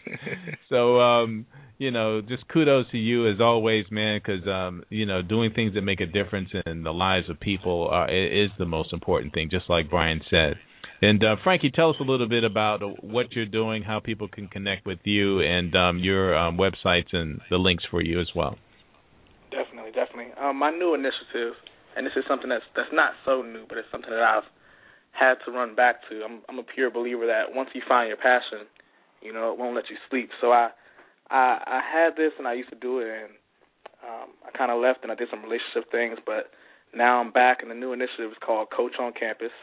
so, 0.70 1.00
um, 1.00 1.46
you 1.82 1.90
know, 1.90 2.22
just 2.22 2.48
kudos 2.48 2.86
to 2.92 2.98
you 2.98 3.28
as 3.28 3.42
always, 3.42 3.86
man, 3.90 4.22
because 4.24 4.48
um, 4.48 4.84
you 4.90 5.08
know, 5.08 5.24
doing 5.24 5.52
things 5.52 5.74
that 5.74 5.82
make 5.82 6.00
a 6.00 6.06
difference 6.06 6.50
in 6.68 6.84
the 6.84 6.94
lives 6.94 7.28
of 7.28 7.40
people 7.40 7.90
uh, 7.92 8.06
is 8.06 8.52
the 8.62 8.70
most 8.70 8.94
important 8.94 9.34
thing, 9.34 9.50
just 9.50 9.70
like 9.70 9.90
Brian 9.90 10.22
said. 10.30 10.54
And 11.02 11.24
uh, 11.24 11.36
Frankie, 11.44 11.72
tell 11.74 11.90
us 11.90 11.96
a 12.00 12.04
little 12.04 12.30
bit 12.30 12.44
about 12.44 12.82
what 13.04 13.32
you're 13.32 13.50
doing, 13.50 13.82
how 13.82 14.00
people 14.00 14.28
can 14.28 14.48
connect 14.48 14.86
with 14.86 15.00
you, 15.04 15.42
and 15.42 15.76
um, 15.76 15.98
your 15.98 16.38
um, 16.38 16.58
websites 16.58 17.10
and 17.12 17.42
the 17.50 17.58
links 17.58 17.84
for 17.90 18.04
you 18.04 18.22
as 18.22 18.30
well. 18.36 18.56
Definitely, 19.50 19.92
definitely. 19.92 20.32
Um, 20.40 20.58
my 20.58 20.70
new 20.70 20.94
initiative, 20.94 21.58
and 21.98 22.06
this 22.06 22.14
is 22.16 22.24
something 22.30 22.50
that's 22.50 22.64
that's 22.76 22.94
not 22.94 23.14
so 23.26 23.42
new, 23.42 23.66
but 23.68 23.80
it's 23.80 23.90
something 23.92 24.12
that 24.12 24.22
I've 24.22 24.46
had 25.12 25.42
to 25.46 25.52
run 25.52 25.74
back 25.76 26.08
to. 26.10 26.22
I'm 26.24 26.42
I'm 26.48 26.60
a 26.60 26.64
pure 26.64 26.92
believer 26.92 27.26
that 27.26 27.50
once 27.50 27.70
you 27.74 27.82
find 27.90 28.08
your 28.08 28.22
passion, 28.22 28.70
you 29.22 29.34
know, 29.34 29.52
it 29.52 29.58
won't 29.58 29.76
let 29.76 29.90
you 29.90 29.98
sleep. 30.10 30.30
So 30.40 30.52
I 30.52 30.70
I 31.30 31.58
I 31.66 31.82
had 31.82 32.16
this 32.16 32.32
and 32.38 32.48
I 32.48 32.54
used 32.54 32.70
to 32.70 32.78
do 32.78 33.00
it 33.00 33.10
and 33.10 33.34
um 34.06 34.30
I 34.46 34.56
kind 34.56 34.72
of 34.72 34.80
left 34.80 35.02
and 35.02 35.12
I 35.12 35.16
did 35.16 35.30
some 35.30 35.42
relationship 35.42 35.90
things, 35.92 36.22
but 36.26 36.54
now 36.94 37.20
I'm 37.20 37.32
back 37.32 37.62
and 37.62 37.72
the 37.72 37.76
new 37.76 37.94
initiative 37.94 38.32
is 38.32 38.38
called 38.46 38.70
Coach 38.76 38.94
on 39.00 39.14
Campus. 39.14 39.54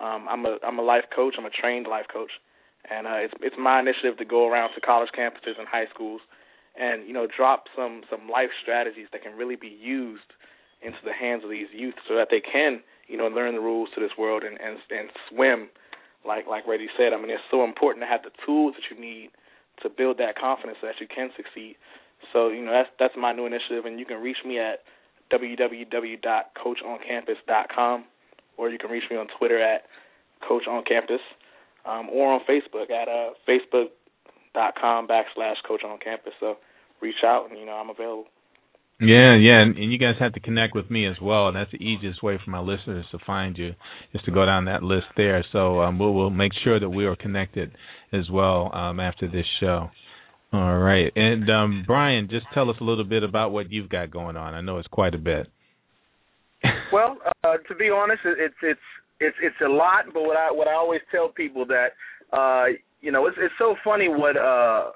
Um 0.00 0.26
I'm 0.28 0.44
a 0.46 0.58
I'm 0.66 0.78
a 0.78 0.82
life 0.82 1.04
coach, 1.14 1.34
I'm 1.38 1.46
a 1.46 1.50
trained 1.50 1.86
life 1.86 2.06
coach. 2.12 2.32
And 2.90 3.06
uh 3.06 3.24
it's 3.26 3.34
it's 3.40 3.56
my 3.58 3.80
initiative 3.80 4.18
to 4.18 4.24
go 4.24 4.48
around 4.48 4.70
to 4.74 4.80
college 4.80 5.10
campuses 5.16 5.58
and 5.58 5.68
high 5.68 5.86
schools 5.92 6.20
and 6.78 7.06
you 7.06 7.12
know 7.12 7.26
drop 7.26 7.64
some 7.76 8.02
some 8.10 8.28
life 8.28 8.50
strategies 8.62 9.08
that 9.12 9.22
can 9.22 9.36
really 9.36 9.56
be 9.56 9.68
used 9.68 10.32
into 10.82 10.98
the 11.04 11.12
hands 11.12 11.44
of 11.44 11.50
these 11.50 11.68
youth 11.72 11.94
so 12.08 12.14
that 12.14 12.28
they 12.30 12.40
can 12.40 12.80
you 13.10 13.18
know, 13.18 13.26
learn 13.26 13.54
the 13.54 13.60
rules 13.60 13.88
to 13.94 14.00
this 14.00 14.14
world 14.16 14.44
and 14.44 14.56
and, 14.62 14.78
and 14.88 15.10
swim, 15.28 15.68
like 16.24 16.46
like 16.46 16.66
Reggie 16.66 16.88
said. 16.96 17.12
I 17.12 17.18
mean, 17.18 17.30
it's 17.30 17.42
so 17.50 17.64
important 17.64 18.04
to 18.04 18.08
have 18.08 18.22
the 18.22 18.30
tools 18.46 18.74
that 18.78 18.86
you 18.86 18.98
need 18.98 19.30
to 19.82 19.90
build 19.90 20.18
that 20.18 20.38
confidence 20.38 20.78
so 20.80 20.86
that 20.86 21.02
you 21.02 21.10
can 21.10 21.30
succeed. 21.36 21.74
So 22.32 22.48
you 22.48 22.62
know, 22.64 22.70
that's 22.70 22.88
that's 22.98 23.14
my 23.18 23.32
new 23.34 23.46
initiative, 23.46 23.84
and 23.84 23.98
you 23.98 24.06
can 24.06 24.22
reach 24.22 24.46
me 24.46 24.60
at 24.60 24.86
www.coachoncampus.com, 25.32 28.04
or 28.56 28.70
you 28.70 28.78
can 28.78 28.90
reach 28.90 29.04
me 29.10 29.16
on 29.16 29.26
Twitter 29.38 29.60
at 29.60 29.82
Coach 30.46 30.68
on 30.68 30.84
Campus, 30.84 31.20
um, 31.84 32.08
or 32.10 32.32
on 32.32 32.40
Facebook 32.48 32.90
at 32.90 33.08
uh, 33.08 33.30
facebook.com 33.48 35.08
backslash 35.08 35.56
Coach 35.66 35.82
on 35.84 35.98
Campus. 35.98 36.34
So 36.40 36.58
reach 37.00 37.24
out, 37.24 37.50
and 37.50 37.58
you 37.58 37.66
know 37.66 37.72
I'm 37.72 37.90
available. 37.90 38.26
Yeah, 39.02 39.34
yeah, 39.34 39.62
and, 39.62 39.78
and 39.78 39.90
you 39.90 39.98
guys 39.98 40.16
have 40.20 40.34
to 40.34 40.40
connect 40.40 40.74
with 40.74 40.90
me 40.90 41.06
as 41.06 41.16
well. 41.22 41.48
And 41.48 41.56
that's 41.56 41.70
the 41.70 41.82
easiest 41.82 42.22
way 42.22 42.38
for 42.44 42.50
my 42.50 42.60
listeners 42.60 43.06
to 43.12 43.18
find 43.26 43.56
you, 43.56 43.74
is 44.12 44.20
to 44.26 44.30
go 44.30 44.44
down 44.44 44.66
that 44.66 44.82
list 44.82 45.06
there. 45.16 45.42
So 45.52 45.80
um, 45.80 45.98
we'll, 45.98 46.12
we'll 46.12 46.28
make 46.28 46.52
sure 46.62 46.78
that 46.78 46.90
we 46.90 47.06
are 47.06 47.16
connected 47.16 47.72
as 48.12 48.28
well 48.30 48.70
um, 48.74 49.00
after 49.00 49.26
this 49.26 49.46
show. 49.58 49.88
All 50.52 50.78
right, 50.78 51.12
and 51.14 51.48
um, 51.48 51.84
Brian, 51.86 52.28
just 52.28 52.46
tell 52.52 52.70
us 52.70 52.76
a 52.80 52.84
little 52.84 53.04
bit 53.04 53.22
about 53.22 53.52
what 53.52 53.70
you've 53.70 53.88
got 53.88 54.10
going 54.10 54.36
on. 54.36 54.52
I 54.52 54.60
know 54.60 54.78
it's 54.78 54.88
quite 54.88 55.14
a 55.14 55.18
bit. 55.18 55.46
well, 56.92 57.16
uh, 57.44 57.56
to 57.68 57.74
be 57.76 57.88
honest, 57.88 58.20
it's 58.24 58.54
it's 58.62 58.80
it's 59.20 59.36
it's 59.40 59.56
a 59.64 59.68
lot. 59.68 60.06
But 60.12 60.22
what 60.22 60.36
I 60.36 60.50
what 60.50 60.66
I 60.66 60.74
always 60.74 61.02
tell 61.12 61.28
people 61.28 61.66
that 61.66 61.88
uh, 62.36 62.64
you 63.00 63.12
know 63.12 63.26
it's 63.26 63.36
it's 63.40 63.54
so 63.58 63.76
funny 63.84 64.08
what 64.08 64.36
uh, 64.36 64.90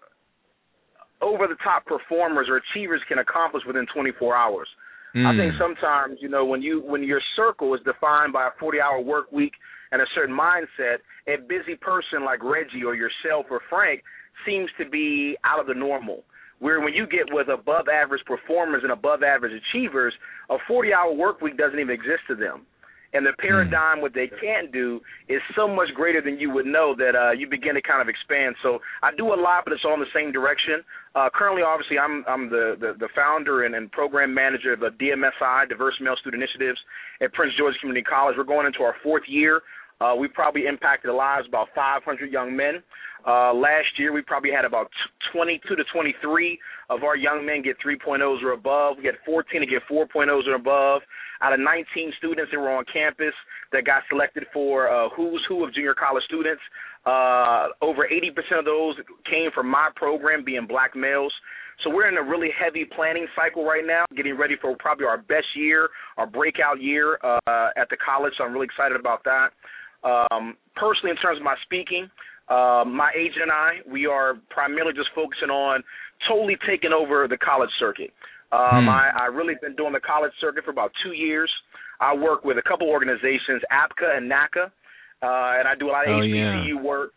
over 1.22 1.46
the 1.46 1.56
top 1.62 1.86
performers 1.86 2.48
or 2.50 2.60
achievers 2.60 3.00
can 3.08 3.18
accomplish 3.18 3.62
within 3.66 3.86
24 3.94 4.36
hours. 4.36 4.68
Mm. 5.14 5.26
I 5.26 5.38
think 5.38 5.52
hmm. 5.54 5.62
sometimes 5.62 6.18
you 6.20 6.28
know 6.28 6.44
when 6.44 6.62
you 6.62 6.82
when 6.82 7.04
your 7.04 7.20
circle 7.36 7.72
is 7.74 7.80
defined 7.84 8.32
by 8.32 8.48
a 8.48 8.50
40 8.58 8.80
hour 8.80 9.00
work 9.00 9.30
week 9.30 9.52
and 9.92 10.02
a 10.02 10.06
certain 10.16 10.36
mindset, 10.36 10.98
a 11.28 11.38
busy 11.46 11.76
person 11.80 12.24
like 12.24 12.42
Reggie 12.42 12.82
or 12.84 12.96
yourself 12.96 13.46
or 13.48 13.60
Frank 13.70 14.02
seems 14.46 14.70
to 14.78 14.88
be 14.88 15.36
out 15.44 15.60
of 15.60 15.66
the 15.66 15.74
normal. 15.74 16.24
Where 16.60 16.80
when 16.80 16.94
you 16.94 17.06
get 17.06 17.32
with 17.32 17.48
above 17.48 17.86
average 17.88 18.24
performers 18.24 18.82
and 18.84 18.92
above 18.92 19.22
average 19.22 19.52
achievers, 19.52 20.14
a 20.50 20.56
40 20.66 20.94
hour 20.94 21.12
work 21.12 21.40
week 21.40 21.58
doesn't 21.58 21.78
even 21.78 21.92
exist 21.94 22.22
to 22.28 22.34
them. 22.34 22.66
And 23.14 23.24
the 23.24 23.32
paradigm, 23.38 24.02
what 24.02 24.12
they 24.12 24.26
can 24.26 24.72
do, 24.72 25.00
is 25.28 25.40
so 25.54 25.68
much 25.68 25.86
greater 25.94 26.20
than 26.20 26.36
you 26.36 26.50
would 26.50 26.66
know 26.66 26.96
that 26.98 27.14
uh, 27.14 27.30
you 27.30 27.48
begin 27.48 27.74
to 27.74 27.82
kind 27.82 28.02
of 28.02 28.08
expand. 28.08 28.56
So 28.60 28.80
I 29.04 29.14
do 29.16 29.32
a 29.32 29.38
lot, 29.38 29.62
but 29.62 29.72
it's 29.72 29.84
all 29.86 29.94
in 29.94 30.00
the 30.00 30.10
same 30.12 30.32
direction. 30.32 30.82
Uh, 31.14 31.30
currently, 31.32 31.62
obviously, 31.62 31.96
I'm 31.96 32.24
I'm 32.26 32.50
the, 32.50 32.74
the, 32.74 32.94
the 32.98 33.08
founder 33.14 33.66
and, 33.66 33.74
and 33.76 33.90
program 33.92 34.34
manager 34.34 34.72
of 34.72 34.80
the 34.80 34.90
DMSI, 34.98 35.68
Diverse 35.68 35.94
Male 36.00 36.16
Student 36.20 36.42
Initiatives, 36.42 36.78
at 37.22 37.32
Prince 37.32 37.54
George 37.56 37.74
Community 37.80 38.02
College. 38.02 38.34
We're 38.36 38.42
going 38.50 38.66
into 38.66 38.82
our 38.82 38.96
fourth 39.00 39.22
year. 39.28 39.62
Uh, 40.00 40.16
we 40.18 40.26
probably 40.26 40.66
impacted 40.66 41.08
the 41.08 41.14
lives 41.14 41.46
of 41.46 41.50
about 41.50 41.68
500 41.72 42.32
young 42.32 42.56
men. 42.56 42.82
Uh, 43.26 43.54
last 43.54 43.88
year, 43.98 44.12
we 44.12 44.20
probably 44.20 44.50
had 44.50 44.64
about 44.64 44.90
22 45.32 45.76
to 45.76 45.84
23 45.92 46.58
of 46.90 47.02
our 47.02 47.16
young 47.16 47.44
men 47.44 47.62
get 47.62 47.76
3.0s 47.84 48.42
or 48.42 48.52
above. 48.52 48.96
We 48.98 49.06
had 49.06 49.14
14 49.24 49.60
to 49.60 49.66
get 49.66 49.82
4.0s 49.90 50.46
or 50.46 50.54
above. 50.54 51.02
Out 51.40 51.52
of 51.52 51.60
19 51.60 52.12
students 52.18 52.50
that 52.52 52.58
were 52.58 52.70
on 52.70 52.84
campus 52.92 53.34
that 53.72 53.84
got 53.84 54.02
selected 54.08 54.44
for 54.52 54.88
uh, 54.88 55.08
Who's 55.16 55.44
Who 55.48 55.64
of 55.64 55.74
junior 55.74 55.94
college 55.94 56.24
students, 56.24 56.62
uh, 57.06 57.68
over 57.82 58.08
80% 58.08 58.58
of 58.58 58.64
those 58.64 58.96
came 59.28 59.50
from 59.54 59.68
my 59.68 59.90
program, 59.96 60.44
being 60.44 60.66
black 60.66 60.94
males. 60.94 61.32
So 61.82 61.90
we're 61.90 62.08
in 62.08 62.16
a 62.16 62.22
really 62.22 62.50
heavy 62.56 62.84
planning 62.84 63.26
cycle 63.34 63.64
right 63.64 63.84
now, 63.84 64.04
getting 64.16 64.38
ready 64.38 64.54
for 64.60 64.76
probably 64.78 65.06
our 65.06 65.18
best 65.18 65.46
year, 65.56 65.88
our 66.16 66.26
breakout 66.26 66.80
year 66.80 67.18
uh, 67.24 67.70
at 67.76 67.88
the 67.90 67.96
college. 67.96 68.34
So 68.38 68.44
I'm 68.44 68.52
really 68.52 68.66
excited 68.66 68.98
about 68.98 69.24
that. 69.24 69.48
Um, 70.04 70.56
personally, 70.76 71.10
in 71.10 71.16
terms 71.16 71.38
of 71.38 71.44
my 71.44 71.56
speaking, 71.64 72.08
uh, 72.48 72.84
my 72.84 73.10
agent 73.16 73.48
and 73.48 73.52
I, 73.52 73.80
we 73.90 74.06
are 74.06 74.34
primarily 74.50 74.92
just 74.92 75.08
focusing 75.14 75.50
on 75.50 75.82
totally 76.28 76.56
taking 76.68 76.92
over 76.92 77.26
the 77.28 77.38
college 77.38 77.70
circuit. 77.78 78.10
Um, 78.52 78.84
hmm. 78.84 78.88
I, 78.88 79.10
I 79.16 79.24
really 79.26 79.54
been 79.60 79.74
doing 79.76 79.92
the 79.92 80.00
college 80.00 80.32
circuit 80.40 80.64
for 80.64 80.70
about 80.70 80.92
two 81.02 81.12
years. 81.12 81.50
I 82.00 82.14
work 82.14 82.44
with 82.44 82.58
a 82.58 82.62
couple 82.62 82.88
organizations, 82.88 83.62
APCA 83.72 84.18
and 84.18 84.30
NACA, 84.30 84.68
uh, 85.22 85.58
and 85.58 85.66
I 85.68 85.74
do 85.78 85.88
a 85.88 85.92
lot 85.92 86.06
of 86.06 86.14
oh, 86.14 86.20
HBCU 86.20 86.68
yeah. 86.68 86.80
work. 86.80 87.10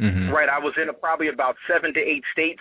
Mm-hmm. 0.00 0.28
Right, 0.28 0.48
I 0.48 0.58
was 0.58 0.74
in 0.76 0.90
a, 0.90 0.92
probably 0.92 1.28
about 1.28 1.56
seven 1.64 1.94
to 1.94 2.00
eight 2.00 2.22
states 2.30 2.60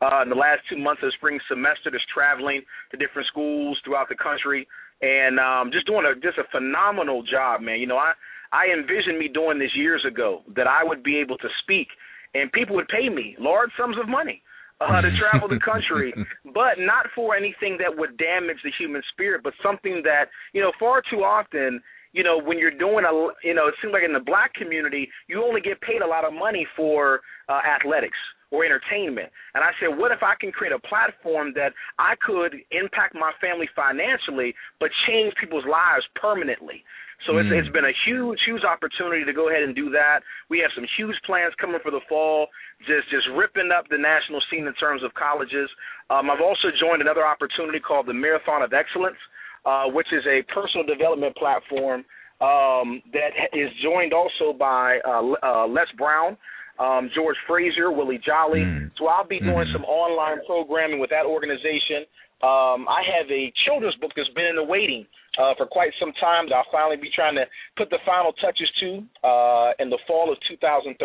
uh, 0.00 0.22
in 0.22 0.28
the 0.28 0.38
last 0.38 0.62
two 0.70 0.78
months 0.78 1.02
of 1.02 1.10
the 1.10 1.18
spring 1.18 1.40
semester, 1.50 1.90
just 1.90 2.06
traveling 2.14 2.62
to 2.92 2.96
different 2.96 3.26
schools 3.26 3.76
throughout 3.82 4.08
the 4.08 4.14
country, 4.14 4.68
and 5.02 5.40
um, 5.40 5.72
just 5.72 5.86
doing 5.86 6.06
a 6.06 6.14
just 6.14 6.38
a 6.38 6.46
phenomenal 6.52 7.24
job, 7.26 7.60
man. 7.60 7.80
You 7.80 7.88
know, 7.88 7.98
I 7.98 8.14
I 8.52 8.66
envisioned 8.72 9.18
me 9.18 9.28
doing 9.28 9.58
this 9.58 9.74
years 9.74 10.04
ago 10.06 10.42
that 10.54 10.66
I 10.66 10.84
would 10.84 11.02
be 11.02 11.18
able 11.18 11.38
to 11.38 11.48
speak 11.62 11.88
and 12.34 12.52
people 12.52 12.76
would 12.76 12.88
pay 12.88 13.08
me 13.08 13.36
large 13.38 13.70
sums 13.78 13.96
of 13.98 14.08
money 14.08 14.42
uh, 14.80 15.00
to 15.00 15.08
travel 15.16 15.48
the 15.48 15.60
country, 15.64 16.12
but 16.44 16.76
not 16.78 17.06
for 17.14 17.34
anything 17.34 17.78
that 17.78 17.96
would 17.96 18.16
damage 18.18 18.58
the 18.62 18.72
human 18.78 19.02
spirit, 19.12 19.40
but 19.42 19.54
something 19.62 20.02
that 20.04 20.26
you 20.52 20.60
know 20.60 20.72
far 20.78 21.02
too 21.10 21.24
often. 21.24 21.80
You 22.12 22.24
know, 22.24 22.40
when 22.40 22.56
you're 22.56 22.72
doing 22.72 23.04
a, 23.04 23.12
you 23.46 23.52
know, 23.52 23.68
it 23.68 23.74
seems 23.82 23.92
like 23.92 24.02
in 24.02 24.14
the 24.14 24.24
black 24.24 24.54
community, 24.54 25.08
you 25.28 25.44
only 25.44 25.60
get 25.60 25.80
paid 25.82 26.00
a 26.00 26.06
lot 26.06 26.24
of 26.24 26.32
money 26.32 26.66
for 26.74 27.20
uh, 27.48 27.60
athletics 27.60 28.16
or 28.50 28.64
entertainment. 28.64 29.28
And 29.52 29.62
I 29.62 29.72
said, 29.78 29.92
what 29.98 30.12
if 30.12 30.22
I 30.22 30.32
can 30.40 30.50
create 30.50 30.72
a 30.72 30.78
platform 30.78 31.52
that 31.56 31.76
I 31.98 32.14
could 32.24 32.56
impact 32.70 33.14
my 33.14 33.32
family 33.38 33.68
financially, 33.76 34.54
but 34.80 34.88
change 35.06 35.34
people's 35.38 35.66
lives 35.68 36.06
permanently? 36.14 36.84
So 37.24 37.32
mm. 37.32 37.40
it's 37.40 37.64
it's 37.64 37.72
been 37.72 37.88
a 37.88 37.96
huge 38.04 38.38
huge 38.44 38.64
opportunity 38.64 39.24
to 39.24 39.32
go 39.32 39.48
ahead 39.48 39.62
and 39.62 39.74
do 39.74 39.88
that. 39.90 40.20
We 40.50 40.60
have 40.60 40.70
some 40.76 40.84
huge 40.96 41.16
plans 41.24 41.54
coming 41.56 41.80
for 41.80 41.90
the 41.90 42.04
fall, 42.08 42.48
just 42.84 43.08
just 43.08 43.24
ripping 43.32 43.72
up 43.72 43.88
the 43.88 43.96
national 43.96 44.42
scene 44.50 44.66
in 44.68 44.74
terms 44.76 45.02
of 45.02 45.14
colleges. 45.14 45.70
Um, 46.10 46.30
I've 46.30 46.44
also 46.44 46.68
joined 46.76 47.00
another 47.00 47.24
opportunity 47.24 47.80
called 47.80 48.06
the 48.06 48.14
Marathon 48.14 48.62
of 48.62 48.72
Excellence, 48.72 49.18
uh, 49.64 49.88
which 49.88 50.12
is 50.12 50.22
a 50.28 50.44
personal 50.52 50.84
development 50.84 51.34
platform 51.36 52.04
um, 52.40 53.00
that 53.16 53.32
is 53.56 53.72
joined 53.82 54.12
also 54.12 54.52
by 54.52 55.00
uh, 55.06 55.24
uh, 55.42 55.66
Les 55.66 55.88
Brown. 55.96 56.36
Um, 56.78 57.08
George 57.14 57.36
Fraser, 57.48 57.90
Willie 57.90 58.20
Jolly. 58.20 58.60
Mm. 58.60 58.90
So 58.98 59.06
I'll 59.08 59.26
be 59.26 59.40
doing 59.40 59.64
mm. 59.64 59.72
some 59.72 59.82
online 59.84 60.44
programming 60.44 61.00
with 61.00 61.08
that 61.08 61.24
organization. 61.24 62.04
Um, 62.44 62.84
I 62.84 63.00
have 63.16 63.30
a 63.30 63.52
children's 63.64 63.96
book 63.96 64.12
that's 64.16 64.28
been 64.36 64.44
in 64.44 64.56
the 64.56 64.64
waiting 64.64 65.06
uh, 65.40 65.56
for 65.56 65.66
quite 65.66 65.92
some 65.98 66.12
time 66.20 66.48
that 66.48 66.54
I'll 66.54 66.72
finally 66.72 66.96
be 66.96 67.08
trying 67.14 67.34
to 67.36 67.44
put 67.76 67.88
the 67.88 67.98
final 68.04 68.32
touches 68.36 68.68
to 68.80 69.00
uh, 69.24 69.72
in 69.78 69.88
the 69.88 69.98
fall 70.06 70.32
of 70.32 70.38
2013. 70.48 70.96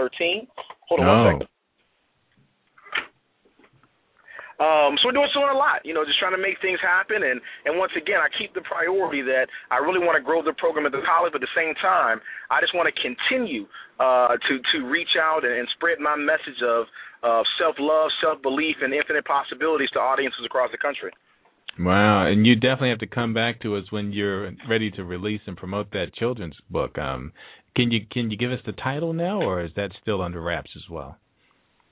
Hold 0.90 1.00
on 1.00 1.08
oh. 1.08 1.24
one 1.24 1.34
second. 1.36 1.48
Um, 4.62 4.94
so 5.02 5.10
we're 5.10 5.18
doing 5.18 5.34
so 5.34 5.42
a 5.42 5.58
lot, 5.58 5.82
you 5.82 5.90
know, 5.90 6.06
just 6.06 6.22
trying 6.22 6.38
to 6.38 6.44
make 6.44 6.62
things 6.62 6.78
happen. 6.86 7.26
And, 7.26 7.42
and 7.66 7.82
once 7.82 7.98
again, 7.98 8.22
I 8.22 8.30
keep 8.38 8.54
the 8.54 8.62
priority 8.62 9.26
that 9.26 9.50
I 9.74 9.82
really 9.82 9.98
want 9.98 10.22
to 10.22 10.24
grow 10.24 10.46
the 10.46 10.54
program 10.54 10.86
at 10.86 10.94
the 10.94 11.02
college, 11.02 11.34
but 11.34 11.42
at 11.42 11.50
the 11.50 11.58
same 11.58 11.74
time, 11.82 12.22
I 12.54 12.62
just 12.62 12.78
want 12.78 12.86
to 12.86 12.94
continue 13.02 13.66
uh, 13.98 14.38
to 14.38 14.54
to 14.78 14.78
reach 14.86 15.18
out 15.18 15.42
and, 15.42 15.58
and 15.58 15.66
spread 15.74 15.98
my 15.98 16.14
message 16.14 16.62
of 16.62 16.86
uh, 17.24 17.44
self 17.60 17.76
love, 17.80 18.10
self 18.22 18.42
belief, 18.42 18.78
and 18.82 18.94
infinite 18.94 19.26
possibilities 19.26 19.90
to 19.94 20.00
audiences 20.00 20.42
across 20.46 20.72
the 20.72 20.78
country. 20.78 21.12
Wow, 21.80 22.28
and 22.28 22.46
you 22.46 22.56
definitely 22.56 22.90
have 22.90 23.00
to 23.00 23.08
come 23.08 23.34
back 23.34 23.62
to 23.62 23.78
us 23.78 23.86
when 23.92 24.12
you're 24.12 24.52
ready 24.70 24.92
to 24.92 25.04
release 25.06 25.42
and 25.48 25.56
promote 25.56 25.92
that 25.92 26.14
children's 26.14 26.58
book. 26.70 26.98
Um, 26.98 27.32
can 27.76 27.92
you 27.92 28.02
can 28.12 28.30
you 28.30 28.38
give 28.38 28.52
us 28.52 28.60
the 28.66 28.74
title 28.74 29.14
now, 29.14 29.42
or 29.42 29.64
is 29.64 29.72
that 29.76 29.92
still 30.02 30.22
under 30.22 30.42
wraps 30.42 30.72
as 30.76 30.90
well? 30.90 31.18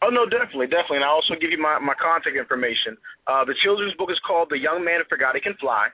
Oh 0.02 0.10
no, 0.10 0.28
definitely, 0.28 0.68
definitely. 0.68 1.04
And 1.04 1.08
I 1.08 1.14
also 1.14 1.36
give 1.40 1.52
you 1.52 1.62
my 1.62 1.80
my 1.80 1.96
contact 1.96 2.36
information. 2.36 2.98
Uh, 3.28 3.46
the 3.46 3.56
children's 3.64 3.96
book 3.96 4.12
is 4.12 4.20
called 4.28 4.50
"The 4.52 4.60
Young 4.60 4.84
Man 4.84 5.00
Who 5.00 5.08
Forgot 5.08 5.36
He 5.36 5.42
Can 5.42 5.56
Fly," 5.62 5.88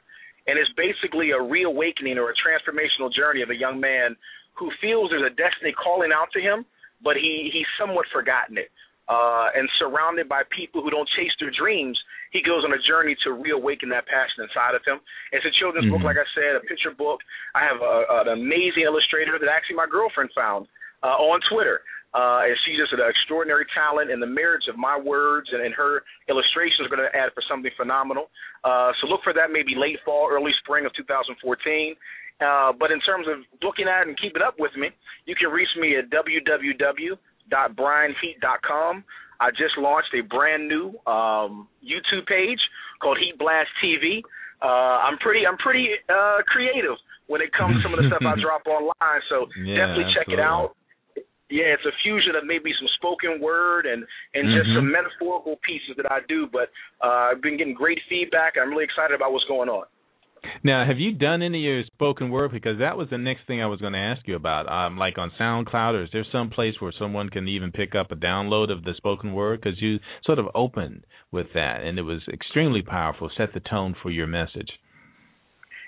and 0.48 0.58
it's 0.58 0.72
basically 0.74 1.30
a 1.32 1.42
reawakening 1.42 2.18
or 2.18 2.34
a 2.34 2.38
transformational 2.42 3.14
journey 3.14 3.44
of 3.44 3.52
a 3.52 3.58
young 3.58 3.80
man 3.80 4.18
who 4.58 4.72
feels 4.82 5.12
there's 5.12 5.28
a 5.28 5.36
destiny 5.36 5.76
calling 5.78 6.10
out 6.10 6.32
to 6.34 6.42
him, 6.42 6.66
but 7.04 7.18
he 7.18 7.54
he's 7.54 7.70
somewhat 7.78 8.10
forgotten 8.10 8.58
it 8.58 8.74
uh, 9.08 9.54
and 9.54 9.70
surrounded 9.78 10.28
by 10.28 10.42
people 10.50 10.82
who 10.82 10.90
don't 10.90 11.08
chase 11.14 11.34
their 11.40 11.54
dreams, 11.54 11.98
he 12.34 12.42
goes 12.42 12.66
on 12.66 12.74
a 12.74 12.82
journey 12.82 13.16
to 13.24 13.38
reawaken 13.38 13.90
that 13.94 14.10
passion 14.10 14.44
inside 14.44 14.74
of 14.74 14.82
him. 14.82 14.98
It's 15.32 15.46
a 15.46 15.54
children's 15.62 15.88
mm-hmm. 15.88 16.02
book, 16.02 16.10
like 16.10 16.18
I 16.18 16.28
said, 16.34 16.58
a 16.58 16.64
picture 16.66 16.92
book. 16.92 17.22
I 17.54 17.62
have 17.62 17.80
a, 17.80 18.26
an 18.26 18.30
amazing 18.34 18.84
illustrator 18.84 19.38
that 19.38 19.48
actually 19.48 19.78
my 19.78 19.88
girlfriend 19.88 20.34
found 20.34 20.66
uh, 21.06 21.16
on 21.22 21.40
Twitter. 21.48 21.86
Uh, 22.16 22.48
and 22.48 22.56
she's 22.64 22.80
just 22.80 22.96
an 22.96 23.04
extraordinary 23.04 23.68
talent, 23.76 24.08
and 24.08 24.24
the 24.24 24.30
marriage 24.30 24.72
of 24.72 24.80
my 24.80 24.96
words 24.96 25.52
and, 25.52 25.60
and 25.60 25.76
her 25.76 26.00
illustrations 26.32 26.88
are 26.88 26.92
going 26.92 27.04
to 27.04 27.12
add 27.12 27.28
for 27.36 27.44
something 27.44 27.72
phenomenal. 27.76 28.32
Uh, 28.64 28.96
so 29.00 29.08
look 29.12 29.20
for 29.20 29.36
that 29.36 29.52
maybe 29.52 29.76
late 29.76 30.00
fall, 30.08 30.32
early 30.32 30.56
spring 30.64 30.88
of 30.88 30.96
2014. 30.96 31.36
Uh, 32.40 32.72
but 32.72 32.92
in 32.92 33.04
terms 33.04 33.28
of 33.28 33.44
looking 33.60 33.88
at 33.88 34.08
and 34.08 34.16
keeping 34.20 34.42
up 34.42 34.56
with 34.58 34.72
me, 34.80 34.92
you 35.28 35.36
can 35.36 35.52
reach 35.52 35.72
me 35.76 36.00
at 36.00 36.08
www 36.08 37.20
www.brianheat.com. 37.52 39.04
I 39.40 39.52
just 39.52 39.78
launched 39.78 40.14
a 40.16 40.22
brand 40.22 40.68
new 40.68 40.96
um, 41.08 41.68
YouTube 41.84 42.26
page 42.28 42.60
called 43.02 43.18
Heat 43.20 43.38
Blast 43.38 43.70
TV. 43.84 44.22
Uh, 44.62 45.04
I'm 45.04 45.18
pretty 45.18 45.46
I'm 45.46 45.58
pretty 45.58 45.88
uh, 46.08 46.38
creative 46.48 46.96
when 47.28 47.42
it 47.42 47.52
comes 47.52 47.76
to 47.76 47.82
some 47.84 47.94
of 47.94 48.00
the 48.00 48.08
stuff 48.08 48.24
I 48.24 48.40
drop 48.42 48.64
online. 48.66 49.22
So 49.30 49.48
Yeah, 49.60 49.76
definitely 49.76 50.14
check 50.16 50.28
it 50.32 50.40
out. 50.40 50.76
Yeah, 51.52 51.76
it's 51.78 51.86
a 51.86 51.94
fusion 52.02 52.34
of 52.34 52.48
maybe 52.48 52.72
some 52.80 52.88
spoken 52.96 53.42
word 53.44 53.86
and 53.86 54.06
and 54.34 54.44
just 54.56 54.70
Mhm. 54.72 54.76
some 54.80 54.88
metaphorical 54.92 55.60
pieces 55.68 55.94
that 55.98 56.10
I 56.10 56.22
do. 56.28 56.48
But 56.48 56.72
uh, 57.04 57.36
I've 57.36 57.42
been 57.42 57.58
getting 57.58 57.76
great 57.76 58.00
feedback. 58.10 58.56
I'm 58.58 58.70
really 58.72 58.86
excited 58.86 59.14
about 59.14 59.34
what's 59.34 59.46
going 59.46 59.70
on. 59.70 59.84
Now, 60.64 60.86
have 60.86 60.98
you 60.98 61.14
done 61.14 61.42
any 61.42 61.60
of 61.60 61.64
your 61.64 61.84
spoken 61.94 62.30
word? 62.30 62.52
Because 62.52 62.80
that 62.80 62.98
was 62.98 63.10
the 63.10 63.18
next 63.18 63.48
thing 63.48 63.62
I 63.62 63.68
was 63.68 63.80
going 63.80 63.94
to 63.94 64.00
ask 64.00 64.28
you 64.28 64.36
about. 64.36 64.68
Um, 64.68 64.98
like 64.98 65.18
on 65.18 65.32
SoundCloud, 65.40 65.94
or 65.94 66.04
is 66.04 66.10
there 66.12 66.26
some 66.32 66.50
place 66.50 66.76
where 66.80 66.94
someone 66.98 67.30
can 67.30 67.48
even 67.48 67.72
pick 67.72 67.96
up 67.96 68.12
a 68.12 68.16
download 68.16 68.72
of 68.72 68.84
the 68.84 68.94
spoken 68.98 69.34
word? 69.34 69.62
Because 69.62 69.82
you 69.82 70.00
sort 70.26 70.40
of 70.40 70.48
opened 70.56 71.06
with 71.32 71.48
that, 71.54 71.82
and 71.82 72.00
it 72.00 72.04
was 72.04 72.22
extremely 72.32 72.82
powerful. 72.82 73.30
Set 73.36 73.54
the 73.54 73.60
tone 73.60 73.96
for 74.02 74.10
your 74.10 74.28
message. 74.28 74.70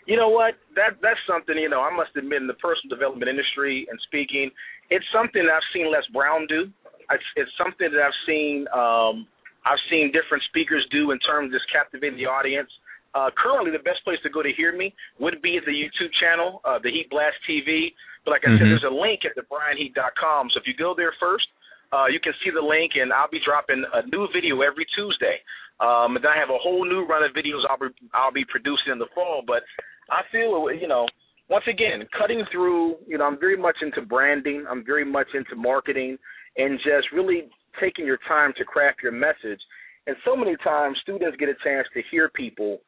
You 0.06 0.16
know 0.16 0.30
what? 0.30 0.56
That 0.76 0.98
that's 1.02 1.20
something. 1.28 1.58
You 1.58 1.70
know, 1.70 1.82
I 1.82 1.96
must 1.96 2.16
admit, 2.16 2.42
in 2.42 2.48
the 2.48 2.56
personal 2.56 2.96
development 2.96 3.30
industry 3.30 3.86
and 3.90 4.00
speaking, 4.08 4.50
it's 4.90 5.06
something 5.12 5.44
I've 5.44 5.68
seen 5.74 5.92
Les 5.92 6.08
Brown 6.14 6.48
do. 6.48 6.72
It's, 7.12 7.30
it's 7.36 7.52
something 7.60 7.92
that 7.92 8.00
I've 8.00 8.20
seen. 8.26 8.66
Um, 8.72 9.28
I've 9.68 9.84
seen 9.92 10.16
different 10.16 10.44
speakers 10.48 10.88
do 10.92 11.12
in 11.12 11.20
terms 11.20 11.52
of 11.52 11.60
just 11.60 11.68
captivating 11.72 12.16
the 12.16 12.26
audience. 12.26 12.72
Uh, 13.14 13.30
currently, 13.38 13.72
the 13.72 13.84
best 13.84 14.04
place 14.04 14.20
to 14.24 14.30
go 14.30 14.44
to 14.44 14.52
hear 14.54 14.76
me 14.76 14.94
would 15.20 15.42
be 15.42 15.60
the 15.66 15.72
YouTube 15.72 16.12
channel, 16.20 16.62
uh, 16.66 16.80
the 16.80 16.92
Heat 16.92 17.10
Blast 17.10 17.38
TV. 17.50 17.94
But 18.26 18.32
like 18.32 18.44
I 18.46 18.52
said, 18.58 18.68
Mhm. 18.68 18.70
there's 18.70 18.84
a 18.84 18.90
link 18.90 19.26
at 19.26 19.36
thebrianheat.com. 19.36 20.50
So 20.52 20.60
if 20.60 20.68
you 20.68 20.74
go 20.74 20.94
there 20.94 21.14
first, 21.14 21.48
uh, 21.94 22.08
you 22.12 22.20
can 22.20 22.34
see 22.44 22.50
the 22.50 22.62
link, 22.62 22.96
and 22.96 23.14
I'll 23.14 23.30
be 23.30 23.40
dropping 23.40 23.86
a 23.94 24.02
new 24.08 24.28
video 24.34 24.62
every 24.62 24.86
Tuesday. 24.86 25.42
Um, 25.80 26.16
and 26.16 26.26
then 26.26 26.32
I 26.32 26.36
have 26.38 26.50
a 26.50 26.58
whole 26.58 26.84
new 26.86 27.04
run 27.06 27.24
of 27.24 27.32
videos 27.34 27.64
I'll 27.70 27.78
be 27.78 27.94
I'll 28.14 28.32
be 28.32 28.46
producing 28.46 28.92
in 28.92 29.00
the 29.00 29.06
fall. 29.08 29.42
But 29.46 29.64
I 30.10 30.24
feel 30.32 30.72
you 30.72 30.88
know 30.88 31.08
once 31.50 31.68
again 31.68 32.08
cutting 32.18 32.46
through. 32.52 32.98
You 33.08 33.18
know, 33.18 33.26
I'm 33.26 33.38
very 33.38 33.58
much 33.58 33.78
into 33.82 34.02
branding. 34.02 34.66
I'm 34.68 34.84
very 34.84 35.06
much 35.06 35.34
into 35.34 35.56
marketing, 35.56 36.18
and 36.58 36.80
just 36.80 37.12
really 37.12 37.50
taking 37.80 38.06
your 38.06 38.18
time 38.28 38.54
to 38.58 38.66
craft 38.66 39.04
your 39.04 39.12
message. 39.12 39.62
And 40.08 40.16
so 40.26 40.36
many 40.36 40.56
times, 40.58 40.98
students 41.02 41.38
get 41.38 41.50
a 41.50 41.56
chance 41.64 41.88
to 41.94 42.02
hear 42.10 42.30
people 42.30 42.82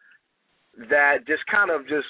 that 0.87 1.27
just 1.27 1.43
kind 1.51 1.71
of 1.71 1.83
just 1.87 2.07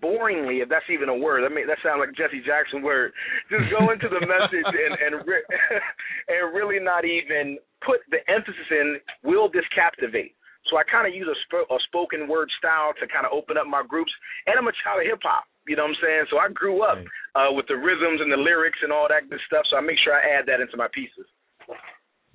boringly, 0.00 0.62
if 0.62 0.68
that's 0.68 0.88
even 0.88 1.08
a 1.08 1.16
word. 1.16 1.44
I 1.44 1.52
mean, 1.52 1.66
that 1.66 1.82
sounds 1.82 2.00
like 2.00 2.14
Jesse 2.14 2.40
Jackson 2.46 2.80
word. 2.80 3.12
Just 3.50 3.68
go 3.68 3.90
into 3.90 4.08
the 4.08 4.22
message 4.22 4.70
and 4.70 4.94
and, 4.96 5.14
re- 5.26 5.48
and 6.32 6.54
really 6.54 6.78
not 6.78 7.04
even 7.04 7.58
put 7.84 8.00
the 8.10 8.22
emphasis 8.30 8.68
in. 8.70 9.00
Will 9.24 9.50
this 9.50 9.66
captivate? 9.74 10.36
So 10.68 10.78
I 10.78 10.84
kind 10.86 11.08
of 11.08 11.12
use 11.12 11.26
a, 11.26 11.38
sp- 11.50 11.66
a 11.66 11.78
spoken 11.90 12.28
word 12.28 12.48
style 12.58 12.94
to 13.00 13.04
kind 13.10 13.26
of 13.26 13.34
open 13.34 13.58
up 13.58 13.66
my 13.66 13.82
groups. 13.82 14.12
And 14.46 14.54
I'm 14.54 14.70
a 14.70 14.76
child 14.84 15.02
of 15.02 15.08
hip 15.08 15.20
hop. 15.24 15.44
You 15.66 15.76
know 15.76 15.82
what 15.84 15.98
I'm 15.98 16.02
saying? 16.02 16.24
So 16.30 16.38
I 16.38 16.48
grew 16.52 16.82
up 16.82 16.98
uh, 17.34 17.50
with 17.52 17.66
the 17.66 17.76
rhythms 17.76 18.20
and 18.22 18.30
the 18.30 18.38
lyrics 18.38 18.78
and 18.82 18.92
all 18.92 19.06
that 19.08 19.28
good 19.28 19.40
stuff. 19.46 19.66
So 19.70 19.76
I 19.76 19.80
make 19.80 19.98
sure 20.02 20.14
I 20.14 20.38
add 20.38 20.46
that 20.46 20.60
into 20.60 20.76
my 20.76 20.88
pieces. 20.94 21.26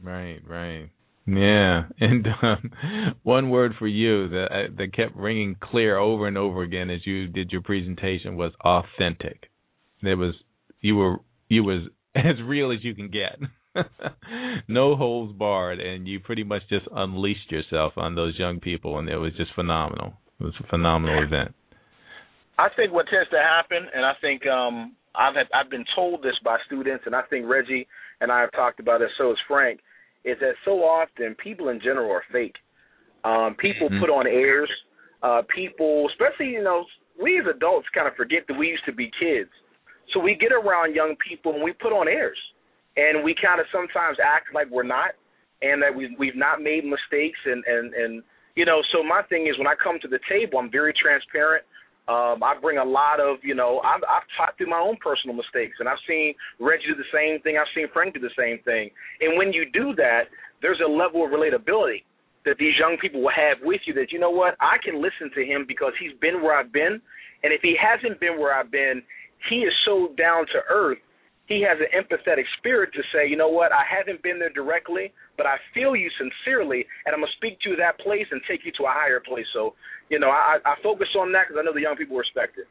Right, 0.01 0.41
right. 0.45 0.89
Yeah, 1.27 1.85
and 1.99 2.27
um, 2.43 2.71
one 3.23 3.49
word 3.49 3.73
for 3.79 3.87
you 3.87 4.29
that 4.29 4.45
uh, 4.51 4.75
that 4.77 4.95
kept 4.95 5.15
ringing 5.15 5.55
clear 5.59 5.97
over 5.97 6.27
and 6.27 6.37
over 6.37 6.61
again 6.61 6.91
as 6.91 7.05
you 7.05 7.27
did 7.27 7.51
your 7.51 7.61
presentation 7.61 8.35
was 8.35 8.51
authentic. 8.63 9.49
There 10.03 10.17
was 10.17 10.35
you 10.81 10.95
were 10.95 11.17
you 11.49 11.63
was 11.63 11.87
as 12.15 12.41
real 12.43 12.71
as 12.71 12.83
you 12.83 12.93
can 12.93 13.09
get. 13.09 13.39
no 14.67 14.95
holes 14.95 15.35
barred, 15.35 15.79
and 15.79 16.07
you 16.07 16.19
pretty 16.19 16.43
much 16.43 16.61
just 16.69 16.85
unleashed 16.93 17.51
yourself 17.51 17.93
on 17.97 18.15
those 18.15 18.37
young 18.37 18.59
people, 18.59 18.99
and 18.99 19.09
it 19.09 19.17
was 19.17 19.33
just 19.35 19.53
phenomenal. 19.53 20.13
It 20.39 20.43
was 20.43 20.53
a 20.63 20.67
phenomenal 20.67 21.23
event. 21.23 21.53
I 22.57 22.67
think 22.75 22.93
what 22.93 23.07
tends 23.11 23.29
to 23.31 23.37
happen, 23.37 23.89
and 23.93 24.05
I 24.05 24.13
think 24.21 24.47
um, 24.47 24.95
I've 25.13 25.35
had, 25.35 25.47
I've 25.53 25.69
been 25.69 25.85
told 25.93 26.23
this 26.23 26.35
by 26.43 26.57
students, 26.65 27.03
and 27.05 27.15
I 27.15 27.23
think 27.29 27.47
Reggie 27.47 27.87
and 28.21 28.31
I 28.31 28.41
have 28.41 28.51
talked 28.51 28.79
about 28.79 29.01
it. 29.01 29.09
So 29.17 29.31
is 29.31 29.37
Frank. 29.47 29.81
Is 30.25 30.37
that 30.41 30.55
so 30.65 30.83
often 30.83 31.35
people 31.35 31.69
in 31.69 31.79
general 31.79 32.11
are 32.11 32.25
fake. 32.31 32.57
Um, 33.23 33.55
people 33.55 33.89
Mhm. 33.89 33.99
put 33.99 34.09
on 34.09 34.27
airs. 34.27 34.69
Uh, 35.23 35.41
people, 35.43 36.07
especially 36.09 36.49
you 36.49 36.63
know, 36.63 36.85
we 37.17 37.39
as 37.39 37.47
adults 37.47 37.87
kind 37.89 38.07
of 38.07 38.15
forget 38.15 38.45
that 38.47 38.57
we 38.57 38.67
used 38.67 38.85
to 38.85 38.91
be 38.91 39.09
kids. 39.19 39.49
So 40.13 40.19
we 40.19 40.35
get 40.35 40.51
around 40.51 40.93
young 40.93 41.15
people 41.17 41.53
and 41.53 41.63
we 41.63 41.73
put 41.73 41.93
on 41.93 42.07
airs, 42.07 42.37
and 42.97 43.23
we 43.23 43.33
kind 43.33 43.59
of 43.59 43.67
sometimes 43.71 44.17
act 44.19 44.53
like 44.53 44.67
we're 44.69 44.83
not, 44.83 45.15
and 45.61 45.81
that 45.81 45.93
we 45.95 46.15
we've 46.17 46.35
not 46.35 46.61
made 46.61 46.85
mistakes, 46.85 47.39
and 47.45 47.63
and 47.65 47.93
and 47.93 48.23
you 48.55 48.65
know. 48.65 48.81
So 48.91 49.03
my 49.03 49.21
thing 49.23 49.47
is 49.47 49.57
when 49.57 49.67
I 49.67 49.75
come 49.75 49.99
to 50.01 50.07
the 50.07 50.19
table, 50.29 50.59
I'm 50.59 50.69
very 50.69 50.93
transparent. 50.93 51.63
Um, 52.07 52.43
I 52.43 52.53
bring 52.61 52.77
a 52.77 52.85
lot 52.85 53.19
of, 53.19 53.37
you 53.41 53.55
know, 53.55 53.81
I've, 53.83 54.03
I've 54.05 54.27
taught 54.37 54.57
through 54.57 54.69
my 54.69 54.77
own 54.77 54.97
personal 55.01 55.35
mistakes, 55.35 55.77
and 55.79 55.89
I've 55.89 56.01
seen 56.07 56.35
Reggie 56.59 56.85
do 56.87 56.95
the 56.95 57.09
same 57.09 57.41
thing. 57.41 57.57
I've 57.57 57.71
seen 57.73 57.87
Frank 57.91 58.13
do 58.13 58.19
the 58.19 58.35
same 58.37 58.59
thing. 58.63 58.91
And 59.21 59.37
when 59.37 59.51
you 59.51 59.65
do 59.73 59.95
that, 59.97 60.29
there's 60.61 60.81
a 60.85 60.89
level 60.89 61.25
of 61.25 61.31
relatability 61.31 62.05
that 62.45 62.57
these 62.59 62.77
young 62.77 62.97
people 63.01 63.21
will 63.21 63.33
have 63.33 63.57
with 63.63 63.81
you 63.85 63.93
that, 63.95 64.11
you 64.11 64.19
know 64.19 64.29
what, 64.29 64.53
I 64.61 64.77
can 64.85 65.01
listen 65.01 65.33
to 65.33 65.41
him 65.41 65.65
because 65.67 65.93
he's 65.99 66.13
been 66.21 66.43
where 66.43 66.57
I've 66.57 66.71
been. 66.71 67.01
And 67.41 67.49
if 67.51 67.61
he 67.61 67.75
hasn't 67.75 68.19
been 68.19 68.37
where 68.37 68.53
I've 68.53 68.71
been, 68.71 69.01
he 69.49 69.65
is 69.65 69.73
so 69.85 70.13
down 70.17 70.45
to 70.53 70.61
earth. 70.69 70.99
He 71.47 71.65
has 71.65 71.77
an 71.81 71.89
empathetic 71.93 72.45
spirit 72.57 72.93
to 72.93 73.01
say, 73.13 73.27
you 73.27 73.37
know 73.37 73.49
what, 73.49 73.71
I 73.71 73.83
haven't 73.85 74.21
been 74.21 74.39
there 74.39 74.53
directly, 74.53 75.13
but 75.37 75.45
I 75.45 75.57
feel 75.73 75.95
you 75.95 76.09
sincerely, 76.17 76.85
and 77.05 77.13
I'm 77.13 77.21
to 77.21 77.27
speak 77.37 77.59
to 77.61 77.75
that 77.77 77.99
place 77.99 78.27
and 78.31 78.41
take 78.49 78.61
you 78.65 78.71
to 78.77 78.83
a 78.83 78.93
higher 78.93 79.19
place. 79.19 79.45
So, 79.53 79.73
you 80.09 80.19
know, 80.19 80.29
I, 80.29 80.57
I 80.65 80.75
focus 80.83 81.07
on 81.17 81.31
that 81.33 81.47
because 81.47 81.59
I 81.59 81.65
know 81.65 81.73
the 81.73 81.81
young 81.81 81.95
people 81.95 82.17
respect 82.17 82.57
it. 82.57 82.67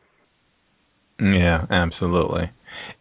Yeah, 1.20 1.64
absolutely. 1.70 2.50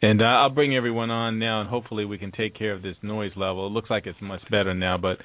And 0.01 0.21
uh, 0.21 0.25
I'll 0.25 0.49
bring 0.49 0.75
everyone 0.75 1.09
on 1.09 1.39
now, 1.39 1.61
and 1.61 1.69
hopefully 1.69 2.05
we 2.05 2.17
can 2.17 2.31
take 2.31 2.55
care 2.55 2.73
of 2.73 2.81
this 2.81 2.95
noise 3.01 3.31
level. 3.35 3.67
It 3.67 3.71
looks 3.71 3.89
like 3.89 4.05
it's 4.05 4.21
much 4.21 4.41
better 4.51 4.73
now. 4.73 4.97
But 4.97 5.17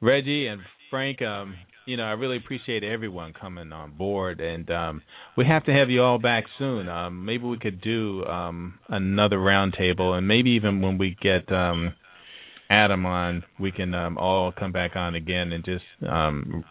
Reggie 0.00 0.46
and 0.46 0.60
Frank, 0.90 1.22
um, 1.22 1.56
you 1.86 1.96
know, 1.96 2.04
I 2.04 2.12
really 2.12 2.36
appreciate 2.36 2.84
everyone 2.84 3.32
coming 3.32 3.72
on 3.72 3.96
board, 3.96 4.40
and 4.40 4.68
um, 4.70 5.02
we 5.36 5.44
have 5.46 5.64
to 5.64 5.72
have 5.72 5.90
you 5.90 6.02
all 6.02 6.18
back 6.18 6.44
soon. 6.58 6.88
Um, 6.88 7.24
maybe 7.24 7.44
we 7.44 7.58
could 7.58 7.80
do 7.80 8.24
um, 8.24 8.78
another 8.88 9.38
roundtable, 9.38 10.16
and 10.16 10.28
maybe 10.28 10.50
even 10.50 10.82
when 10.82 10.98
we 10.98 11.16
get 11.20 11.50
um, 11.52 11.94
Adam 12.70 13.06
on, 13.06 13.44
we 13.60 13.70
can 13.70 13.94
um, 13.94 14.18
all 14.18 14.52
come 14.52 14.72
back 14.72 14.96
on 14.96 15.14
again 15.14 15.52
and 15.52 15.64
just 15.64 15.84
um, 16.08 16.64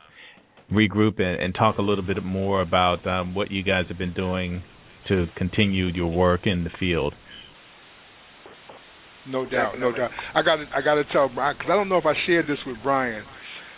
regroup 0.71 1.21
and, 1.21 1.41
and 1.41 1.55
talk 1.55 1.77
a 1.77 1.81
little 1.81 2.05
bit 2.05 2.23
more 2.23 2.61
about 2.61 3.05
um, 3.07 3.33
what 3.33 3.51
you 3.51 3.63
guys 3.63 3.85
have 3.87 3.97
been 3.97 4.13
doing 4.13 4.61
to 5.07 5.25
continue 5.37 5.87
your 5.87 6.11
work 6.11 6.41
in 6.45 6.63
the 6.63 6.69
field. 6.79 7.13
No 9.27 9.45
doubt, 9.49 9.79
no 9.79 9.91
doubt. 9.91 10.11
I 10.35 10.43
got 10.43 10.59
I 10.75 10.81
got 10.81 10.95
to 10.95 11.03
tell 11.11 11.29
Brian 11.33 11.55
because 11.57 11.71
I 11.71 11.75
don't 11.75 11.89
know 11.89 11.97
if 11.97 12.05
I 12.05 12.13
shared 12.27 12.45
this 12.45 12.59
with 12.67 12.77
Brian. 12.83 13.23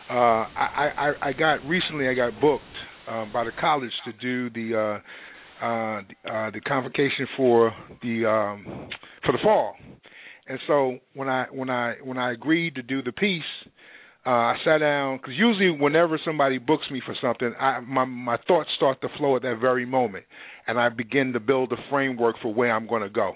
Uh, 0.09 0.13
I, 0.13 0.91
I 0.97 1.29
I 1.29 1.33
got 1.33 1.65
recently 1.65 2.09
I 2.09 2.13
got 2.13 2.39
booked 2.41 2.63
uh, 3.09 3.25
by 3.31 3.45
the 3.45 3.51
college 3.59 3.91
to 4.05 4.13
do 4.13 4.49
the 4.49 4.77
uh, 4.77 5.65
uh, 5.65 6.01
the, 6.23 6.31
uh, 6.31 6.51
the 6.51 6.59
convocation 6.61 7.27
for 7.37 7.71
the 8.03 8.25
um, 8.25 8.89
for 9.25 9.31
the 9.31 9.39
fall, 9.41 9.75
and 10.49 10.59
so 10.67 10.97
when 11.13 11.29
I 11.29 11.45
when 11.51 11.69
I 11.69 11.95
when 12.03 12.17
I 12.17 12.31
agreed 12.31 12.75
to 12.75 12.81
do 12.81 13.01
the 13.01 13.11
piece, 13.11 13.41
uh, 14.25 14.29
I 14.29 14.55
sat 14.65 14.79
down 14.79 15.17
because 15.17 15.33
usually 15.37 15.69
whenever 15.69 16.19
somebody 16.25 16.57
books 16.57 16.83
me 16.91 17.01
for 17.05 17.15
something, 17.21 17.53
I, 17.59 17.79
my 17.79 18.05
my 18.05 18.37
thoughts 18.47 18.69
start 18.75 19.01
to 19.01 19.07
flow 19.17 19.35
at 19.35 19.41
that 19.43 19.57
very 19.61 19.85
moment, 19.85 20.25
and 20.67 20.79
I 20.79 20.89
begin 20.89 21.33
to 21.33 21.39
build 21.39 21.71
a 21.71 21.77
framework 21.89 22.35
for 22.41 22.53
where 22.53 22.71
I'm 22.71 22.87
going 22.87 23.03
to 23.03 23.09
go. 23.09 23.33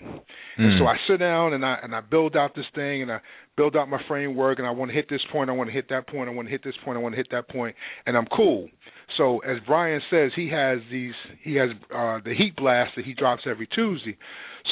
And 0.57 0.79
so 0.79 0.85
I 0.85 0.95
sit 1.07 1.19
down 1.19 1.53
and 1.53 1.65
I 1.65 1.77
and 1.81 1.95
I 1.95 2.01
build 2.01 2.35
out 2.35 2.55
this 2.55 2.65
thing 2.75 3.03
and 3.03 3.11
I 3.11 3.19
build 3.55 3.75
out 3.75 3.89
my 3.89 4.01
framework 4.07 4.59
and 4.59 4.67
I 4.67 4.71
want 4.71 4.89
to 4.91 4.95
hit 4.95 5.09
this 5.09 5.21
point, 5.31 5.49
I 5.49 5.53
want 5.53 5.69
to 5.69 5.73
hit 5.73 5.89
that 5.89 6.07
point, 6.07 6.29
I 6.29 6.33
want 6.33 6.47
to 6.47 6.51
hit 6.51 6.63
this 6.63 6.75
point, 6.83 6.97
I 6.97 7.01
want 7.01 7.13
to 7.13 7.17
hit 7.17 7.27
that 7.31 7.47
point, 7.49 7.75
and 8.05 8.17
I'm 8.17 8.27
cool. 8.35 8.69
So 9.17 9.39
as 9.39 9.57
Brian 9.67 10.01
says, 10.09 10.31
he 10.35 10.49
has 10.49 10.79
these 10.91 11.13
he 11.43 11.55
has 11.55 11.69
uh 11.93 12.19
the 12.23 12.33
heat 12.37 12.55
blast 12.55 12.91
that 12.95 13.05
he 13.05 13.13
drops 13.13 13.43
every 13.49 13.67
Tuesday. 13.67 14.17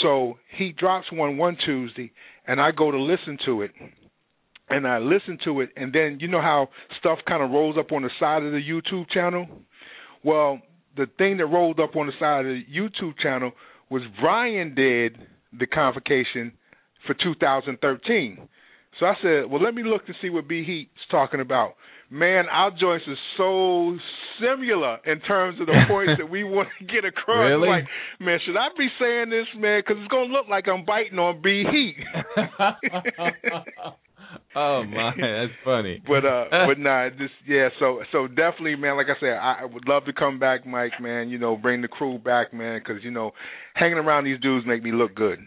So 0.01 0.37
he 0.57 0.73
drops 0.77 1.11
one 1.11 1.37
one 1.37 1.57
Tuesday 1.65 2.11
and 2.47 2.59
I 2.61 2.71
go 2.71 2.91
to 2.91 2.99
listen 3.01 3.37
to 3.45 3.61
it 3.63 3.71
and 4.69 4.87
I 4.87 4.99
listen 4.99 5.37
to 5.45 5.61
it, 5.61 5.69
and 5.75 5.91
then 5.91 6.19
you 6.21 6.27
know 6.27 6.41
how 6.41 6.69
stuff 6.99 7.19
kind 7.27 7.43
of 7.43 7.49
rolls 7.49 7.75
up 7.77 7.91
on 7.91 8.03
the 8.03 8.09
side 8.19 8.43
of 8.43 8.51
the 8.51 8.61
YouTube 8.61 9.09
channel. 9.09 9.47
Well, 10.23 10.61
the 10.95 11.07
thing 11.17 11.37
that 11.37 11.47
rolled 11.47 11.79
up 11.79 11.95
on 11.95 12.07
the 12.07 12.13
side 12.19 12.45
of 12.45 12.51
the 12.51 12.63
YouTube 12.71 13.17
channel 13.21 13.51
was 13.89 14.03
Brian 14.21 14.75
did 14.75 15.17
the 15.57 15.65
convocation 15.65 16.51
for 17.07 17.15
2013. 17.15 18.47
So 18.99 19.05
I 19.05 19.13
said, 19.21 19.49
well, 19.49 19.61
let 19.61 19.73
me 19.73 19.83
look 19.83 20.05
to 20.07 20.13
see 20.21 20.29
what 20.29 20.47
B 20.47 20.63
Heat's 20.63 20.91
talking 21.09 21.39
about. 21.39 21.75
Man, 22.09 22.45
our 22.51 22.71
joints 22.71 23.05
are 23.07 23.15
so 23.37 23.97
similar 24.39 24.97
in 25.05 25.19
terms 25.21 25.59
of 25.59 25.67
the 25.67 25.73
points 25.87 26.13
that 26.17 26.29
we 26.29 26.43
want 26.43 26.69
to 26.79 26.85
get 26.85 27.05
across. 27.05 27.49
Really? 27.49 27.69
Like, 27.69 27.85
man, 28.19 28.39
should 28.45 28.57
I 28.57 28.67
be 28.77 28.87
saying 28.99 29.29
this, 29.29 29.47
man? 29.57 29.81
Because 29.85 30.01
it's 30.01 30.11
gonna 30.11 30.33
look 30.33 30.47
like 30.49 30.67
I'm 30.67 30.85
biting 30.85 31.19
on 31.19 31.41
B 31.41 31.63
Heat. 31.69 31.95
oh 34.55 34.83
my, 34.83 35.11
that's 35.15 35.53
funny. 35.63 36.01
But 36.07 36.25
uh, 36.25 36.45
but 36.67 36.79
nah, 36.79 37.09
just 37.09 37.33
yeah. 37.47 37.69
So 37.79 38.01
so 38.11 38.27
definitely, 38.27 38.75
man. 38.75 38.97
Like 38.97 39.07
I 39.07 39.19
said, 39.19 39.33
I, 39.33 39.61
I 39.61 39.65
would 39.65 39.87
love 39.87 40.05
to 40.05 40.13
come 40.13 40.39
back, 40.39 40.65
Mike. 40.65 40.93
Man, 40.99 41.29
you 41.29 41.37
know, 41.37 41.55
bring 41.55 41.81
the 41.81 41.87
crew 41.87 42.17
back, 42.17 42.53
man, 42.53 42.79
because 42.79 43.03
you 43.03 43.11
know, 43.11 43.31
hanging 43.75 43.97
around 43.97 44.25
these 44.25 44.39
dudes 44.39 44.65
make 44.67 44.83
me 44.83 44.91
look 44.91 45.15
good. 45.15 45.39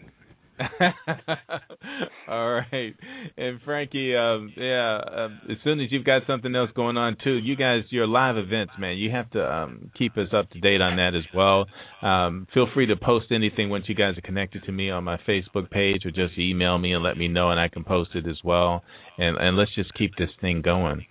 All 2.27 2.53
right, 2.53 2.93
and 3.37 3.59
Frankie, 3.65 4.15
um, 4.15 4.51
yeah. 4.55 4.99
Um, 4.99 5.41
as 5.49 5.57
soon 5.63 5.79
as 5.79 5.87
you've 5.91 6.05
got 6.05 6.23
something 6.27 6.55
else 6.55 6.69
going 6.75 6.97
on 6.97 7.17
too, 7.23 7.33
you 7.33 7.55
guys, 7.55 7.81
your 7.89 8.07
live 8.07 8.37
events, 8.37 8.73
man, 8.79 8.97
you 8.97 9.09
have 9.11 9.29
to 9.31 9.43
um, 9.43 9.91
keep 9.97 10.17
us 10.17 10.27
up 10.33 10.49
to 10.51 10.59
date 10.59 10.81
on 10.81 10.97
that 10.97 11.15
as 11.15 11.25
well. 11.35 11.65
Um, 12.01 12.47
feel 12.53 12.67
free 12.73 12.85
to 12.87 12.95
post 12.95 13.27
anything 13.31 13.69
once 13.69 13.85
you 13.87 13.95
guys 13.95 14.17
are 14.17 14.21
connected 14.21 14.63
to 14.65 14.71
me 14.71 14.89
on 14.91 15.03
my 15.03 15.17
Facebook 15.27 15.69
page, 15.71 16.05
or 16.05 16.11
just 16.11 16.37
email 16.37 16.77
me 16.77 16.93
and 16.93 17.03
let 17.03 17.17
me 17.17 17.27
know, 17.27 17.49
and 17.49 17.59
I 17.59 17.67
can 17.67 17.83
post 17.83 18.11
it 18.13 18.27
as 18.27 18.37
well. 18.43 18.83
And 19.17 19.37
and 19.37 19.57
let's 19.57 19.73
just 19.75 19.93
keep 19.95 20.11
this 20.17 20.29
thing 20.39 20.61
going. 20.61 21.05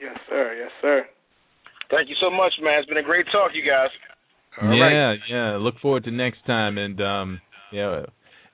Yes, 0.00 0.16
sir. 0.28 0.54
Yes, 0.58 0.70
sir. 0.80 1.06
Thank 1.90 2.08
you 2.08 2.16
so 2.20 2.30
much, 2.30 2.52
man. 2.62 2.78
It's 2.78 2.88
been 2.88 2.98
a 2.98 3.02
great 3.02 3.26
talk, 3.32 3.52
you 3.54 3.62
guys. 3.62 3.88
All 4.60 4.74
yeah, 4.74 4.84
right. 4.84 5.18
yeah. 5.28 5.56
Look 5.56 5.78
forward 5.80 6.04
to 6.04 6.10
next 6.10 6.44
time, 6.46 6.78
and 6.78 7.00
um, 7.00 7.40
yeah, 7.72 8.04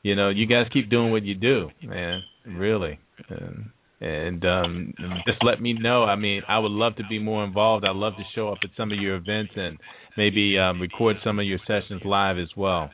you 0.04 0.14
know, 0.14 0.28
you 0.28 0.46
guys 0.46 0.66
keep 0.72 0.90
doing 0.90 1.10
what 1.10 1.24
you 1.24 1.34
do, 1.34 1.70
man. 1.82 2.22
Really, 2.46 3.00
and, 3.30 3.64
and 4.00 4.44
um, 4.44 4.94
just 5.26 5.42
let 5.42 5.62
me 5.62 5.72
know. 5.72 6.04
I 6.04 6.14
mean, 6.14 6.42
I 6.46 6.58
would 6.58 6.70
love 6.70 6.94
to 6.96 7.02
be 7.08 7.18
more 7.18 7.42
involved. 7.42 7.86
I'd 7.86 7.96
love 7.96 8.12
to 8.18 8.22
show 8.34 8.50
up 8.50 8.58
at 8.62 8.70
some 8.76 8.92
of 8.92 8.98
your 8.98 9.16
events 9.16 9.52
and 9.56 9.78
maybe 10.16 10.58
um, 10.58 10.78
record 10.78 11.16
some 11.24 11.38
of 11.38 11.46
your 11.46 11.58
sessions 11.66 12.02
live 12.04 12.36
as 12.36 12.50
well. 12.54 12.90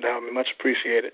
That 0.00 0.14
would 0.20 0.28
be 0.28 0.32
much 0.32 0.46
appreciated. 0.58 1.12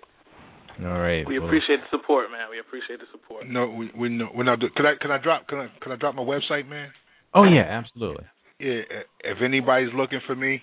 All 0.80 1.00
right. 1.00 1.26
We 1.26 1.38
well, 1.38 1.48
appreciate 1.48 1.78
the 1.80 1.96
support, 1.96 2.30
man. 2.30 2.48
We 2.50 2.58
appreciate 2.58 3.00
the 3.00 3.06
support. 3.12 3.48
No, 3.48 3.66
we 3.70 3.90
we 3.98 4.08
no, 4.10 4.28
we're 4.34 4.44
not. 4.44 4.60
do- 4.60 4.68
Could 4.76 4.84
I 4.84 4.92
could 5.00 5.10
I 5.10 5.18
drop 5.22 5.46
could 5.46 5.58
I 5.58 5.68
could 5.80 5.92
I 5.92 5.96
drop 5.96 6.14
my 6.14 6.22
website, 6.22 6.68
man? 6.68 6.90
Oh 7.34 7.44
yeah, 7.44 7.64
absolutely. 7.64 8.24
Yeah, 8.58 8.82
if 9.24 9.38
anybody's 9.42 9.92
looking 9.94 10.20
for 10.26 10.36
me, 10.36 10.60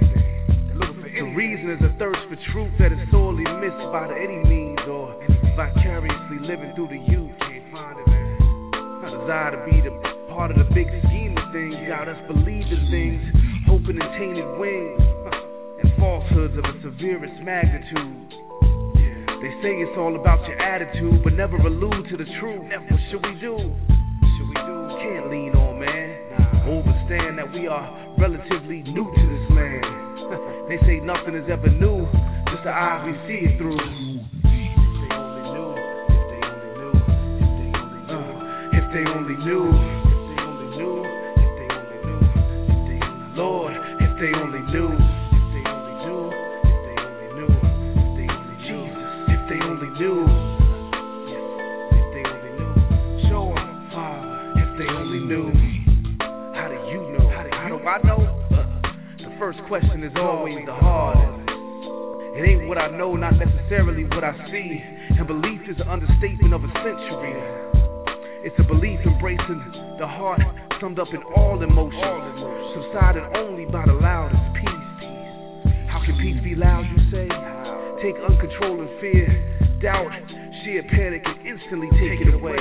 The 0.75 1.31
reason 1.39 1.71
is 1.71 1.79
a 1.87 1.95
thirst 2.03 2.19
for 2.27 2.35
truth 2.51 2.75
that 2.83 2.91
is 2.91 2.99
sorely 3.15 3.47
missed 3.63 3.79
by 3.95 4.11
any 4.11 4.43
means 4.43 4.83
or 4.91 5.15
vicariously 5.55 6.43
living 6.43 6.75
through 6.75 6.91
the 6.91 6.99
youth. 6.99 7.31
Can't 7.47 7.71
find 7.71 8.03
it, 8.03 8.07
man. 8.11 8.27
I 8.75 9.23
desire 9.23 9.51
to 9.55 9.61
be 9.71 9.79
the 9.87 9.95
part 10.35 10.51
of 10.51 10.59
the 10.59 10.67
big 10.75 10.91
scheme 11.07 11.39
of 11.39 11.47
things. 11.55 11.79
Got 11.87 12.11
us 12.11 12.19
believing 12.27 12.91
things, 12.91 13.23
hoping 13.71 14.03
in 14.03 14.09
tainted 14.19 14.51
wings, 14.59 14.99
and 15.87 15.95
falsehoods 15.95 16.59
of 16.59 16.67
a 16.67 16.75
severest 16.83 17.39
magnitude. 17.47 18.26
They 19.43 19.53
say 19.63 19.73
it's 19.85 19.97
all 19.99 20.17
about 20.17 20.41
your 20.49 20.59
attitude, 20.61 21.23
but 21.23 21.35
never 21.35 21.57
allude 21.57 22.09
to 22.11 22.17
the 22.17 22.25
truth. 22.41 22.65
What 22.91 23.01
should 23.11 23.23
we 23.23 23.35
do? 23.41 23.57
Should 23.61 24.49
we 24.49 24.59
do? 24.65 24.77
Can't 25.05 25.31
lean 25.31 25.53
on 25.55 25.79
man. 25.79 26.09
Understand 26.67 27.39
that 27.39 27.53
we 27.53 27.69
are 27.69 28.17
relatively 28.19 28.83
new 28.83 29.05
to 29.05 29.23
this 29.29 29.47
land. 29.55 29.85
they 30.69 30.79
say 30.89 30.99
nothing 31.05 31.37
is 31.37 31.47
ever 31.53 31.69
new, 31.69 32.07
just 32.51 32.65
the 32.65 32.73
eyes 32.73 33.05
we 33.07 33.13
see 33.29 33.47
it 33.47 33.59
through. 33.59 33.79
Uh, 38.09 38.73
If 38.73 38.85
they 38.95 39.05
only 39.05 39.37
knew, 39.45 39.69
if 39.69 39.85
they 39.85 39.85
only 39.85 40.06
first 59.39 59.59
question 59.69 60.03
is 60.03 60.13
always 60.17 60.65
the 60.65 60.73
hardest. 60.73 61.45
It 62.37 62.45
ain't 62.45 62.69
what 62.69 62.79
I 62.79 62.89
know, 62.97 63.17
not 63.17 63.37
necessarily 63.37 64.05
what 64.05 64.25
I 64.25 64.33
see. 64.49 64.81
And 65.17 65.27
belief 65.27 65.61
is 65.69 65.77
an 65.81 65.89
understatement 65.89 66.53
of 66.53 66.65
a 66.65 66.71
century. 66.81 67.37
It's 68.45 68.57
a 68.61 68.65
belief 68.65 69.01
embracing 69.05 69.61
the 70.01 70.07
heart, 70.09 70.41
summed 70.81 70.99
up 70.99 71.09
in 71.13 71.21
all 71.37 71.61
emotions, 71.61 72.37
subsided 72.77 73.25
only 73.37 73.65
by 73.69 73.85
the 73.85 73.93
loudest 73.93 74.41
peace. 74.57 74.93
How 75.89 76.01
can 76.05 76.17
peace 76.21 76.41
be 76.45 76.55
loud, 76.55 76.85
you 76.89 77.01
say? 77.13 77.29
Take 78.01 78.17
uncontrolling 78.21 78.93
fear, 79.01 79.29
doubt, 79.81 80.13
sheer 80.65 80.85
panic, 80.93 81.25
and 81.25 81.45
instantly 81.45 81.89
take 82.01 82.25
it 82.25 82.33
away. 82.33 82.61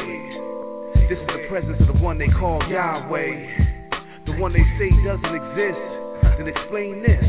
This 1.08 1.20
is 1.20 1.28
the 1.28 1.48
presence 1.48 1.80
of 1.88 1.88
the 1.96 2.00
one 2.04 2.18
they 2.18 2.32
call 2.40 2.60
Yahweh, 2.68 4.28
the 4.28 4.36
one 4.40 4.52
they 4.52 4.66
say 4.80 4.92
doesn't 5.04 5.36
exist. 5.36 5.95
Then 6.38 6.48
explain 6.48 7.02
this. 7.02 7.24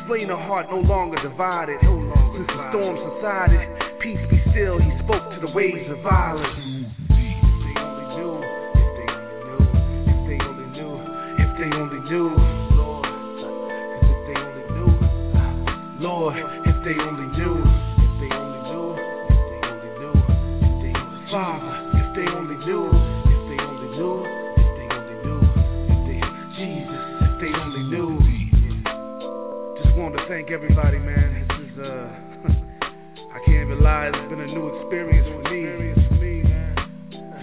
Explain 0.00 0.30
a 0.30 0.36
heart 0.36 0.66
no 0.70 0.78
longer 0.78 1.16
divided. 1.22 1.78
Since 1.80 2.46
the 2.46 2.68
storm 2.70 2.96
subsided, 2.96 3.60
peace 4.00 4.20
be 4.30 4.40
still. 4.50 4.78
He 4.78 4.90
spoke 5.04 5.30
to 5.34 5.40
the 5.40 5.52
waves 5.54 5.90
of 5.90 5.98
violence. 6.02 6.48
If 6.52 7.18
they 10.28 10.38
only 10.40 10.66
knew, 10.72 10.96
if 11.38 11.50
they 11.58 11.70
only 11.76 12.00
knew, 12.08 12.28
Lord, 12.72 13.06
if 14.00 14.18
they 14.26 14.36
only 14.40 14.64
knew, 14.72 14.90
Lord, 16.00 16.34
if 16.36 16.76
they 16.84 16.96
only 17.00 17.28
knew, 17.36 17.41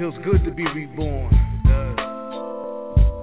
Feels 0.10 0.26
good 0.26 0.42
to 0.42 0.50
be 0.50 0.66
reborn. 0.74 1.30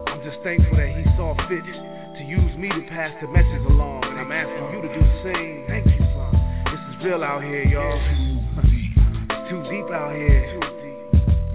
I'm 0.07 0.23
just 0.23 0.39
thankful 0.47 0.79
that 0.79 0.95
he 0.95 1.03
saw 1.19 1.35
fit 1.51 1.67
to 1.67 2.23
use 2.23 2.55
me 2.63 2.71
to 2.71 2.83
pass 2.95 3.11
the 3.19 3.27
message 3.27 3.67
along, 3.67 4.07
and 4.07 4.23
I'm 4.23 4.31
asking 4.31 4.71
you 4.71 4.87
to 4.87 4.91
do 4.95 5.03
the 5.03 5.19
same. 5.27 5.67
Thank 5.67 5.87
you, 5.91 6.07
Father. 6.15 6.39
This 6.71 6.79
is 6.87 7.03
real 7.03 7.27
out 7.27 7.43
here, 7.43 7.67
y'all. 7.67 7.99
It's 7.99 9.51
too 9.51 9.67
deep 9.67 9.91
out 9.91 10.15
here. 10.15 10.63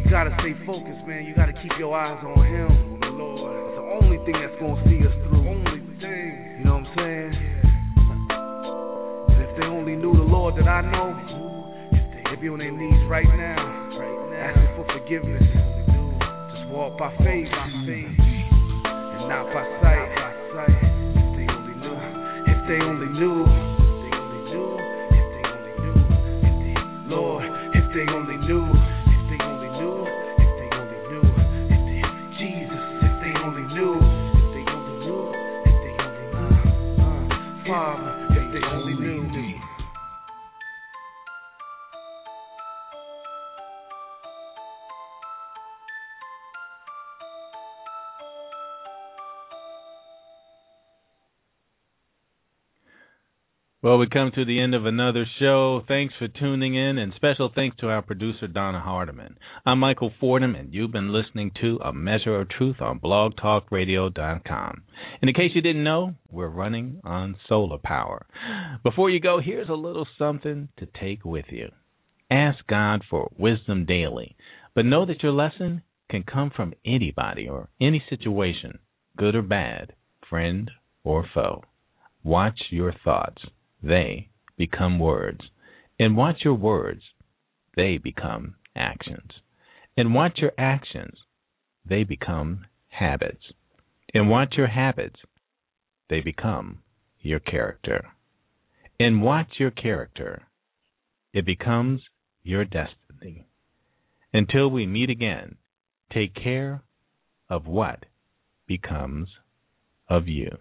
You 0.04 0.12
gotta 0.12 0.36
stay 0.44 0.52
focused, 0.68 1.08
man. 1.08 1.24
You 1.24 1.32
gotta 1.32 1.56
keep 1.64 1.72
your 1.80 1.96
eyes 1.96 2.20
on 2.28 2.44
him, 2.44 3.00
the 3.00 3.16
Lord. 3.16 3.56
It's 3.56 3.80
the 3.80 3.88
only 4.04 4.20
thing 4.28 4.36
that's 4.36 4.60
gonna 4.60 4.84
see 4.84 5.00
us 5.00 5.16
through. 5.32 5.48
Only 5.48 5.80
thing. 6.04 6.60
You 6.60 6.68
know 6.68 6.84
what 6.84 6.92
I'm 6.92 7.00
saying? 7.00 7.32
And 9.32 9.40
if 9.48 9.56
they 9.56 9.64
only 9.64 9.96
knew 9.96 10.12
the 10.12 10.28
Lord 10.28 10.60
that 10.60 10.68
I 10.68 10.84
know, 10.84 11.16
if 12.20 12.20
they 12.20 12.36
be 12.36 12.52
on 12.52 12.60
their 12.60 12.76
knees 12.76 13.08
right 13.08 13.32
now, 13.32 13.91
for 14.86 15.00
forgiveness, 15.00 15.44
just 16.54 16.66
walk 16.70 16.98
by 16.98 17.10
faith, 17.18 17.48
by 17.52 17.68
faith, 17.86 18.18
and 18.18 19.30
not 19.30 19.46
by 19.54 19.64
sight. 19.82 20.10
If 21.22 21.38
they 21.38 21.46
only 21.54 21.76
knew, 21.78 21.98
if 22.48 22.60
they 22.68 22.80
only 22.82 23.10
knew, 23.14 23.46
if 23.46 23.98
they 24.02 24.14
only 24.18 24.42
knew, 24.50 24.70
if 25.12 25.28
they 25.34 25.46
only 25.50 25.74
knew, 25.82 27.16
Lord, 27.16 27.46
if 27.76 27.86
they 27.94 28.06
only 28.12 28.31
Well, 53.92 53.98
we 53.98 54.08
come 54.08 54.32
to 54.36 54.46
the 54.46 54.62
end 54.62 54.74
of 54.74 54.86
another 54.86 55.26
show. 55.38 55.84
Thanks 55.86 56.14
for 56.18 56.30
tuning 56.30 56.76
in, 56.76 56.98
and 56.98 57.12
special 57.14 57.52
thanks 57.54 57.76
to 57.82 57.90
our 57.90 58.02
producer, 58.02 58.48
Donna 58.48 58.80
Hardiman. 58.80 59.36
I'm 59.66 59.80
Michael 59.80 60.14
Fordham, 60.18 60.56
and 60.56 60.74
you've 60.74 60.94
been 60.94 61.12
listening 61.12 61.52
to 61.60 61.78
A 61.84 61.92
Measure 61.92 62.40
of 62.40 62.48
Truth 62.48 62.78
on 62.80 63.02
blogtalkradio.com. 63.02 64.84
In 65.22 65.34
case 65.34 65.52
you 65.54 65.62
didn't 65.62 65.84
know, 65.84 66.16
we're 66.30 66.48
running 66.48 67.02
on 67.04 67.36
solar 67.50 67.80
power. 67.84 68.26
Before 68.82 69.10
you 69.10 69.20
go, 69.20 69.42
here's 69.44 69.68
a 69.68 69.74
little 69.74 70.08
something 70.18 70.70
to 70.78 70.88
take 70.98 71.26
with 71.26 71.48
you. 71.50 71.68
Ask 72.32 72.66
God 72.68 73.04
for 73.10 73.30
wisdom 73.38 73.86
daily, 73.86 74.38
but 74.74 74.86
know 74.86 75.06
that 75.06 75.22
your 75.22 75.34
lesson 75.34 75.82
can 76.10 76.24
come 76.24 76.50
from 76.56 76.74
anybody 76.86 77.50
or 77.50 77.68
any 77.82 78.02
situation, 78.10 78.80
good 79.18 79.36
or 79.36 79.42
bad, 79.42 79.92
friend 80.30 80.72
or 81.04 81.26
foe. 81.34 81.66
Watch 82.24 82.58
your 82.70 82.94
thoughts 83.04 83.42
they 83.82 84.30
become 84.58 85.00
words. 85.00 85.42
And 86.00 86.18
watch 86.18 86.38
your 86.44 86.56
words, 86.56 87.02
they 87.76 87.98
become 87.98 88.56
actions. 88.76 89.32
And 89.98 90.14
watch 90.14 90.38
your 90.38 90.54
actions, 90.58 91.18
they 91.86 92.04
become 92.04 92.66
habits. 92.90 93.44
And 94.14 94.30
watch 94.30 94.54
your 94.58 94.68
habits, 94.68 95.20
they 96.10 96.22
become 96.22 96.80
your 97.20 97.40
character. 97.40 98.10
And 99.00 99.22
watch 99.22 99.54
your 99.58 99.72
character, 99.72 100.44
it 101.34 101.46
becomes 101.46 102.02
your 102.44 102.66
destiny. 102.66 103.48
Until 104.34 104.70
we 104.70 104.86
meet 104.86 105.10
again, 105.10 105.56
take 106.14 106.34
care 106.36 106.84
of 107.50 107.68
what 107.68 108.06
becomes 108.68 109.30
of 110.10 110.28
you. 110.28 110.58